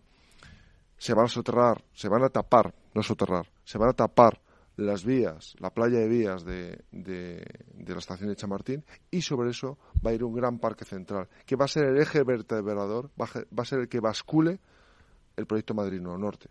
Se 0.97 1.13
van 1.13 1.27
a 1.27 1.29
soterrar, 1.29 1.85
se 1.93 2.09
van 2.09 2.23
a 2.23 2.29
tapar, 2.29 2.73
no 2.95 3.03
soterrar, 3.03 3.47
se 3.65 3.79
van 3.79 3.91
a 3.91 3.93
tapar 3.93 4.41
las 4.77 5.05
vías, 5.05 5.55
la 5.59 5.71
playa 5.71 5.99
de 5.99 6.09
vías 6.09 6.45
de, 6.45 6.85
de, 6.93 7.45
la 7.87 7.99
estación 7.99 8.29
de 8.29 8.37
Chamartín 8.37 8.85
y 9.11 9.23
sobre 9.23 9.51
eso 9.51 9.79
va 10.05 10.11
a 10.11 10.15
ir 10.15 10.23
un 10.23 10.35
gran 10.35 10.59
parque 10.59 10.85
central, 10.85 11.29
que 11.47 11.57
va 11.57 11.65
a 11.65 11.69
ser 11.69 11.87
el 11.87 11.99
eje 11.99 12.23
vertebrador, 12.23 13.11
va 13.21 13.25
a, 13.25 13.39
va 13.55 13.63
a 13.63 13.65
ser 13.65 13.81
el 13.81 13.89
que 13.89 14.01
bascule 14.01 14.61
el 15.37 15.47
proyecto 15.47 15.75
Madrid 15.75 16.01
Norte. 16.01 16.51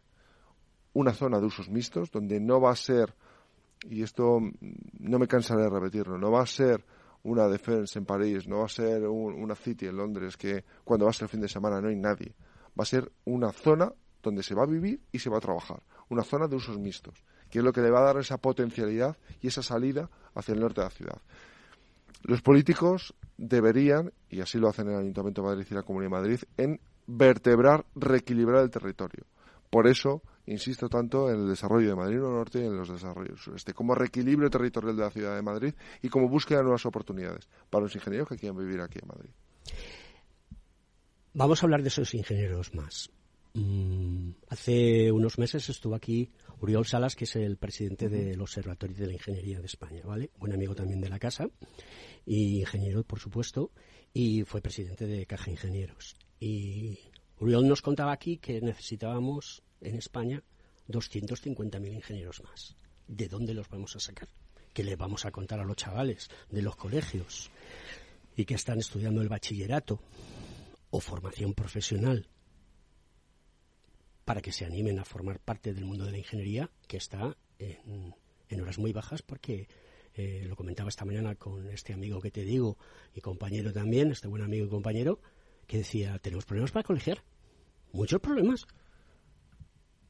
Una 0.93 1.13
zona 1.13 1.39
de 1.39 1.45
usos 1.45 1.69
mixtos 1.69 2.11
donde 2.11 2.39
no 2.39 2.59
va 2.59 2.71
a 2.71 2.75
ser 2.75 3.13
y 3.89 4.03
esto 4.03 4.39
mm, 4.39 4.51
no 4.99 5.19
me 5.19 5.27
cansaré 5.27 5.63
de 5.63 5.69
repetirlo, 5.69 6.17
no 6.17 6.31
va 6.31 6.41
a 6.41 6.45
ser 6.47 6.83
una 7.23 7.47
Defense 7.47 7.97
en 7.97 8.05
París, 8.05 8.47
no 8.47 8.59
va 8.59 8.65
a 8.65 8.69
ser 8.69 9.07
un- 9.07 9.33
una 9.33 9.55
City 9.55 9.87
en 9.87 9.97
Londres 9.97 10.37
que 10.37 10.63
cuando 10.83 11.05
vas 11.07 11.21
el 11.21 11.27
fin 11.27 11.41
de 11.41 11.47
semana 11.47 11.81
no 11.81 11.87
hay 11.89 11.95
nadie. 11.95 12.33
Va 12.77 12.83
a 12.83 12.85
ser 12.85 13.11
una 13.25 13.51
zona 13.51 13.91
donde 14.21 14.43
se 14.43 14.53
va 14.55 14.63
a 14.63 14.67
vivir 14.67 14.99
y 15.11 15.19
se 15.19 15.29
va 15.29 15.37
a 15.37 15.41
trabajar, 15.41 15.81
una 16.09 16.23
zona 16.23 16.47
de 16.47 16.55
usos 16.55 16.77
mixtos, 16.77 17.23
que 17.49 17.59
es 17.59 17.63
lo 17.65 17.71
que 17.73 17.81
le 17.81 17.89
va 17.89 17.99
a 17.99 18.03
dar 18.05 18.17
esa 18.17 18.37
potencialidad 18.37 19.17
y 19.41 19.47
esa 19.47 19.63
salida 19.63 20.09
hacia 20.35 20.53
el 20.53 20.59
norte 20.59 20.81
de 20.81 20.85
la 20.85 20.91
ciudad. 20.91 21.21
Los 22.23 22.41
políticos 22.41 23.13
deberían, 23.37 24.11
y 24.29 24.41
así 24.41 24.57
lo 24.57 24.67
hacen 24.69 24.89
el 24.89 24.95
Ayuntamiento 24.97 25.41
de 25.41 25.47
Madrid 25.47 25.67
y 25.69 25.73
la 25.73 25.83
Comunidad 25.83 26.09
de 26.11 26.17
Madrid, 26.17 26.39
en 26.57 26.79
vertebrar, 27.07 27.85
reequilibrar 27.95 28.63
el 28.63 28.71
territorio. 28.71 29.25
Por 29.69 29.87
eso 29.87 30.21
insisto 30.47 30.89
tanto 30.89 31.29
en 31.29 31.41
el 31.41 31.47
desarrollo 31.47 31.89
de 31.89 31.95
Madrid 31.95 32.17
Norte 32.17 32.59
y 32.59 32.65
en 32.65 32.77
los 32.77 32.89
desarrollos 32.89 33.43
sureste, 33.43 33.73
como 33.73 33.95
reequilibrio 33.95 34.49
territorial 34.49 34.95
de 34.95 35.03
la 35.03 35.11
ciudad 35.11 35.35
de 35.35 35.41
Madrid 35.41 35.73
y 36.01 36.09
como 36.09 36.29
búsqueda 36.29 36.59
de 36.59 36.63
nuevas 36.63 36.85
oportunidades 36.85 37.47
para 37.69 37.83
los 37.83 37.95
ingenieros 37.95 38.27
que 38.27 38.37
quieran 38.37 38.57
vivir 38.57 38.81
aquí 38.81 38.99
en 39.01 39.07
Madrid. 39.07 39.29
Vamos 41.33 41.61
a 41.61 41.65
hablar 41.65 41.81
de 41.81 41.89
esos 41.89 42.13
ingenieros 42.13 42.73
más. 42.73 43.09
Mm, 43.55 44.31
hace 44.49 45.11
unos 45.11 45.37
meses 45.37 45.69
estuvo 45.69 45.95
aquí 45.95 46.31
Uriol 46.59 46.85
Salas, 46.85 47.15
que 47.15 47.23
es 47.23 47.35
el 47.35 47.57
presidente 47.57 48.09
del 48.09 48.41
Observatorio 48.41 48.97
de 48.97 49.07
la 49.07 49.13
Ingeniería 49.13 49.59
de 49.59 49.65
España, 49.65 50.01
¿vale? 50.03 50.31
Buen 50.37 50.53
amigo 50.53 50.75
también 50.75 51.01
de 51.01 51.09
la 51.09 51.19
casa 51.19 51.49
y 52.25 52.59
ingeniero, 52.59 53.03
por 53.03 53.19
supuesto, 53.19 53.71
y 54.13 54.43
fue 54.43 54.61
presidente 54.61 55.07
de 55.07 55.25
Caja 55.25 55.51
Ingenieros. 55.51 56.15
Y 56.39 56.99
Uriol 57.39 57.67
nos 57.67 57.81
contaba 57.81 58.11
aquí 58.11 58.37
que 58.37 58.61
necesitábamos 58.61 59.63
en 59.85 59.95
España 59.95 60.43
250.000 60.89 61.93
ingenieros 61.93 62.43
más. 62.43 62.75
¿De 63.07 63.27
dónde 63.27 63.53
los 63.53 63.69
vamos 63.69 63.95
a 63.95 63.99
sacar? 63.99 64.29
¿Qué 64.73 64.83
le 64.83 64.95
vamos 64.95 65.25
a 65.25 65.31
contar 65.31 65.59
a 65.59 65.65
los 65.65 65.77
chavales 65.77 66.29
de 66.49 66.61
los 66.61 66.75
colegios 66.75 67.49
y 68.35 68.45
que 68.45 68.55
están 68.55 68.79
estudiando 68.79 69.21
el 69.21 69.29
bachillerato 69.29 69.99
o 70.89 70.99
formación 70.99 71.53
profesional 71.53 72.27
para 74.25 74.41
que 74.41 74.51
se 74.51 74.65
animen 74.65 74.99
a 74.99 75.05
formar 75.05 75.39
parte 75.39 75.73
del 75.73 75.85
mundo 75.85 76.05
de 76.05 76.11
la 76.11 76.17
ingeniería 76.17 76.69
que 76.87 76.97
está 76.97 77.37
en, 77.59 78.15
en 78.49 78.61
horas 78.61 78.77
muy 78.77 78.91
bajas 78.91 79.21
porque 79.21 79.67
eh, 80.17 80.45
lo 80.47 80.55
comentaba 80.55 80.89
esta 80.89 81.03
mañana 81.03 81.35
con 81.35 81.67
este 81.69 81.93
amigo 81.93 82.21
que 82.21 82.31
te 82.31 82.43
digo 82.43 82.77
y 83.13 83.19
compañero 83.19 83.73
también, 83.73 84.11
este 84.11 84.27
buen 84.27 84.43
amigo 84.43 84.65
y 84.65 84.69
compañero, 84.69 85.19
que 85.67 85.79
decía, 85.79 86.17
tenemos 86.19 86.45
problemas 86.45 86.71
para 86.71 86.83
colegiar, 86.83 87.21
muchos 87.91 88.21
problemas. 88.21 88.65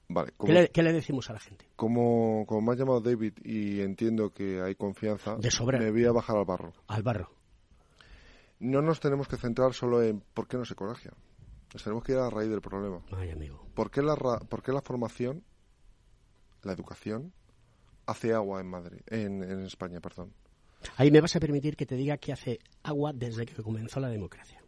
Vale, 0.08 0.34
¿Qué 0.40 0.54
le, 0.54 0.70
qué 0.70 0.84
le 0.84 0.94
decimos 0.94 1.30
a 1.30 1.34
la 1.34 1.40
gente? 1.40 1.68
como, 1.76 2.46
como 2.48 2.62
me 2.62 2.74
ha 2.74 2.76
llamado 2.76 3.02
David 3.02 3.34
y 3.44 3.82
entiendo 3.82 4.32
que 4.32 4.62
hay 4.62 4.76
confianza, 4.76 5.36
De 5.38 5.50
sobra. 5.50 5.80
me 5.80 5.90
voy 5.92 6.06
a 6.06 6.12
bajar 6.12 6.38
al 6.38 6.46
barro. 6.46 6.74
Al 6.88 7.02
barro. 7.04 7.32
No 8.60 8.82
nos 8.82 9.00
tenemos 9.00 9.28
que 9.28 9.38
centrar 9.38 9.74
solo 9.74 10.02
en 10.04 10.22
por 10.34 10.48
qué 10.48 10.58
no 10.58 10.66
se 10.66 10.76
colegia. 10.76 11.12
Nos 11.74 11.84
tenemos 11.84 12.04
que 12.04 12.14
ir 12.14 12.20
a 12.20 12.24
la 12.26 12.30
raíz 12.30 12.50
del 12.50 12.62
problema. 12.62 13.02
Ay, 13.12 13.32
amigo. 13.32 13.66
¿Por 13.74 13.92
qué 13.92 14.02
la, 14.02 14.16
por 14.16 14.62
qué 14.64 14.72
la 14.72 14.82
formación, 14.82 15.44
la 16.64 16.72
educación, 16.74 17.34
hace 18.06 18.34
agua 18.34 18.62
en 18.62 18.68
Madrid, 18.68 19.02
en, 19.08 19.44
en 19.44 19.66
España, 19.66 20.00
perdón? 20.00 20.32
Ahí 20.98 21.10
me 21.12 21.20
vas 21.20 21.36
a 21.36 21.40
permitir 21.40 21.76
que 21.76 21.86
te 21.86 21.96
diga 21.96 22.18
que 22.18 22.32
hace 22.32 22.60
agua 22.84 23.12
desde 23.14 23.46
que 23.46 23.62
comenzó 23.62 24.00
la 24.00 24.08
democracia. 24.10 24.62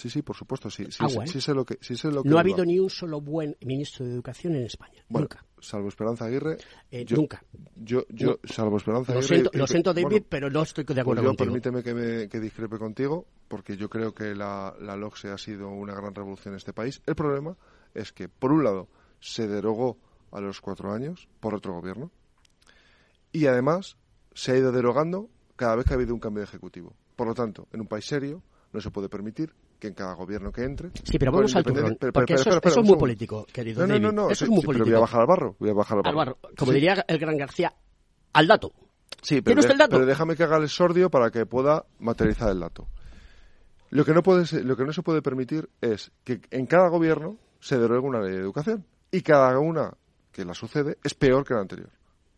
Sí, 0.00 0.08
sí, 0.08 0.22
por 0.22 0.34
supuesto, 0.34 0.70
sí, 0.70 0.86
sí, 0.90 0.96
Agua, 1.00 1.26
sí, 1.26 1.30
¿eh? 1.30 1.32
sí 1.34 1.40
sé 1.42 1.52
lo 1.52 1.66
que, 1.66 1.76
sí 1.82 1.94
sé 1.94 2.10
lo 2.10 2.22
que 2.22 2.28
No 2.30 2.38
ha 2.38 2.40
habido 2.40 2.64
ni 2.64 2.78
un 2.78 2.88
solo 2.88 3.20
buen 3.20 3.54
ministro 3.60 4.06
de 4.06 4.12
educación 4.14 4.54
en 4.54 4.64
España. 4.64 5.04
Bueno, 5.10 5.28
nunca. 5.30 5.44
salvo 5.60 5.88
Esperanza 5.88 6.24
Aguirre. 6.24 6.56
Eh, 6.90 7.04
yo- 7.04 7.16
nunca. 7.18 7.44
Yo, 7.76 8.06
yo, 8.08 8.38
salvo 8.44 8.78
Esperanza 8.78 9.12
Lo 9.12 9.18
Aguirre. 9.18 9.34
siento, 9.36 9.50
lo 9.52 9.66
siento, 9.66 9.92
David, 9.92 10.08
bueno, 10.08 10.26
pero 10.28 10.48
no 10.48 10.62
estoy 10.62 10.84
de 10.84 10.86
pues 10.94 10.98
acuerdo 11.00 11.22
yo 11.22 11.28
contigo. 11.28 11.46
permíteme 11.52 11.82
que, 11.82 11.92
me, 11.94 12.28
que 12.30 12.40
discrepe 12.40 12.78
contigo, 12.78 13.26
porque 13.46 13.76
yo 13.76 13.90
creo 13.90 14.14
que 14.14 14.34
la, 14.34 14.74
la 14.80 14.96
LOCSE 14.96 15.28
ha 15.28 15.36
sido 15.36 15.68
una 15.68 15.94
gran 15.94 16.14
revolución 16.14 16.54
en 16.54 16.56
este 16.56 16.72
país. 16.72 17.02
El 17.04 17.14
problema 17.14 17.54
es 17.92 18.10
que, 18.12 18.30
por 18.30 18.52
un 18.52 18.64
lado, 18.64 18.88
se 19.20 19.46
derogó 19.48 19.98
a 20.32 20.40
los 20.40 20.62
cuatro 20.62 20.92
años 20.94 21.28
por 21.40 21.54
otro 21.54 21.74
gobierno, 21.74 22.10
y 23.32 23.46
además 23.46 23.96
se 24.32 24.52
ha 24.52 24.56
ido 24.56 24.72
derogando 24.72 25.28
cada 25.56 25.76
vez 25.76 25.84
que 25.84 25.92
ha 25.92 25.96
habido 25.96 26.14
un 26.14 26.20
cambio 26.20 26.40
de 26.40 26.44
ejecutivo. 26.48 26.94
Por 27.16 27.26
lo 27.26 27.34
tanto, 27.34 27.68
en 27.72 27.80
un 27.82 27.86
país 27.86 28.06
serio 28.06 28.42
no 28.72 28.80
se 28.80 28.90
puede 28.90 29.08
permitir 29.08 29.52
que 29.80 29.88
en 29.88 29.94
cada 29.94 30.14
gobierno 30.14 30.52
que 30.52 30.62
entre... 30.62 30.90
Sí, 31.04 31.18
pero 31.18 31.32
vamos 31.32 31.56
al 31.56 31.64
turrón, 31.64 31.96
pero- 31.98 32.12
porque 32.12 32.34
pero- 32.36 32.40
eso, 32.50 32.60
es- 32.62 32.72
eso 32.72 32.82
muy 32.82 32.96
político, 32.98 33.46
querido 33.52 33.86
No, 33.86 33.94
no, 33.94 33.98
no, 33.98 34.12
no, 34.12 34.30
eso 34.30 34.44
sí, 34.44 34.44
es 34.44 34.50
muy 34.50 34.60
sí, 34.60 34.66
pero 34.66 34.78
político. 34.78 34.84
voy 34.90 34.96
a 34.96 35.00
bajar 35.00 35.20
al 35.22 35.26
barro, 35.26 35.56
voy 35.58 35.70
a 35.70 35.72
bajar 35.74 35.96
al 35.98 36.02
barro. 36.02 36.20
Al 36.20 36.26
barro. 36.26 36.38
Como 36.56 36.70
Sí. 36.72 36.74
diría 36.76 37.04
el 37.08 37.18
gran 37.18 37.36
García, 37.36 37.74
al 38.34 38.46
dato. 38.46 38.72
Sí, 39.22 39.42
pero, 39.42 39.44
¿Tiene 39.44 39.60
usted 39.60 39.68
de- 39.70 39.72
el 39.72 39.78
dato? 39.78 39.90
pero 39.96 40.06
déjame 40.06 40.36
que 40.36 40.42
haga 40.44 40.58
el 40.58 40.68
sordio 40.68 41.10
para 41.10 41.30
que 41.30 41.46
pueda 41.46 41.84
materializar 41.98 42.50
el 42.50 42.60
dato. 42.60 42.86
Lo 43.90 44.04
que 44.04 44.12
no 44.14 44.22
puede 44.22 44.46
ser- 44.46 44.64
lo 44.64 44.76
que 44.76 44.84
no 44.84 44.92
se 44.92 45.02
puede 45.02 45.20
permitir 45.22 45.68
es 45.80 46.12
que 46.22 46.40
en 46.50 46.66
cada 46.66 46.88
gobierno 46.88 47.38
se 47.58 47.76
derogue 47.78 48.06
una 48.06 48.20
ley 48.20 48.32
de 48.34 48.38
educación 48.40 48.86
y 49.10 49.22
cada 49.22 49.58
una 49.58 49.92
que 50.30 50.44
la 50.44 50.54
sucede 50.54 50.98
es 51.02 51.14
peor 51.14 51.44
que 51.44 51.54
la 51.54 51.60
anterior. 51.60 51.90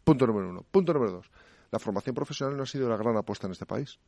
Punto 0.03 0.27
número 0.27 0.49
uno. 0.49 0.65
Punto 0.71 0.95
número 0.95 1.13
dos. 1.13 1.31
La 1.71 1.79
formación 1.79 2.15
profesional 2.15 2.57
no 2.57 2.63
ha 2.63 2.67
sido 2.67 2.89
la 2.89 2.97
gran 2.97 3.17
apuesta 3.17 3.47
en 3.47 3.53
este 3.53 3.67
país. 3.67 3.99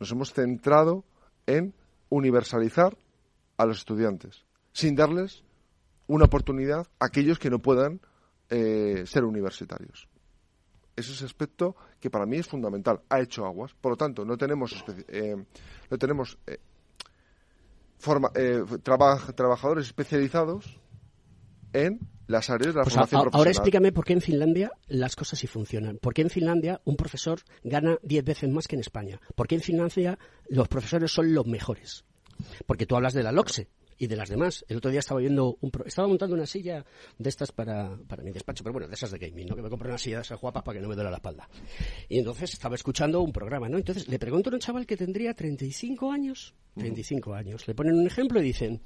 Nos 0.00 0.10
hemos 0.12 0.32
centrado 0.32 1.04
en 1.46 1.74
universalizar 2.14 2.96
a 3.56 3.66
los 3.66 3.78
estudiantes, 3.78 4.44
sin 4.72 4.94
darles 4.94 5.44
una 6.06 6.24
oportunidad 6.26 6.86
a 6.98 7.06
aquellos 7.06 7.38
que 7.38 7.50
no 7.50 7.58
puedan 7.60 8.00
eh, 8.50 9.04
ser 9.06 9.24
universitarios. 9.24 10.08
Ese 10.96 11.12
es 11.12 11.22
aspecto 11.22 11.74
que 12.00 12.10
para 12.10 12.26
mí 12.26 12.36
es 12.36 12.46
fundamental. 12.46 13.00
Ha 13.08 13.20
hecho 13.20 13.44
aguas. 13.46 13.74
Por 13.74 13.92
lo 13.92 13.96
tanto, 13.96 14.24
no 14.24 14.36
tenemos, 14.36 14.84
eh, 15.08 15.34
no 15.90 15.98
tenemos 15.98 16.38
eh, 16.46 16.58
forma- 17.98 18.30
eh, 18.34 18.62
traba- 18.82 19.18
trabajadores 19.34 19.86
especializados 19.86 20.78
en 21.72 21.98
las 22.26 22.50
áreas 22.50 22.74
de 22.74 22.78
la 22.78 22.84
Pues 22.84 22.94
a- 22.96 23.00
formación 23.00 23.18
a- 23.20 23.22
profesional. 23.22 23.38
ahora 23.38 23.50
explícame 23.50 23.92
por 23.92 24.04
qué 24.04 24.12
en 24.14 24.20
Finlandia 24.20 24.72
las 24.88 25.16
cosas 25.16 25.38
sí 25.38 25.46
funcionan. 25.46 25.98
¿Por 25.98 26.14
qué 26.14 26.22
en 26.22 26.30
Finlandia 26.30 26.80
un 26.84 26.96
profesor 26.96 27.40
gana 27.62 27.98
10 28.02 28.24
veces 28.24 28.50
más 28.50 28.66
que 28.68 28.76
en 28.76 28.80
España? 28.80 29.20
¿Por 29.34 29.46
qué 29.48 29.54
en 29.56 29.60
Finlandia 29.60 30.18
los 30.48 30.68
profesores 30.68 31.10
son 31.12 31.34
los 31.34 31.46
mejores? 31.46 32.04
Porque 32.66 32.86
tú 32.86 32.96
hablas 32.96 33.12
de 33.14 33.22
la 33.22 33.30
LOCSE 33.32 33.68
y 33.96 34.08
de 34.08 34.16
las 34.16 34.28
demás. 34.28 34.64
El 34.68 34.78
otro 34.78 34.90
día 34.90 34.98
estaba 34.98 35.20
viendo 35.20 35.56
un 35.60 35.70
pro- 35.70 35.84
estaba 35.86 36.08
montando 36.08 36.34
una 36.34 36.46
silla 36.46 36.84
de 37.16 37.28
estas 37.28 37.52
para, 37.52 37.96
para 38.08 38.24
mi 38.24 38.32
despacho, 38.32 38.64
pero 38.64 38.72
bueno, 38.72 38.88
de 38.88 38.94
esas 38.94 39.12
de 39.12 39.18
gaming, 39.18 39.46
¿no? 39.46 39.54
Que 39.54 39.62
me 39.62 39.70
compré 39.70 39.88
una 39.88 39.98
silla 39.98 40.16
de 40.16 40.22
esas 40.22 40.40
guapas 40.40 40.64
para 40.64 40.76
que 40.78 40.82
no 40.82 40.88
me 40.88 40.96
duela 40.96 41.10
la 41.10 41.18
espalda. 41.18 41.48
Y 42.08 42.18
entonces 42.18 42.52
estaba 42.52 42.74
escuchando 42.74 43.20
un 43.20 43.32
programa, 43.32 43.68
¿no? 43.68 43.76
Entonces 43.78 44.08
le 44.08 44.18
pregunto 44.18 44.50
a 44.50 44.54
un 44.54 44.58
chaval 44.58 44.84
que 44.84 44.96
tendría 44.96 45.32
35 45.34 46.10
años, 46.10 46.54
35 46.76 47.34
años. 47.34 47.66
Le 47.68 47.74
ponen 47.74 47.94
un 47.94 48.06
ejemplo 48.06 48.40
y 48.40 48.44
dicen, 48.44 48.82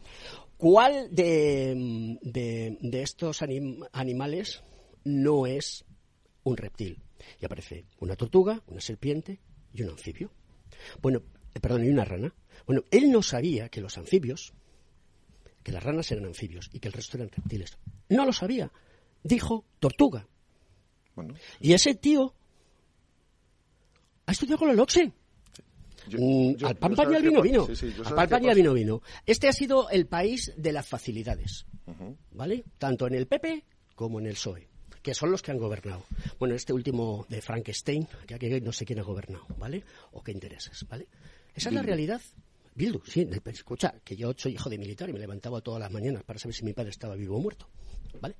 ¿cuál 0.57 1.09
de, 1.15 2.19
de, 2.23 2.79
de 2.81 3.03
estos 3.03 3.43
anim- 3.43 3.87
animales 3.93 4.63
no 5.05 5.47
es 5.47 5.85
un 6.45 6.57
reptil? 6.57 7.03
Y 7.41 7.45
aparece 7.45 7.87
una 8.01 8.17
tortuga, 8.17 8.63
una 8.67 8.81
serpiente 8.81 9.41
y 9.73 9.83
un 9.83 9.91
anfibio. 9.91 10.31
Bueno, 11.03 11.23
eh, 11.55 11.61
perdón, 11.61 11.85
y 11.85 11.89
una 11.89 12.05
rana. 12.05 12.35
Bueno, 12.67 12.83
él 12.91 13.11
no 13.11 13.23
sabía 13.23 13.69
que 13.69 13.81
los 13.81 13.99
anfibios, 13.99 14.53
que 15.63 15.73
las 15.73 15.83
ranas 15.83 16.11
eran 16.13 16.27
anfibios 16.27 16.71
y 16.73 16.81
que 16.81 16.89
el 16.89 16.95
resto 16.95 17.17
eran 17.17 17.31
reptiles. 17.31 17.79
No 18.09 18.25
lo 18.25 18.33
sabía. 18.33 18.71
Dijo 19.23 19.65
tortuga. 19.81 20.27
Y 21.61 21.73
ese 21.73 21.95
tío 21.95 22.35
ha 24.27 24.33
estudiado 24.33 24.59
con 24.59 24.69
la 24.69 24.75
LOCSE. 24.75 25.13
Mm, 26.17 26.57
yo- 26.57 26.67
al 26.69 26.77
pan 26.77 26.95
pan 26.95 27.13
y 27.13 27.17
al 27.17 27.23
vino 27.23 27.43
vino. 27.43 27.67
sí, 27.67 27.77
sí, 27.77 27.93
yo 27.97 28.07
al 28.07 28.15
pan 28.15 28.27
qué 28.27 28.31
pan 28.31 28.43
y 28.45 28.47
al 28.47 28.51
pasa. 28.51 28.55
vino 28.57 28.73
vino. 28.75 29.03
Este 29.27 29.49
ha 29.49 29.53
sido 29.53 29.91
el 29.91 30.07
país 30.07 30.53
de 30.57 30.73
las 30.73 30.87
facilidades. 30.87 31.67
¿Vale? 32.33 32.65
Tanto 32.79 33.07
en 33.07 33.15
el 33.15 33.27
PP 33.27 33.65
como 33.95 34.21
en 34.21 34.27
el 34.27 34.35
PSOE, 34.35 34.69
que 35.03 35.15
son 35.15 35.31
los 35.31 35.43
que 35.43 35.51
han 35.51 35.59
gobernado. 35.59 36.05
Bueno, 36.39 36.55
este 36.55 36.73
último 36.73 37.27
de 37.29 37.41
Frankenstein, 37.43 38.07
que 38.27 38.35
aquí 38.35 38.49
no 38.61 38.73
sé 38.73 38.85
quién 38.85 38.99
ha 39.01 39.03
gobernado, 39.03 39.45
¿vale? 39.59 39.83
O 40.13 40.23
qué 40.23 40.33
intereses, 40.33 40.87
¿vale? 40.89 41.07
Esa 41.55 41.71
es 41.71 41.75
la 41.75 41.83
realidad. 41.83 42.21
Bildu, 42.75 43.01
sí. 43.05 43.29
Escucha, 43.47 43.95
que 44.05 44.15
yo 44.15 44.33
soy 44.37 44.53
hijo 44.53 44.71
de 44.71 44.79
militar 44.79 45.09
y 45.09 45.13
me 45.13 45.19
levantaba 45.19 45.61
todas 45.61 45.81
las 45.81 45.91
mañanas 45.91 46.23
para 46.23 46.39
saber 46.39 46.55
si 46.55 46.65
mi 46.65 46.73
padre 46.75 46.91
estaba 46.91 47.17
vivo 47.17 47.37
o 47.37 47.41
muerto, 47.41 47.69
¿vale? 48.21 48.37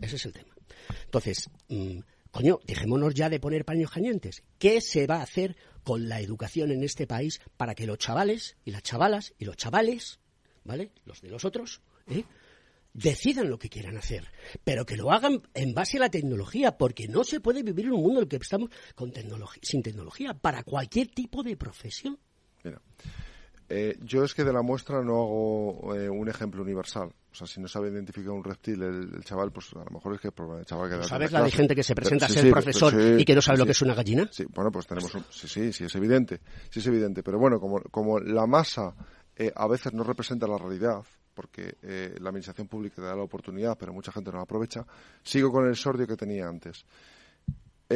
Ese 0.00 0.16
es 0.16 0.24
el 0.24 0.32
tema. 0.32 0.54
Entonces, 1.04 1.50
mm, 1.68 1.98
coño, 2.34 2.58
dejémonos 2.66 3.14
ya 3.14 3.30
de 3.30 3.38
poner 3.38 3.64
paños 3.64 3.92
calientes. 3.92 4.42
¿Qué 4.58 4.80
se 4.80 5.06
va 5.06 5.18
a 5.18 5.22
hacer 5.22 5.56
con 5.84 6.08
la 6.08 6.20
educación 6.20 6.72
en 6.72 6.82
este 6.82 7.06
país 7.06 7.40
para 7.56 7.76
que 7.76 7.86
los 7.86 7.98
chavales 7.98 8.56
y 8.64 8.72
las 8.72 8.82
chavalas 8.82 9.34
y 9.38 9.44
los 9.44 9.56
chavales, 9.56 10.18
¿vale? 10.64 10.90
Los 11.04 11.20
de 11.20 11.28
los 11.28 11.44
otros, 11.44 11.80
¿eh? 12.08 12.24
decidan 12.92 13.48
lo 13.48 13.58
que 13.60 13.68
quieran 13.68 13.96
hacer, 13.96 14.32
pero 14.64 14.84
que 14.84 14.96
lo 14.96 15.12
hagan 15.12 15.42
en 15.54 15.74
base 15.74 15.98
a 15.98 16.00
la 16.00 16.10
tecnología, 16.10 16.76
porque 16.76 17.06
no 17.06 17.22
se 17.22 17.38
puede 17.38 17.62
vivir 17.62 17.86
en 17.86 17.92
un 17.92 18.02
mundo 18.02 18.18
en 18.18 18.24
el 18.24 18.28
que 18.28 18.36
estamos 18.36 18.70
con 18.96 19.12
tecnología, 19.12 19.60
sin 19.62 19.84
tecnología 19.84 20.34
para 20.34 20.64
cualquier 20.64 21.06
tipo 21.06 21.44
de 21.44 21.56
profesión. 21.56 22.18
Eh, 23.68 23.96
yo 24.02 24.24
es 24.24 24.34
que 24.34 24.44
de 24.44 24.52
la 24.52 24.62
muestra 24.62 25.02
no 25.02 25.14
hago 25.22 25.94
eh, 25.94 26.08
un 26.08 26.28
ejemplo 26.28 26.62
universal. 26.62 27.10
O 27.32 27.34
sea, 27.34 27.46
si 27.46 27.60
no 27.60 27.66
sabe 27.66 27.90
identificar 27.90 28.30
un 28.30 28.44
reptil 28.44 28.80
el, 28.82 29.14
el 29.14 29.24
chaval, 29.24 29.50
pues 29.50 29.72
a 29.74 29.78
lo 29.84 29.90
mejor 29.90 30.14
es 30.14 30.20
que 30.20 30.28
el 30.28 30.32
problema 30.34 30.58
del 30.58 30.66
chaval 30.66 30.88
que 30.90 30.96
da 30.96 31.02
¿Sabes 31.02 31.30
tanta 31.30 31.38
la 31.40 31.44
de 31.46 31.50
gente 31.50 31.74
que 31.74 31.82
se 31.82 31.94
Pero- 31.94 32.04
presenta 32.04 32.26
a 32.26 32.28
ser 32.28 32.44
sí, 32.44 32.50
profesor 32.50 32.92
sí, 32.92 33.16
y 33.18 33.24
que 33.24 33.34
no 33.34 33.42
sabe 33.42 33.58
lo 33.58 33.64
que 33.66 33.72
es 33.72 33.82
una 33.82 33.94
gallina? 33.94 34.28
Sí, 34.30 34.44
bueno, 34.54 34.70
pues 34.70 34.86
tenemos 34.86 35.12
un... 35.14 35.24
Sí, 35.30 35.48
sí, 35.48 35.72
sí, 35.72 35.84
es 35.84 35.94
evidente. 35.96 36.40
Sí, 36.70 36.78
es 36.80 36.86
evidente. 36.86 37.22
Pero 37.22 37.38
bueno, 37.38 37.58
como, 37.58 37.80
como 37.90 38.20
la 38.20 38.46
masa 38.46 38.94
eh, 39.36 39.50
a 39.54 39.66
veces 39.66 39.92
no 39.92 40.04
representa 40.04 40.46
la 40.46 40.58
realidad, 40.58 41.02
porque 41.34 41.76
eh, 41.82 42.14
la 42.20 42.28
administración 42.28 42.68
pública 42.68 42.96
te 42.96 43.02
da 43.02 43.16
la 43.16 43.24
oportunidad, 43.24 43.76
pero 43.76 43.92
mucha 43.92 44.12
gente 44.12 44.30
no 44.30 44.36
la 44.36 44.44
aprovecha, 44.44 44.86
sigo 45.24 45.50
con 45.50 45.66
el 45.66 45.74
sordio 45.74 46.06
que 46.06 46.16
tenía 46.16 46.46
antes. 46.46 46.84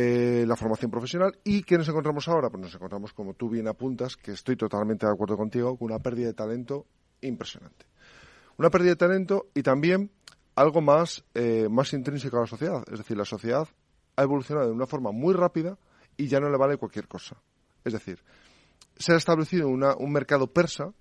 Eh, 0.00 0.44
la 0.46 0.54
formación 0.54 0.92
profesional 0.92 1.36
y 1.42 1.64
¿qué 1.64 1.76
nos 1.76 1.88
encontramos 1.88 2.28
ahora? 2.28 2.50
Pues 2.50 2.62
nos 2.62 2.72
encontramos, 2.76 3.12
como 3.12 3.34
tú 3.34 3.48
bien 3.50 3.66
apuntas, 3.66 4.16
que 4.16 4.30
estoy 4.30 4.54
totalmente 4.54 5.06
de 5.06 5.12
acuerdo 5.12 5.36
contigo, 5.36 5.76
con 5.76 5.90
una 5.90 5.98
pérdida 5.98 6.28
de 6.28 6.34
talento 6.34 6.86
impresionante. 7.20 7.84
Una 8.58 8.70
pérdida 8.70 8.90
de 8.90 8.96
talento 8.96 9.48
y 9.54 9.62
también 9.64 10.12
algo 10.54 10.80
más, 10.80 11.24
eh, 11.34 11.66
más 11.68 11.92
intrínseco 11.94 12.36
a 12.36 12.42
la 12.42 12.46
sociedad. 12.46 12.84
Es 12.92 12.98
decir, 12.98 13.16
la 13.16 13.24
sociedad 13.24 13.66
ha 14.14 14.22
evolucionado 14.22 14.68
de 14.68 14.72
una 14.72 14.86
forma 14.86 15.10
muy 15.10 15.34
rápida 15.34 15.76
y 16.16 16.28
ya 16.28 16.38
no 16.38 16.48
le 16.48 16.56
vale 16.56 16.76
cualquier 16.76 17.08
cosa. 17.08 17.36
Es 17.84 17.92
decir, 17.92 18.22
se 18.96 19.14
ha 19.14 19.16
establecido 19.16 19.66
una- 19.66 19.96
un 19.96 20.12
mercado 20.12 20.46
persa 20.46 20.92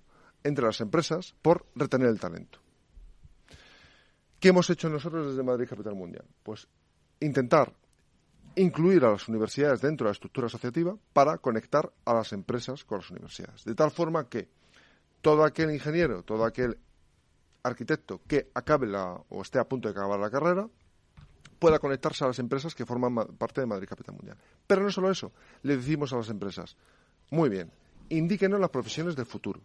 entre 0.42 0.64
las 0.64 0.80
empresas 0.80 1.36
por 1.40 1.66
retener 1.76 2.08
el 2.08 2.18
talento. 2.18 2.58
¿Qué 4.40 4.48
hemos 4.48 4.68
hecho 4.70 4.88
nosotros 4.88 5.28
desde 5.28 5.44
Madrid 5.44 5.68
Capital 5.68 5.94
Mundial? 5.94 6.24
Pues 6.42 6.66
intentar 7.20 7.74
incluir 8.60 9.04
a 9.04 9.10
las 9.12 9.28
universidades 9.28 9.80
dentro 9.80 10.04
de 10.04 10.08
la 10.10 10.12
estructura 10.12 10.46
asociativa 10.46 10.96
para 11.12 11.38
conectar 11.38 11.92
a 12.04 12.14
las 12.14 12.32
empresas 12.32 12.84
con 12.84 12.98
las 12.98 13.10
universidades. 13.10 13.64
De 13.64 13.74
tal 13.74 13.90
forma 13.90 14.28
que 14.28 14.48
todo 15.20 15.44
aquel 15.44 15.70
ingeniero, 15.70 16.22
todo 16.22 16.44
aquel 16.44 16.78
arquitecto 17.62 18.20
que 18.26 18.50
acabe 18.54 18.86
la, 18.86 19.20
o 19.28 19.42
esté 19.42 19.58
a 19.58 19.68
punto 19.68 19.88
de 19.88 19.92
acabar 19.92 20.18
la 20.18 20.30
carrera 20.30 20.68
pueda 21.58 21.78
conectarse 21.78 22.24
a 22.24 22.28
las 22.28 22.38
empresas 22.38 22.74
que 22.74 22.86
forman 22.86 23.12
ma- 23.12 23.26
parte 23.26 23.60
de 23.60 23.66
Madrid 23.66 23.88
Capital 23.88 24.14
Mundial. 24.14 24.36
Pero 24.66 24.82
no 24.82 24.90
solo 24.90 25.10
eso, 25.10 25.32
le 25.62 25.76
decimos 25.76 26.12
a 26.12 26.16
las 26.16 26.28
empresas, 26.28 26.76
muy 27.30 27.48
bien, 27.48 27.70
indíquenos 28.10 28.60
las 28.60 28.70
profesiones 28.70 29.16
del 29.16 29.26
futuro. 29.26 29.60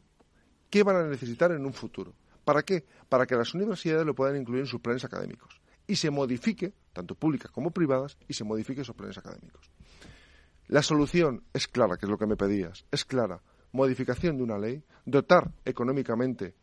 ¿Qué 0.70 0.82
van 0.84 0.96
a 0.96 1.04
necesitar 1.04 1.52
en 1.52 1.66
un 1.66 1.74
futuro? 1.74 2.14
¿Para 2.44 2.64
qué? 2.64 2.84
Para 3.10 3.26
que 3.28 3.36
las 3.36 3.54
universidades 3.54 4.06
lo 4.06 4.16
puedan 4.16 4.36
incluir 4.36 4.62
en 4.62 4.68
sus 4.68 4.82
planes 4.82 5.06
académicos 5.06 5.62
y 5.88 5.96
se 5.96 6.10
modifique, 6.10 6.74
tanto 6.94 7.16
públicas 7.16 7.52
como 7.52 7.72
privadas, 7.72 8.18
y 8.28 8.34
se 8.34 8.44
modifique 8.44 8.82
esos 8.82 8.96
planes 8.96 9.18
académicos. 9.18 9.70
La 10.68 10.82
solución 10.82 11.44
es 11.54 11.68
clara, 11.68 11.98
que 11.98 12.06
es 12.06 12.10
lo 12.10 12.18
que 12.18 12.28
me 12.28 12.38
pedías, 12.38 12.86
es 12.92 13.06
clara. 13.06 13.42
Modificación 13.72 14.38
de 14.38 14.44
una 14.44 14.58
ley, 14.58 14.84
dotar 15.06 15.52
económicamente, 15.66 16.56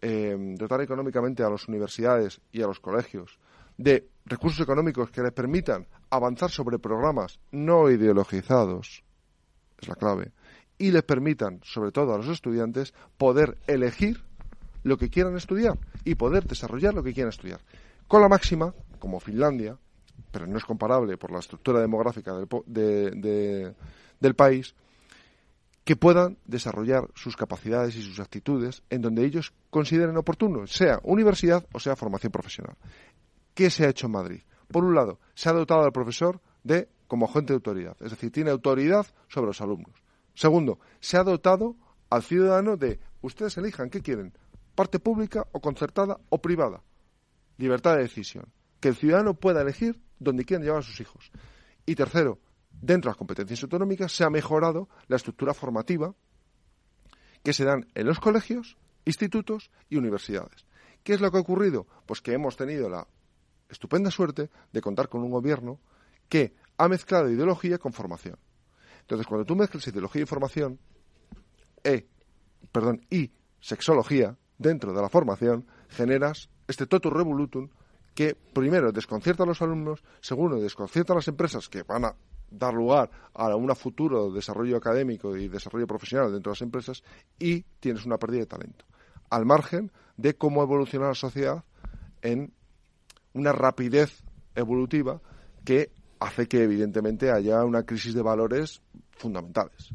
eh, 0.00 0.36
dotar 0.58 0.80
económicamente 0.80 1.42
a 1.42 1.50
las 1.50 1.68
universidades 1.68 2.40
y 2.52 2.62
a 2.62 2.66
los 2.66 2.80
colegios 2.80 3.38
de 3.76 4.08
recursos 4.24 4.60
económicos 4.60 5.10
que 5.10 5.22
les 5.22 5.32
permitan 5.32 5.86
avanzar 6.10 6.50
sobre 6.50 6.78
programas 6.78 7.38
no 7.50 7.90
ideologizados, 7.90 9.04
es 9.80 9.88
la 9.88 9.94
clave, 9.94 10.32
y 10.78 10.90
les 10.90 11.02
permitan, 11.02 11.60
sobre 11.62 11.92
todo 11.92 12.14
a 12.14 12.18
los 12.18 12.28
estudiantes, 12.28 12.94
poder 13.16 13.58
elegir 13.66 14.22
lo 14.82 14.96
que 14.96 15.10
quieran 15.10 15.36
estudiar 15.36 15.78
y 16.04 16.14
poder 16.14 16.44
desarrollar 16.44 16.94
lo 16.94 17.02
que 17.02 17.12
quieran 17.12 17.30
estudiar. 17.30 17.60
Con 18.08 18.20
la 18.20 18.28
máxima, 18.28 18.74
como 18.98 19.20
Finlandia, 19.20 19.78
pero 20.30 20.46
no 20.46 20.56
es 20.58 20.64
comparable 20.64 21.16
por 21.16 21.30
la 21.30 21.38
estructura 21.38 21.80
demográfica 21.80 22.32
del, 22.34 22.48
de- 22.66 23.74
del 24.20 24.34
país, 24.34 24.74
que 25.84 25.96
puedan 25.96 26.38
desarrollar 26.46 27.08
sus 27.14 27.36
capacidades 27.36 27.94
y 27.96 28.02
sus 28.02 28.18
actitudes 28.20 28.82
en 28.88 29.02
donde 29.02 29.24
ellos 29.24 29.52
consideren 29.70 30.16
oportuno, 30.16 30.66
sea 30.66 30.98
universidad 31.02 31.66
o 31.72 31.78
sea 31.80 31.94
formación 31.96 32.32
profesional. 32.32 32.76
¿Qué 33.54 33.68
se 33.70 33.84
ha 33.84 33.90
hecho 33.90 34.06
en 34.06 34.12
Madrid? 34.12 34.40
Por 34.68 34.82
un 34.84 34.94
lado, 34.94 35.18
se 35.34 35.48
ha 35.50 35.52
dotado 35.52 35.82
al 35.84 35.92
profesor 35.92 36.40
de 36.62 36.88
como 37.06 37.26
agente 37.26 37.52
de 37.52 37.56
autoridad, 37.56 37.96
es 38.00 38.10
decir, 38.10 38.32
tiene 38.32 38.50
autoridad 38.50 39.06
sobre 39.28 39.48
los 39.48 39.60
alumnos. 39.60 39.94
Segundo, 40.34 40.78
se 41.00 41.18
ha 41.18 41.22
dotado 41.22 41.76
al 42.08 42.22
ciudadano 42.22 42.76
de 42.76 42.98
ustedes 43.20 43.56
elijan 43.58 43.90
qué 43.90 44.00
quieren, 44.00 44.32
parte 44.74 44.98
pública 44.98 45.46
o 45.52 45.60
concertada 45.60 46.18
o 46.30 46.38
privada. 46.38 46.82
Libertad 47.58 47.96
de 47.96 48.02
decisión. 48.02 48.46
Que 48.80 48.88
el 48.88 48.96
ciudadano 48.96 49.34
pueda 49.34 49.62
elegir 49.62 50.00
dónde 50.18 50.44
quieren 50.44 50.64
llevar 50.64 50.80
a 50.80 50.82
sus 50.82 51.00
hijos. 51.00 51.30
Y 51.86 51.94
tercero, 51.94 52.40
dentro 52.70 53.08
de 53.08 53.12
las 53.12 53.18
competencias 53.18 53.62
autonómicas 53.62 54.12
se 54.12 54.24
ha 54.24 54.30
mejorado 54.30 54.88
la 55.06 55.16
estructura 55.16 55.54
formativa 55.54 56.14
que 57.42 57.52
se 57.52 57.64
dan 57.64 57.86
en 57.94 58.06
los 58.06 58.20
colegios, 58.20 58.76
institutos 59.04 59.70
y 59.88 59.96
universidades. 59.96 60.66
¿Qué 61.02 61.12
es 61.14 61.20
lo 61.20 61.30
que 61.30 61.36
ha 61.36 61.40
ocurrido? 61.40 61.86
Pues 62.06 62.22
que 62.22 62.32
hemos 62.32 62.56
tenido 62.56 62.88
la 62.88 63.06
estupenda 63.68 64.10
suerte 64.10 64.50
de 64.72 64.80
contar 64.80 65.08
con 65.08 65.22
un 65.22 65.30
gobierno 65.30 65.80
que 66.28 66.54
ha 66.78 66.88
mezclado 66.88 67.30
ideología 67.30 67.78
con 67.78 67.92
formación. 67.92 68.38
Entonces, 69.00 69.26
cuando 69.26 69.44
tú 69.44 69.54
mezclas 69.54 69.86
ideología 69.86 70.22
y 70.22 70.26
formación, 70.26 70.80
perdón, 72.72 73.06
y 73.10 73.30
sexología 73.60 74.38
dentro 74.56 74.94
de 74.94 75.02
la 75.02 75.10
formación, 75.10 75.66
generas 75.90 76.48
este 76.68 76.86
totus 76.86 77.12
revolutum 77.12 77.68
que 78.14 78.34
primero 78.34 78.92
desconcierta 78.92 79.42
a 79.42 79.46
los 79.46 79.60
alumnos, 79.60 80.02
segundo 80.20 80.60
desconcierta 80.60 81.12
a 81.12 81.16
las 81.16 81.28
empresas 81.28 81.68
que 81.68 81.82
van 81.82 82.04
a 82.04 82.14
dar 82.50 82.72
lugar 82.72 83.10
a 83.34 83.54
un 83.56 83.74
futuro 83.74 84.30
desarrollo 84.30 84.76
académico 84.76 85.36
y 85.36 85.48
desarrollo 85.48 85.86
profesional 85.86 86.32
dentro 86.32 86.50
de 86.50 86.54
las 86.54 86.62
empresas 86.62 87.02
y 87.38 87.62
tienes 87.80 88.06
una 88.06 88.18
pérdida 88.18 88.40
de 88.40 88.46
talento. 88.46 88.84
Al 89.30 89.44
margen 89.44 89.90
de 90.16 90.36
cómo 90.36 90.62
evoluciona 90.62 91.08
la 91.08 91.14
sociedad 91.14 91.64
en 92.22 92.52
una 93.32 93.52
rapidez 93.52 94.22
evolutiva 94.54 95.20
que 95.64 95.90
hace 96.20 96.46
que 96.46 96.62
evidentemente 96.62 97.32
haya 97.32 97.64
una 97.64 97.82
crisis 97.82 98.14
de 98.14 98.22
valores 98.22 98.80
fundamentales. 99.10 99.92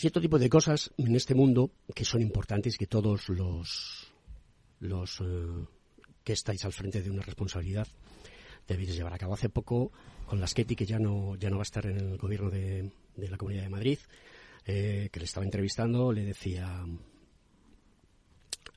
Cierto 0.00 0.20
tipo 0.20 0.38
de 0.38 0.48
cosas 0.48 0.90
en 0.96 1.14
este 1.14 1.34
mundo 1.34 1.70
que 1.94 2.04
son 2.04 2.22
importantes 2.22 2.78
que 2.78 2.86
todos 2.86 3.28
los, 3.28 4.10
los 4.80 5.20
eh, 5.20 5.66
que 6.24 6.32
estáis 6.32 6.64
al 6.64 6.72
frente 6.72 7.02
de 7.02 7.10
una 7.10 7.22
responsabilidad 7.22 7.86
debéis 8.66 8.94
llevar 8.94 9.12
a 9.12 9.18
cabo. 9.18 9.34
Hace 9.34 9.50
poco, 9.50 9.92
con 10.26 10.40
la 10.40 10.46
Sketty, 10.46 10.74
que 10.74 10.86
ya 10.86 10.98
no, 10.98 11.36
ya 11.36 11.50
no 11.50 11.56
va 11.56 11.62
a 11.62 11.68
estar 11.68 11.84
en 11.86 11.98
el 11.98 12.16
gobierno 12.16 12.50
de, 12.50 12.90
de 13.14 13.28
la 13.28 13.36
Comunidad 13.36 13.64
de 13.64 13.68
Madrid, 13.68 13.98
eh, 14.64 15.08
que 15.12 15.20
le 15.20 15.26
estaba 15.26 15.44
entrevistando, 15.44 16.12
le 16.12 16.24
decía, 16.24 16.84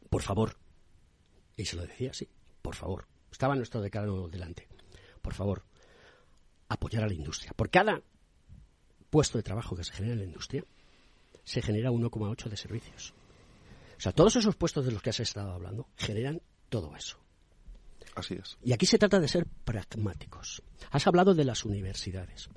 por 0.09 0.21
favor, 0.21 0.57
y 1.55 1.65
se 1.65 1.75
lo 1.75 1.83
decía 1.83 2.11
así, 2.11 2.27
por 2.61 2.75
favor, 2.75 3.07
estaba 3.31 3.55
nuestro 3.55 3.81
decano 3.81 4.27
delante, 4.27 4.67
por 5.21 5.33
favor, 5.33 5.63
apoyar 6.67 7.03
a 7.03 7.07
la 7.07 7.13
industria. 7.13 7.53
Por 7.55 7.69
cada 7.69 8.01
puesto 9.09 9.37
de 9.37 9.43
trabajo 9.43 9.75
que 9.75 9.83
se 9.83 9.93
genera 9.93 10.13
en 10.13 10.19
la 10.19 10.25
industria, 10.25 10.65
se 11.43 11.61
genera 11.61 11.91
1,8 11.91 12.49
de 12.49 12.57
servicios. 12.57 13.13
O 13.97 14.01
sea, 14.01 14.11
todos 14.11 14.35
esos 14.35 14.55
puestos 14.55 14.85
de 14.85 14.91
los 14.91 15.01
que 15.01 15.11
has 15.11 15.19
estado 15.19 15.51
hablando 15.51 15.87
generan 15.97 16.41
todo 16.69 16.95
eso. 16.95 17.17
Así 18.15 18.35
es. 18.35 18.57
Y 18.63 18.73
aquí 18.73 18.85
se 18.85 18.97
trata 18.97 19.19
de 19.19 19.27
ser 19.27 19.45
pragmáticos. 19.65 20.61
Has 20.91 21.07
hablado 21.07 21.33
de 21.33 21.45
las 21.45 21.65
universidades. 21.65 22.49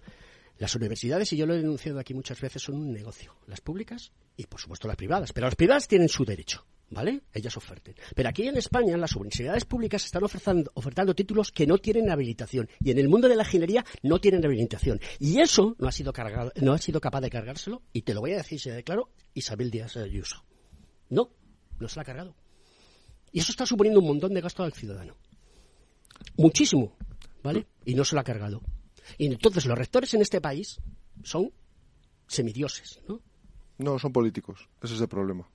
Las 0.59 0.75
universidades, 0.75 1.33
y 1.33 1.37
yo 1.37 1.47
lo 1.47 1.55
he 1.55 1.59
denunciado 1.59 1.99
aquí 1.99 2.15
muchas 2.15 2.41
veces, 2.41 2.63
son 2.63 2.77
un 2.77 2.93
negocio. 2.93 3.37
Las 3.47 3.61
públicas 3.61 4.13
y, 4.37 4.47
por 4.47 4.61
supuesto, 4.61 4.89
las 4.89 4.97
privadas. 4.97 5.33
Pero 5.33 5.47
las 5.47 5.55
privadas 5.55 5.87
tienen 5.89 6.09
su 6.09 6.25
derecho, 6.25 6.65
¿vale? 6.91 7.23
Ellas 7.33 7.57
oferten. 7.57 7.95
Pero 8.15 8.29
aquí 8.29 8.47
en 8.47 8.57
España 8.57 8.97
las 8.97 9.15
universidades 9.17 9.65
públicas 9.65 10.05
están 10.05 10.25
ofertando, 10.25 10.71
ofertando 10.75 11.15
títulos 11.15 11.53
que 11.53 11.67
no 11.67 11.79
tienen 11.79 12.11
habilitación. 12.11 12.69
Y 12.81 12.91
en 12.91 12.99
el 12.99 13.09
mundo 13.09 13.29
de 13.29 13.37
la 13.37 13.43
ingeniería 13.43 13.85
no 14.03 14.21
tienen 14.21 14.45
habilitación. 14.45 15.01
Y 15.19 15.41
eso 15.41 15.75
no 15.79 15.89
ha 15.89 15.93
sido, 15.93 16.13
cargado, 16.13 16.53
no 16.57 16.73
ha 16.73 16.79
sido 16.79 17.01
capaz 17.01 17.21
de 17.21 17.31
cargárselo, 17.31 17.83
y 17.93 18.03
te 18.03 18.15
lo 18.15 18.21
voy 18.21 18.33
a 18.33 18.39
decir, 18.39 18.61
se 18.61 18.73
declaro, 18.73 19.11
Isabel 19.35 19.71
Díaz 19.71 19.97
Ayuso. 19.97 20.45
No, 21.11 21.31
no 21.79 21.89
se 21.89 21.97
la 21.97 22.03
ha 22.03 22.07
cargado. 22.07 22.37
Y 23.33 23.41
eso 23.41 23.53
está 23.53 23.67
suponiendo 23.67 24.01
un 24.01 24.07
montón 24.07 24.33
de 24.33 24.41
gasto 24.41 24.63
al 24.63 24.73
ciudadano. 24.73 25.17
Muchísimo, 26.37 26.97
¿vale? 27.43 27.67
Y 27.85 27.95
no 27.95 28.05
se 28.05 28.15
lo 28.15 28.21
ha 28.21 28.25
cargado. 28.25 28.63
Y 29.19 29.27
entonces 29.27 29.67
los 29.67 29.79
rectores 29.79 30.13
en 30.15 30.23
este 30.23 30.41
país 30.41 30.81
son 31.23 31.53
semidioses, 32.27 33.01
¿no? 33.09 33.21
No, 33.79 33.99
son 33.99 34.13
políticos. 34.13 34.69
Ese 34.83 34.95
es 34.95 35.01
el 35.01 35.09
problema. 35.09 35.49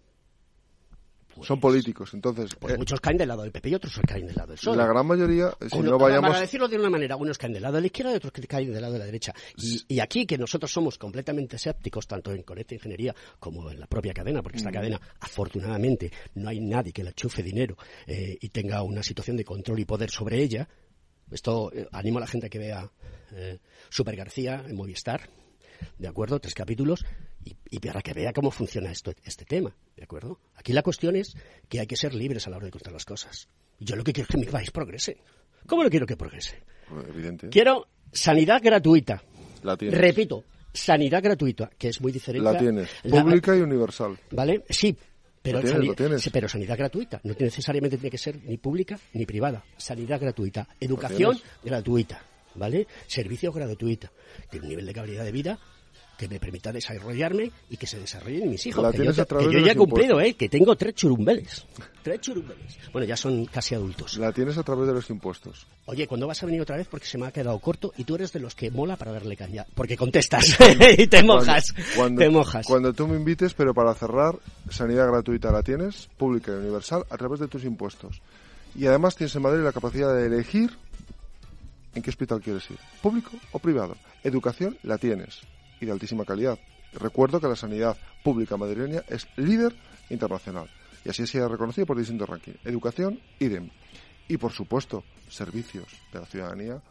Son 1.41 1.59
políticos, 1.59 2.13
entonces... 2.13 2.55
Pues 2.59 2.73
eh, 2.73 2.77
muchos 2.77 2.99
caen 2.99 3.17
del 3.17 3.27
lado 3.27 3.41
del 3.43 3.51
PP 3.51 3.69
y 3.69 3.75
otros 3.75 3.99
caen 4.07 4.27
del 4.27 4.35
lado 4.35 4.49
del 4.49 4.57
PSOE. 4.57 4.75
la 4.77 4.85
gran 4.85 5.05
mayoría, 5.05 5.51
si 5.69 5.77
Uno- 5.77 5.91
no 5.91 5.97
vayamos... 5.97 6.29
Para 6.29 6.41
decirlo 6.41 6.67
de 6.67 6.77
una 6.77 6.89
manera, 6.89 7.15
unos 7.15 7.37
caen 7.37 7.53
del 7.53 7.63
lado 7.63 7.75
de 7.75 7.81
la 7.81 7.87
izquierda 7.87 8.11
y 8.13 8.15
otros 8.15 8.33
que 8.33 8.45
caen 8.47 8.71
del 8.71 8.81
lado 8.81 8.93
de 8.93 8.99
la 8.99 9.05
derecha. 9.05 9.33
Y, 9.57 9.81
y 9.87 9.99
aquí, 9.99 10.25
que 10.25 10.37
nosotros 10.37 10.71
somos 10.71 10.97
completamente 10.97 11.55
escépticos, 11.55 12.07
tanto 12.07 12.31
en 12.31 12.43
Conecta 12.43 12.75
Ingeniería 12.75 13.15
como 13.39 13.69
en 13.71 13.79
la 13.79 13.87
propia 13.87 14.13
cadena, 14.13 14.41
porque 14.41 14.57
esta 14.57 14.69
Mm. 14.69 14.73
cadena, 14.73 15.01
afortunadamente, 15.19 16.11
no 16.35 16.49
hay 16.49 16.59
nadie 16.59 16.91
que 16.93 17.03
le 17.03 17.09
enchufe 17.09 17.41
dinero 17.43 17.77
eh, 18.07 18.37
y 18.39 18.49
tenga 18.49 18.81
una 18.83 19.03
situación 19.03 19.37
de 19.37 19.45
control 19.45 19.79
y 19.79 19.85
poder 19.85 20.09
sobre 20.11 20.41
ella. 20.41 20.67
Esto 21.31 21.71
eh, 21.73 21.87
animo 21.91 22.17
a 22.17 22.21
la 22.21 22.27
gente 22.27 22.47
a 22.47 22.49
que 22.49 22.59
vea 22.59 22.91
Super 23.89 24.15
García 24.17 24.63
en 24.67 24.75
Movistar, 24.75 25.29
¿de 25.97 26.07
acuerdo? 26.07 26.39
Tres 26.39 26.53
capítulos, 26.53 27.05
y, 27.43 27.55
y 27.69 27.79
para 27.79 28.01
que 28.01 28.13
vea 28.13 28.33
cómo 28.33 28.51
funciona 28.51 28.91
esto, 28.91 29.11
este 29.23 29.45
tema, 29.45 29.75
¿de 29.95 30.03
acuerdo? 30.03 30.39
Aquí 30.55 30.73
la 30.73 30.81
cuestión 30.83 31.15
es 31.15 31.35
que 31.69 31.79
hay 31.79 31.87
que 31.87 31.95
ser 31.95 32.13
libres 32.13 32.47
a 32.47 32.49
la 32.49 32.57
hora 32.57 32.65
de 32.65 32.71
contar 32.71 32.93
las 32.93 33.05
cosas. 33.05 33.47
Yo 33.79 33.95
lo 33.95 34.03
que 34.03 34.13
quiero 34.13 34.27
es 34.29 34.31
que 34.35 34.37
mi 34.37 34.45
país 34.51 34.69
progrese. 34.71 35.17
¿Cómo 35.67 35.83
lo 35.83 35.89
quiero 35.89 36.05
que 36.05 36.17
progrese? 36.17 36.61
Evidente. 37.09 37.49
Quiero 37.49 37.87
sanidad 38.11 38.61
gratuita. 38.63 39.23
La 39.63 39.77
tienes. 39.77 39.99
Repito, 39.99 40.43
sanidad 40.73 41.21
gratuita, 41.23 41.69
que 41.77 41.89
es 41.89 42.01
muy 42.01 42.11
diferente. 42.11 42.51
La 42.51 42.57
tienes. 42.57 42.89
la- 43.03 43.23
Pública 43.23 43.55
y 43.55 43.61
universal. 43.61 44.17
¿Vale? 44.31 44.63
Sí, 44.69 44.95
pero, 45.41 45.57
Lo 45.57 45.61
tienes, 45.63 45.77
sani- 45.79 45.87
lo 45.87 45.95
tienes. 45.95 46.21
sí, 46.21 46.29
pero 46.29 46.47
sanidad 46.49 46.77
gratuita. 46.77 47.21
No 47.23 47.33
necesariamente 47.39 47.97
tiene 47.97 48.11
que 48.11 48.17
ser 48.17 48.43
ni 48.43 48.57
pública 48.57 48.99
ni 49.13 49.25
privada. 49.25 49.63
Sanidad 49.77 50.19
gratuita. 50.19 50.67
Educación 50.79 51.39
gratuita. 51.63 52.23
¿Vale? 52.55 52.85
Servicio 53.07 53.51
gratuito. 53.51 54.09
Tiene 54.49 54.65
un 54.65 54.69
nivel 54.69 54.85
de 54.85 54.93
calidad 54.93 55.23
de 55.23 55.31
vida 55.31 55.59
que 56.21 56.27
me 56.27 56.39
permita 56.39 56.71
desarrollarme 56.71 57.51
y 57.67 57.77
que 57.77 57.87
se 57.87 57.99
desarrollen 57.99 58.47
mis 58.51 58.63
hijos. 58.67 58.83
La 58.83 58.91
Que 58.91 59.03
yo, 59.03 59.49
que 59.49 59.63
ya 59.63 59.71
he 59.71 59.75
cumplido. 59.75 60.21
¿eh? 60.21 60.35
Que 60.35 60.49
tengo 60.49 60.75
tres 60.75 60.93
churumbeles. 60.93 61.65
Tres 62.03 62.21
churumbeles. 62.21 62.77
Bueno, 62.93 63.07
ya 63.07 63.17
son 63.17 63.45
casi 63.45 63.73
adultos. 63.73 64.17
La 64.17 64.31
tienes 64.31 64.55
a 64.59 64.61
través 64.61 64.85
de 64.85 64.93
los 64.93 65.09
impuestos. 65.09 65.65
Oye, 65.85 66.05
¿cuándo 66.05 66.27
vas 66.27 66.43
a 66.43 66.45
venir 66.45 66.61
otra 66.61 66.77
vez? 66.77 66.87
Porque 66.87 67.07
se 67.07 67.17
me 67.17 67.25
ha 67.25 67.31
quedado 67.31 67.57
corto 67.57 67.91
y 67.97 68.03
tú 68.03 68.13
eres 68.13 68.31
de 68.33 68.39
los 68.39 68.53
que 68.53 68.69
mola 68.69 68.97
para 68.97 69.11
darle 69.11 69.35
caña. 69.35 69.65
Porque 69.73 69.97
contestas 69.97 70.55
y 70.99 71.07
te 71.07 71.23
mojas. 71.23 71.71
Cuando, 71.71 71.95
cuando- 71.95 72.19
te 72.21 72.29
mojas. 72.29 72.65
Cuando 72.67 72.93
tú 72.93 73.07
me 73.07 73.17
invites, 73.17 73.55
pero 73.55 73.73
para 73.73 73.95
cerrar, 73.95 74.37
sanidad 74.69 75.07
gratuita 75.07 75.51
la 75.51 75.63
tienes, 75.63 76.07
pública 76.19 76.51
y 76.51 76.55
universal, 76.57 77.03
a 77.09 77.17
través 77.17 77.39
de 77.39 77.47
tus 77.47 77.63
impuestos. 77.63 78.21
Y 78.75 78.85
además 78.85 79.15
tienes 79.15 79.35
en 79.35 79.41
Madrid 79.41 79.63
la 79.63 79.71
capacidad 79.73 80.15
de 80.15 80.27
elegir 80.27 80.69
en 81.95 82.03
qué 82.03 82.11
hospital 82.11 82.41
quieres 82.41 82.69
ir, 82.69 82.77
público 83.01 83.31
o 83.53 83.57
privado. 83.57 83.97
Educación 84.23 84.77
la 84.83 84.99
tienes 84.99 85.41
y 85.81 85.85
de 85.85 85.91
altísima 85.91 86.23
calidad. 86.23 86.57
Recuerdo 86.93 87.41
que 87.41 87.47
la 87.47 87.55
sanidad 87.55 87.97
pública 88.23 88.55
madrileña 88.57 89.01
es 89.09 89.27
líder 89.35 89.75
internacional 90.09 90.69
y 91.03 91.09
así 91.09 91.25
se 91.27 91.39
ha 91.41 91.47
reconocido 91.47 91.85
por 91.87 91.97
distintos 91.97 92.29
rankings. 92.29 92.57
Educación, 92.65 93.19
idem. 93.39 93.69
Y 94.27 94.37
por 94.37 94.51
supuesto, 94.51 95.03
servicios 95.29 95.87
de 96.13 96.19
la 96.19 96.25
ciudadanía. 96.25 96.81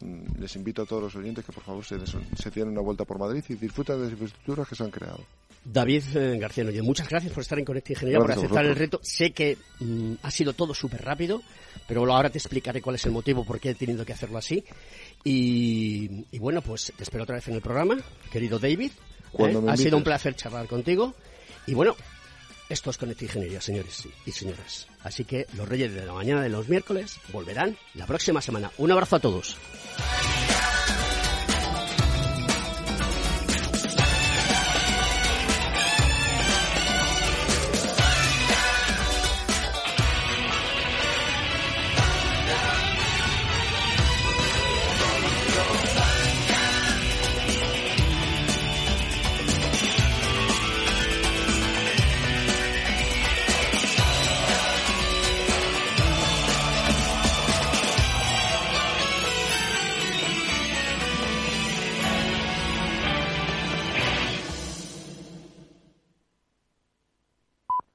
Mm, 0.00 0.40
Les 0.40 0.56
invito 0.56 0.82
a 0.82 0.86
todos 0.86 1.02
los 1.02 1.16
oyentes 1.16 1.44
que 1.44 1.52
por 1.52 1.62
favor 1.62 1.84
se, 1.84 1.98
se 2.06 2.50
tienen 2.50 2.72
una 2.72 2.80
vuelta 2.80 3.04
por 3.04 3.18
Madrid 3.18 3.44
y 3.48 3.54
disfruten 3.54 3.96
de 3.98 4.02
las 4.04 4.12
infraestructuras 4.12 4.66
que 4.68 4.74
se 4.74 4.82
han 4.84 4.90
creado. 4.90 5.24
David 5.64 6.02
eh, 6.14 6.38
García 6.38 6.64
Noye, 6.64 6.82
muchas 6.82 7.08
gracias 7.08 7.32
por 7.32 7.42
estar 7.42 7.58
en 7.58 7.64
Conecta 7.64 7.92
Ingeniería, 7.92 8.18
por 8.18 8.28
Gracias 8.28 8.44
aceptar 8.46 8.66
el 8.66 8.76
reto. 8.76 9.00
Sé 9.02 9.32
que 9.32 9.58
mm, 9.80 10.14
ha 10.22 10.30
sido 10.30 10.52
todo 10.54 10.74
súper 10.74 11.04
rápido, 11.04 11.42
pero 11.86 12.00
ahora 12.12 12.30
te 12.30 12.38
explicaré 12.38 12.80
cuál 12.80 12.96
es 12.96 13.04
el 13.04 13.12
motivo 13.12 13.44
por 13.44 13.60
qué 13.60 13.70
he 13.70 13.74
tenido 13.74 14.04
que 14.04 14.12
hacerlo 14.12 14.38
así. 14.38 14.64
Y, 15.22 16.24
y 16.30 16.38
bueno, 16.38 16.62
pues 16.62 16.92
te 16.96 17.02
espero 17.02 17.24
otra 17.24 17.36
vez 17.36 17.48
en 17.48 17.54
el 17.54 17.60
programa, 17.60 17.98
querido 18.32 18.58
David. 18.58 18.92
¿eh? 19.38 19.60
Ha 19.68 19.76
sido 19.76 19.96
un 19.96 20.04
placer 20.04 20.34
charlar 20.34 20.66
contigo. 20.66 21.14
Y 21.66 21.74
bueno, 21.74 21.94
esto 22.68 22.90
es 22.90 22.96
Conecta 22.96 23.24
Ingeniería, 23.24 23.60
señores 23.60 24.08
y 24.24 24.32
señoras. 24.32 24.86
Así 25.02 25.24
que 25.24 25.46
los 25.56 25.68
Reyes 25.68 25.92
de 25.92 26.06
la 26.06 26.12
Mañana 26.12 26.42
de 26.42 26.48
los 26.48 26.68
miércoles 26.68 27.18
volverán 27.32 27.76
la 27.94 28.06
próxima 28.06 28.40
semana. 28.40 28.70
Un 28.78 28.92
abrazo 28.92 29.16
a 29.16 29.20
todos. 29.20 29.56